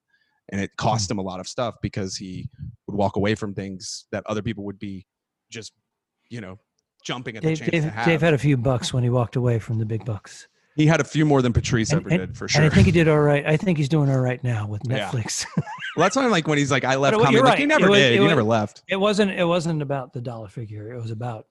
[0.50, 0.88] and it Mm-hmm.
[0.88, 2.48] cost him a lot of stuff because he
[2.86, 5.06] would walk away from things that other people would be
[5.50, 5.72] just
[6.28, 6.58] you know
[7.04, 8.06] jumping at the chance Dave, to have.
[8.06, 10.48] Dave had a few bucks when he walked away from the big bucks.
[10.76, 12.74] He had a few more than patrice And- ever and- did for sure And I
[12.74, 13.44] think he did all right.
[13.46, 15.08] I think he's doing all right now with Yeah.
[15.10, 15.44] Netflix.
[15.96, 17.36] Well, that's why I'm like when he's like, I left But comedy.
[17.36, 17.60] you're Like right.
[17.60, 18.14] you never was- did.
[18.16, 18.82] You was- never left.
[18.86, 19.30] it wasn't.
[19.30, 20.92] It wasn't about the dollar figure.
[20.92, 21.46] It was about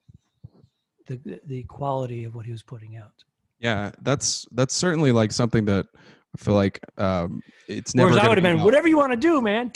[1.08, 3.10] the the quality of what he was putting out.
[3.58, 8.10] Yeah, that's that's certainly like something that I feel like um, it's never.
[8.10, 9.72] Whereas I would have been about- whatever you want to do, man.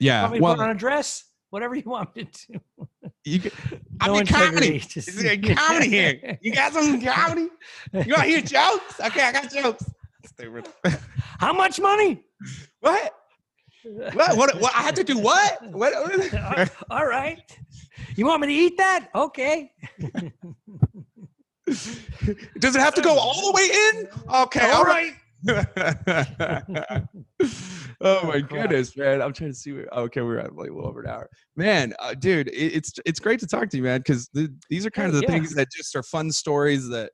[0.00, 1.24] Yeah, to put on a dress?
[1.54, 2.60] Whatever you want me to do.
[3.24, 3.52] you, could-
[4.00, 4.82] I No mean, comedy.
[4.96, 6.36] Is there comedy here?
[6.42, 7.48] You got some comedy?
[7.92, 8.98] You want to hear jokes?
[8.98, 9.84] Okay, I got jokes.
[10.26, 10.66] Stupid.
[11.38, 12.24] How much money?
[12.80, 13.14] what?
[13.84, 14.36] What?
[14.36, 14.60] What?
[14.60, 14.74] What?
[14.74, 15.64] I had to do what?
[15.70, 15.94] What?
[16.90, 17.40] all right.
[18.16, 19.10] You want me to eat that?
[19.14, 19.70] Okay.
[22.58, 24.08] Does it have to go all the way in?
[24.42, 25.12] Okay, all right.
[25.14, 25.23] Oh
[28.00, 28.48] Oh, my crap.
[28.48, 29.22] goodness, man!
[29.22, 29.72] I'm trying to see.
[29.72, 31.28] Where, okay, we're at like a little over an hour.
[31.56, 34.84] Man, uh, dude, it, it's it's great to talk to you, man, because th- these
[34.84, 35.30] are kind of the yeah.
[35.30, 37.12] things that just are fun stories that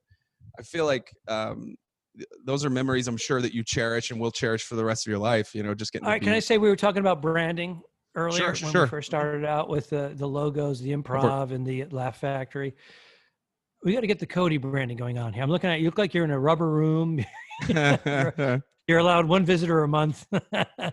[0.58, 1.76] I feel like um,
[2.16, 5.06] th- those are memories I'm sure that you cherish and will cherish for the rest
[5.06, 5.54] of your life.
[5.54, 6.06] You know, just getting.
[6.06, 7.82] All right, can I say we were talking about branding
[8.14, 8.82] earlier when sure.
[8.82, 12.74] we first started out with the the logos, the improv, and the Laugh Factory.
[13.82, 15.42] We got to get the Cody branding going on here.
[15.42, 15.86] I'm looking at you.
[15.86, 17.24] Look like you're in a rubber room.
[18.88, 20.26] You're allowed one visitor a month.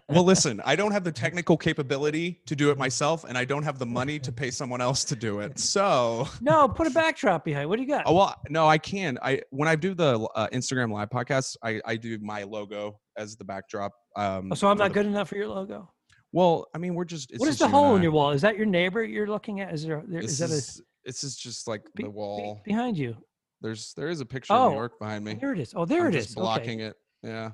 [0.10, 3.64] well, listen, I don't have the technical capability to do it myself, and I don't
[3.64, 5.58] have the money to pay someone else to do it.
[5.58, 7.68] So, no, put a backdrop behind.
[7.68, 8.04] What do you got?
[8.06, 9.18] oh, well, no, I can.
[9.24, 13.36] I when I do the uh, Instagram live podcast, I I do my logo as
[13.36, 13.94] the backdrop.
[14.16, 15.92] Um, Oh, so I'm not the- good enough for your logo.
[16.32, 17.32] Well, I mean, we're just.
[17.32, 18.30] It's what is just the hole in your wall?
[18.30, 19.74] Is that your neighbor you're looking at?
[19.74, 20.04] Is there?
[20.08, 22.62] there is that a this is just like be- the be- wall.
[22.66, 23.16] behind you?
[23.62, 25.34] There's there is a picture of Oh, New York behind me.
[25.34, 25.74] There it is.
[25.76, 26.36] Oh, there I'm it is.
[26.36, 26.90] Blocking okay.
[26.90, 26.96] it.
[27.24, 27.52] Yeah.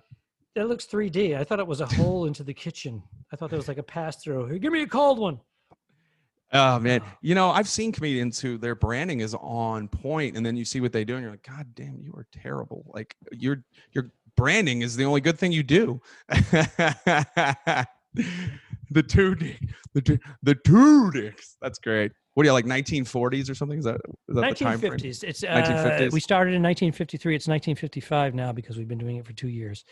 [0.55, 1.37] That looks 3D.
[1.37, 3.01] I thought it was a hole into the kitchen.
[3.31, 4.47] I thought there was like a pass through.
[4.47, 5.39] Here, give me a cold one.
[6.51, 7.11] Oh man, Oh.
[7.21, 10.81] you know I've seen comedians who their branding is on point, and then you see
[10.81, 12.83] what they do, and you're like, God damn, you are terrible.
[12.93, 16.01] Like your your branding is the only good thing you do.
[16.29, 17.87] the
[19.07, 19.59] two dick,
[19.93, 21.55] the two, the two dicks.
[21.61, 22.11] That's great.
[22.33, 23.77] What are you like 1940s or something?
[23.77, 24.93] Is that is that the time frame?
[24.93, 25.23] 1950s.
[25.23, 26.11] It's uh, 1950s.
[26.11, 27.35] we started in 1953.
[27.35, 29.85] It's 1955 now because we've been doing it for two years.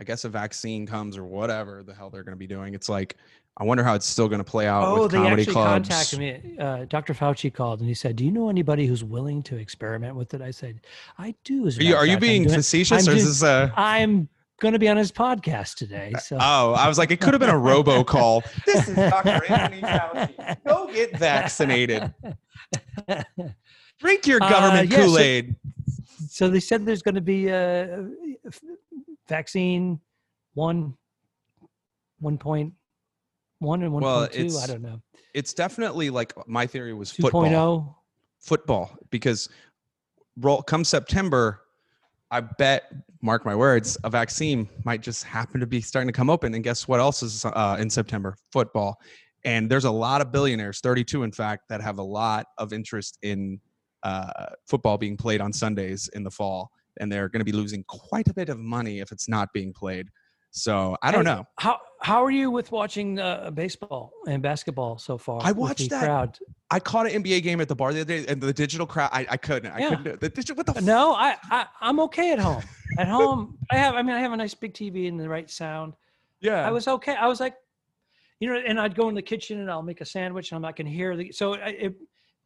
[0.00, 2.88] I guess a vaccine comes or whatever the hell they're going to be doing, it's
[2.88, 3.16] like,
[3.58, 5.88] I wonder how it's still going to play out Oh, with they comedy actually clubs.
[5.88, 6.58] contacted me.
[6.58, 7.14] Uh, Dr.
[7.14, 10.42] Fauci called and he said, "Do you know anybody who's willing to experiment with it?"
[10.42, 10.80] I said,
[11.16, 13.72] "I do." As Are you, are you being doing- facetious I'm or is this a,
[13.74, 14.28] I'm
[14.60, 16.12] going to be on his podcast today.
[16.22, 18.42] So oh, I was like, it could have been a robocall.
[18.66, 19.42] this is Dr.
[19.50, 20.56] Anthony Fauci.
[20.66, 22.12] Go get vaccinated.
[24.00, 25.56] Drink your Uh, government yeah, Kool-Aid.
[25.64, 25.70] so
[26.48, 28.08] they said there's going to be a
[29.28, 30.00] vaccine
[30.54, 30.94] one,
[32.20, 32.72] one point
[33.58, 34.58] one and one Well, point two.
[34.58, 35.00] I don't know.
[35.34, 37.46] it's definitely like my theory was Two football.
[37.54, 37.96] oh.
[38.40, 39.48] Football because
[40.38, 41.62] roll come September,
[42.30, 42.84] I bet
[43.22, 46.54] mark my words, a vaccine might just happen to be starting to come open.
[46.54, 48.36] And guess what else is uh, in September?
[48.52, 49.00] Football.
[49.44, 53.18] And there's a lot of billionaires, 32 in fact, that have a lot of interest
[53.22, 53.58] in
[54.02, 56.70] uh, football being played on Sundays in the fall,
[57.00, 59.72] and they're going to be losing quite a bit of money if it's not being
[59.72, 60.08] played.
[60.50, 61.44] So I don't Hey, know.
[61.58, 65.40] How how are you with watching uh, baseball and basketball so far?
[65.42, 66.38] I watched that crowd.
[66.70, 69.10] I caught an NBA game at the bar the other day, and the digital crowd.
[69.12, 69.70] I, I couldn't.
[69.72, 69.96] I Yeah.
[69.96, 70.20] couldn't.
[70.20, 70.56] The digital.
[70.56, 70.76] What the?
[70.76, 72.62] f- No, I, I I'm okay at home.
[72.98, 73.94] At home, I have.
[73.94, 75.94] I mean, I have a nice big TV and the right sound.
[76.40, 76.66] Yeah.
[76.66, 77.14] I was okay.
[77.14, 77.54] I was like,
[78.40, 80.62] you know, and I'd go in the kitchen and I'll make a sandwich and I'm
[80.62, 81.32] not going to hear the.
[81.32, 81.94] So I, it,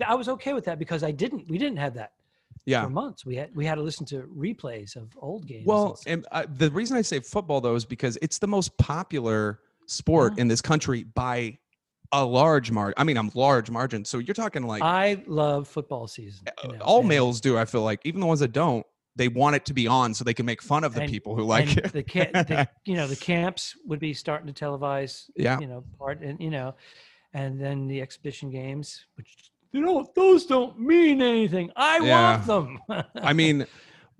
[0.07, 1.49] I was okay with that because I didn't.
[1.49, 2.13] We didn't have that
[2.65, 2.85] yeah.
[2.85, 3.25] for months.
[3.27, 5.67] We had we had to listen to replays of old games.
[5.67, 6.13] Well, stuff.
[6.13, 10.35] and uh, the reason I say football though is because it's the most popular sport
[10.37, 10.43] Yeah.
[10.43, 11.59] in this country by
[12.13, 12.95] a large margin.
[12.97, 14.05] I mean, I'm a large margin.
[14.05, 16.45] So you're talking like I love football season.
[16.65, 17.57] you know, all and- males do.
[17.57, 18.85] I feel like even the ones that don't,
[19.17, 21.37] they want it to be on so they can make fun of the And- people
[21.37, 21.93] who like it.
[21.93, 25.59] the, ca- the you know the camps would be starting to televise Yeah.
[25.61, 26.75] you know part and you know
[27.35, 32.37] and then the exhibition games which you know those don't mean anything i Yeah.
[32.45, 32.79] want them
[33.23, 33.67] I mean,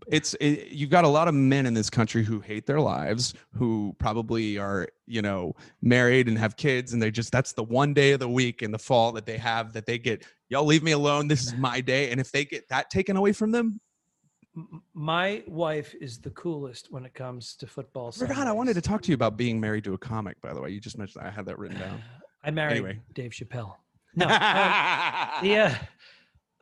[0.06, 3.35] it's it, you've got a lot of men in this country who hate their lives,
[3.55, 7.93] who probably are you know married and have kids, and they just that's the one
[7.94, 10.24] day of the week in the fall that they have that they get.
[10.48, 11.28] Y'all leave me alone.
[11.28, 13.81] This is my day, and if they get that taken away from them,
[14.94, 18.47] my wife is the coolest when it comes to football I forgot.
[18.47, 20.40] I wanted to talk to you about being married to a comic.
[20.40, 21.28] By the way, you just mentioned that.
[21.28, 22.02] I had that written down.
[22.44, 22.98] i married Anyway.
[23.14, 23.74] dave chappelle
[24.16, 25.78] no um, yeah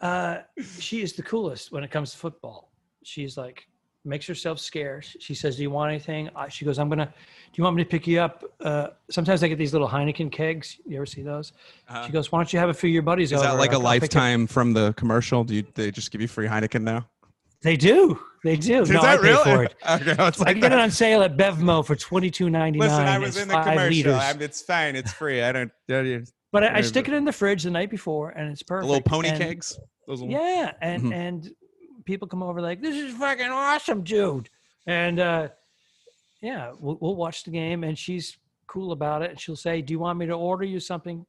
[0.00, 0.38] uh,
[0.78, 2.70] she is the coolest when it comes to football
[3.02, 3.66] she's like
[4.04, 7.12] makes herself scarce she says do you want anything I, she goes i'm gonna do
[7.54, 10.78] you want me to pick you up uh, sometimes i get these little heineken kegs
[10.86, 11.52] you ever see those
[11.88, 12.06] Uh-huh.
[12.06, 13.70] she goes why don't you have a few of your buddies Is over that like
[13.72, 15.42] a I'll- it-" lifetime from the commercial?
[15.44, 17.08] Do you, they just give you free Heineken now?
[17.62, 19.44] they do they do Is no i that pay really?
[19.56, 22.48] for it Okay, it's i like get it on sale at bevmo for twenty two
[22.48, 22.88] ninety nine.
[22.88, 24.12] Listen, I was in the five commercial.
[24.12, 24.36] liters.
[24.42, 24.94] It's fine.
[24.94, 25.42] It's free.
[25.42, 25.72] I don't.
[26.52, 26.66] Yeah, yeah.
[26.68, 28.88] but I, I stick it in the fridge the night before, and it's The perfect.
[28.88, 29.78] little pony and- kegs.
[30.06, 31.12] Those little, Yeah, and Mhm.
[31.14, 31.50] and
[32.06, 34.48] people come over like, "This is fucking awesome, dude,"
[34.86, 35.48] and uh,
[36.40, 39.30] yeah, we'll, we'll watch the game, and she's cool about it.
[39.32, 41.26] And she'll say, "Do you want me to order you something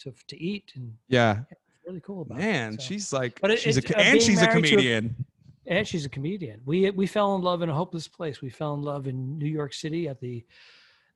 [0.00, 1.40] to to eat?" And yeah.
[1.50, 2.80] it's really cool about Man, it.
[2.82, 2.86] so.
[2.86, 5.26] she's like, But it- she's a, uh, and she's a married a- comedian.
[5.66, 6.60] and she's a comedian.
[6.64, 8.40] We we fell in love in a hopeless place.
[8.40, 10.44] We fell in love in New York City at the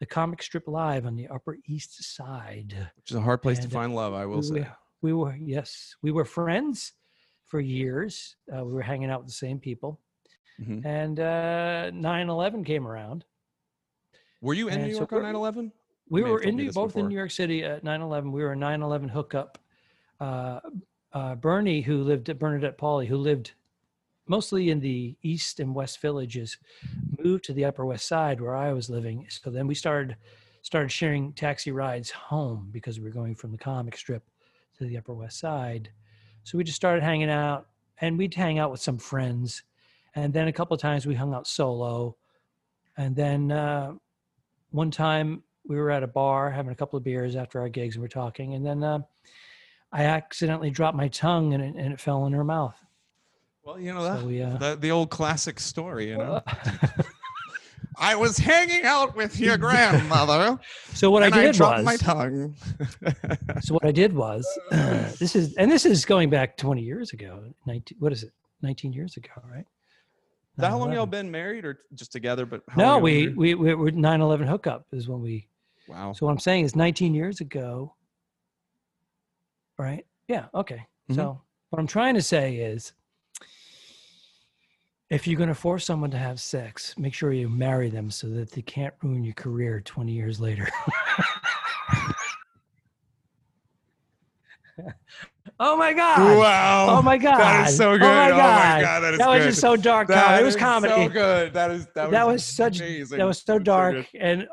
[0.00, 2.74] the comic strip live on the Upper East Side.
[2.96, 4.14] which is a hard place to and, uh, find love.
[4.14, 4.66] I will we say.
[5.02, 6.92] we were yes we were friends
[7.46, 10.00] for years uh, we were hanging out with the same people
[10.60, 10.84] Mhm.
[10.84, 13.24] and uh 9-11 came around
[14.42, 15.72] Were you in and New so York on we're- 9/11?
[16.10, 19.08] we were in New, both in new york city at 9-11 we were a 9-11
[19.10, 19.58] hookup
[20.20, 20.60] uh,
[21.12, 23.52] uh, bernie who lived at bernadette Pauley, who lived
[24.30, 26.56] mostly in the east and west villages
[27.18, 29.26] moved to the upper west side where i was living.
[29.28, 30.16] So then we started
[30.62, 34.22] started sharing taxi rides home because we were going from the comic strip
[34.78, 35.90] to the upper west side.
[36.44, 37.66] So we just started hanging out
[38.00, 39.64] and we'd hang out with some friends.
[40.14, 42.16] And then a couple of times we hung out solo.
[42.96, 43.94] And then uh,
[44.70, 47.96] one time we were at a bar having a couple of beers after our gigs
[47.96, 48.54] and we're talking.
[48.54, 49.00] And then uh,
[49.92, 52.80] i accidentally dropped my tongue and it, and it fell in her mouth
[53.64, 56.08] Well, you know that so uh, the, the old classic story.
[56.08, 56.42] You know,
[57.98, 60.58] I was hanging out with your grandmother,
[60.94, 62.54] so what i I did dropped was my tongue.
[63.60, 64.46] so what i did was
[65.18, 68.32] this is and this is going back 20 years ago 19 what is it
[68.62, 69.66] 19 years ago right
[70.56, 72.44] that how long y'all been married, or just together?
[72.44, 75.46] But no we, we we were 9-11 hookup is when we
[75.88, 76.12] wow.
[76.12, 77.94] So what I'm saying is 19 years ago,
[79.78, 80.04] right?
[80.28, 80.46] Yeah.
[80.54, 80.86] Okay.
[81.10, 81.14] Mhm.
[81.16, 82.92] So what I'm trying to say is,
[85.10, 88.28] if you're going to force someone to have sex, make sure you marry them so
[88.28, 90.68] that they can't ruin your career 20 years later.
[95.58, 96.38] oh my God.
[96.38, 96.86] Wow.
[96.90, 97.38] Oh my God.
[97.40, 98.06] That is so good.
[98.06, 98.76] Oh my Oh God.
[98.76, 100.06] my God, that is that was just so dark.
[100.08, 100.40] That.
[100.40, 100.94] It was comedy.
[100.94, 101.52] So good.
[101.54, 103.18] That is that was, that was such amazing.
[103.18, 104.20] that was so dark good.
[104.20, 104.48] and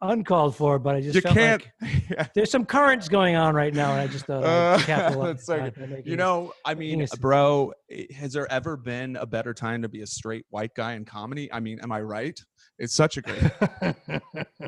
[0.00, 1.62] uncalled for, but I just You felt can't.
[2.16, 5.26] like there's some currents going on right now, and I just thought Uh, I'd capitalize
[5.36, 5.68] that's so on good.
[5.68, 7.72] it by making You know, I mean, bro,
[8.14, 11.52] has there ever been a better time to be a straight white guy in comedy?
[11.52, 12.38] I mean, am I right?
[12.78, 13.42] It's such a great.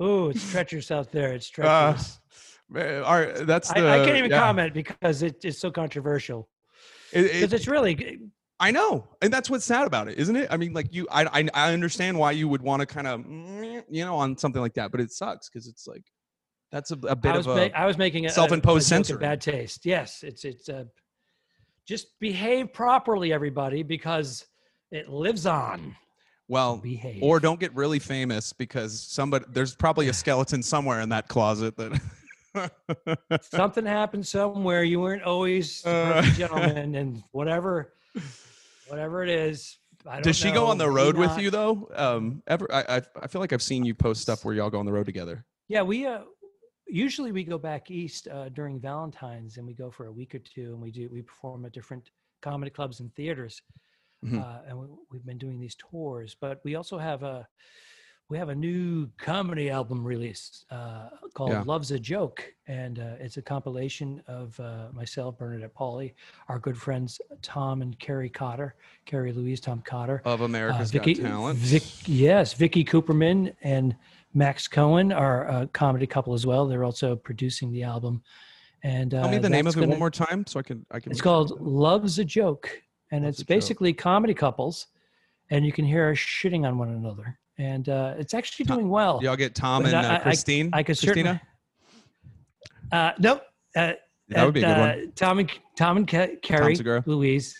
[0.00, 1.32] oh, it's treacherous out there.
[1.32, 2.20] It's Uh, treacherous.
[2.68, 3.80] man, all right, that's the.
[3.80, 4.40] I, I can't even yeah.
[4.40, 6.48] comment because it, it's so controversial.
[7.12, 8.20] It- Because it- it's really
[8.60, 10.48] I know, and that's what's sad about it, isn't it?
[10.50, 13.24] I mean, like you, I, I, I understand why you would want to kind of,
[13.26, 16.02] you know, on something like that, but it sucks because it's like
[16.70, 17.70] that's a, a bit I was of ma- a.
[17.70, 19.20] I was making a a- self-imposed a censoring.
[19.20, 19.86] bad taste.
[19.86, 20.84] Yes, it's it's uh,
[21.88, 24.44] just behave properly, everybody, because
[24.92, 25.96] it lives on.
[26.48, 27.22] well, Behave.
[27.22, 31.76] or don't get really famous because somebody there's probably a skeleton somewhere in that closet
[31.78, 31.98] that.
[33.42, 34.82] something happened somewhere.
[34.82, 37.92] You weren't always Uh, gentleman, and whatever,
[38.90, 39.78] whatever it is.
[40.06, 41.88] I don't Does she go on the road with you though?
[41.94, 42.66] Um, ever?
[42.72, 44.92] I, I I feel like I've seen you post stuff where y'all go on the
[44.92, 45.44] road together.
[45.68, 46.22] Yeah, we uh,
[46.86, 50.38] usually we go back east uh, during Valentine's, and we go for a week or
[50.38, 52.10] two, and we do we perform at different
[52.42, 53.60] comedy clubs and theaters,
[54.24, 54.40] Mhm.
[54.42, 56.34] uh, and we, we've been doing these tours.
[56.40, 57.46] But we also have a
[58.30, 61.64] we have a new comedy album release uh, called Yeah.
[61.66, 66.14] "Love's a Joke," and uh, it's a compilation of uh, myself, Bernadette Pauley,
[66.48, 68.76] our good friends Tom and Kerri Cotter,
[69.06, 71.58] Kerri Louise, Tom Cotter, Of uh, America's Vicky, Got Talent.
[71.58, 73.96] Vic, yes, Vicky Cooperman and
[74.32, 76.68] Max Cohen are a comedy couple as well.
[76.68, 78.22] They're also producing the album.
[78.84, 80.86] And uh, Tell me the name of it gonna- one more time so I can
[80.92, 81.10] I can.
[81.10, 82.80] It's called that- "Love's a Joke,"
[83.10, 83.56] and What's it's the joke?
[83.56, 84.86] basically comedy couples,
[85.50, 89.20] and you can hear us shitting on one another, and uh, it's actually doing well.
[89.22, 90.70] Y'all get Tom But and I- uh, I- Christine.
[90.72, 91.38] I could certainly.
[91.38, 91.42] Christina.
[92.90, 93.42] Uh, nope.
[93.76, 93.92] Uh,
[94.30, 95.12] That would be a good uh, one.
[95.14, 97.06] Tom and Tom and Ke- Kerri.
[97.06, 97.54] Louise.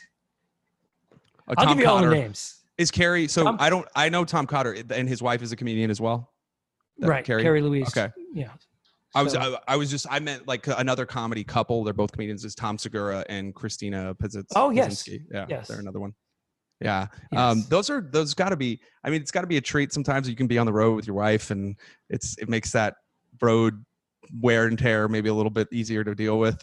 [1.12, 1.16] Uh,
[1.48, 2.56] I'll Tom give you all the names.
[2.78, 3.28] Is Kerri?
[3.28, 3.86] So Tom- I don't.
[3.94, 6.32] I know Tom Cotter, and his wife is a comedian as well.
[6.98, 7.42] Right, Kerri?
[7.44, 7.88] Kerri, Louise.
[7.88, 8.10] Okay.
[8.32, 8.48] Yeah.
[9.14, 9.34] I was.
[9.34, 10.06] So- I, I was just.
[10.10, 11.84] I meant like another comedy couple.
[11.84, 12.44] They're both comedians.
[12.44, 15.02] Is Tom Segura and Christina Pizz- Oh, yes.
[15.02, 15.24] Pizzinski.
[15.30, 15.46] Yeah.
[15.48, 15.68] Yes.
[15.68, 16.14] They're another one.
[16.80, 17.08] Yeah.
[17.36, 18.80] Um, those are those got to be.
[19.04, 19.92] I mean, it's got to be a treat.
[19.92, 21.76] Sometimes you can be on the road with your wife, and
[22.08, 22.94] it's it makes that
[23.42, 23.84] road
[24.40, 26.58] wear and tear maybe a little bit easier to deal with.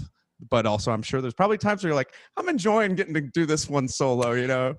[0.49, 3.45] But also, I'm sure there's probably times where you're like, I'm enjoying getting to do
[3.45, 4.33] this one solo.
[4.33, 4.75] You know,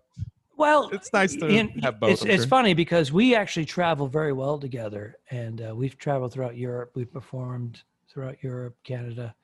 [0.56, 2.10] Well, it's nice to have both.
[2.10, 2.48] It's, it's sure.
[2.48, 6.90] funny because we actually travel very well together, and uh, we've traveled throughout Europe.
[6.94, 9.34] We've performed throughout Europe, Canada.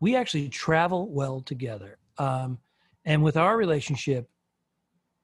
[0.00, 2.58] We actually travel well together, um,
[3.06, 4.28] and with our relationship,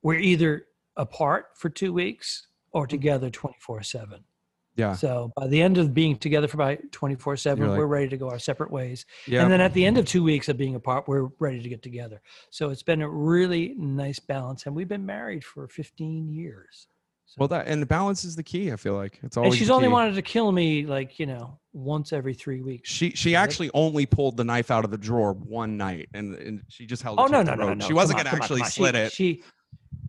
[0.02, 0.66] we're either
[0.96, 4.18] apart for two weeks or together twenty four seven.
[4.18, 4.22] Mm.
[4.76, 4.92] Yeah.
[4.94, 8.08] So by the end of being together for about twenty four seven, like- we're ready
[8.08, 9.06] to go our separate ways.
[9.26, 9.42] Yeah.
[9.42, 11.82] And then at the end of two weeks of being apart, we're ready to get
[11.82, 12.20] together.
[12.50, 14.66] So it's been a really nice balance.
[14.66, 16.86] And we've been married for 15 years.
[17.26, 18.72] So, Well, that and the balance is the key.
[18.72, 22.12] I feel like it's and she's only wanted to kill me like, you know, once
[22.12, 22.88] every three weeks.
[22.88, 23.42] She she Right?
[23.42, 27.02] actually only pulled the knife out of the drawer one night, and, and she just
[27.02, 27.18] held.
[27.18, 27.86] it Oh, no, the no, no, no.
[27.86, 28.70] She wasn't on, gonna actually on.
[28.70, 29.12] slit it.
[29.12, 29.42] She,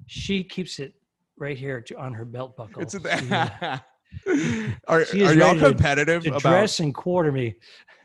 [0.10, 0.94] she, keeps it
[1.38, 2.82] right here to, on her belt buckle.
[2.82, 3.78] It's a, She, uh,
[4.88, 6.42] are She are y'all ready to- competitive to about?
[6.42, 7.56] dress and quarter me.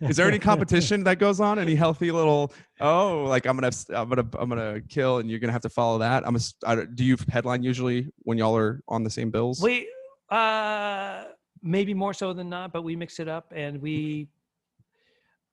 [0.01, 1.59] Is there any competition that goes on?
[1.59, 2.53] Any healthy little?
[2.81, 5.99] Oh, like I'm gonna I'm gonna I'm gonna kill, and you're gonna have to follow
[6.01, 6.27] that.
[6.27, 6.41] I'm a.
[6.67, 9.61] I Do you headline usually when y'all are on the same bills?
[9.63, 9.89] We
[10.31, 11.25] uh
[11.63, 14.29] maybe more so than not, but we mix it up and we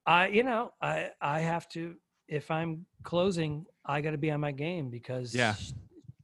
[0.05, 1.95] I you know, I I have to
[2.27, 5.55] if I'm closing, I got to be on my game because Yeah.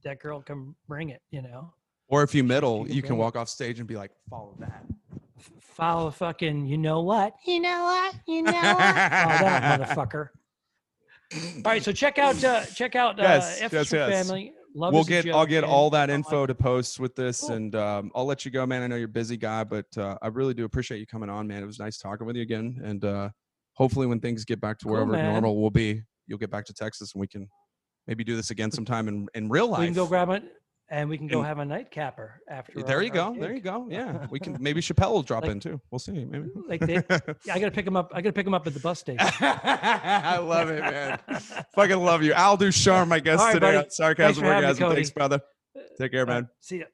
[0.04, 1.72] That girl can bring it, you know.
[2.08, 3.18] Or if you middle, can you can it.
[3.18, 4.84] walk off stage and be like, follow that.
[5.38, 7.34] F- Follow fucking, you know what?
[7.46, 8.14] You know what?
[8.26, 8.62] You know what?
[8.62, 10.28] Follow that motherfucker.
[11.56, 14.26] All right, so check out uh check out uh Yes, F yes, yes.
[14.26, 14.54] Family.
[14.74, 17.52] Love we'll get I'll get all that info to post with this, Cool.
[17.52, 18.82] and um, I'll let you go, man.
[18.82, 21.46] I know you're a busy guy, but uh, I really do appreciate you coming on,
[21.46, 21.62] man.
[21.62, 23.28] It was nice talking with you again, and uh,
[23.74, 25.32] hopefully when things get back to Cool, wherever man.
[25.32, 27.48] normal will be, you'll get back to Texas, and we can
[28.08, 29.80] maybe do this again sometime in in real life.
[29.80, 30.42] We can go grab it
[30.90, 33.36] and we can go And- have a nightcapper after there our- you go.
[33.38, 33.86] There you go.
[33.90, 34.56] Yeah, we can.
[34.58, 35.80] Maybe Chappelle will drop Like- in too.
[35.90, 36.12] We'll see.
[36.24, 36.48] Maybe.
[36.66, 38.10] Like they, Yeah, I gotta pick him up.
[38.14, 39.18] I gotta pick him up at the bus station.
[39.40, 41.18] I love it, man.
[41.74, 42.32] Fucking love you.
[42.32, 43.76] Al Ducharme, my guest right, today buddy.
[43.78, 44.92] on Sarcasm Orgasm.
[44.94, 45.40] Thanks, brother.
[46.00, 46.48] Take care, man.
[46.60, 46.84] See ya.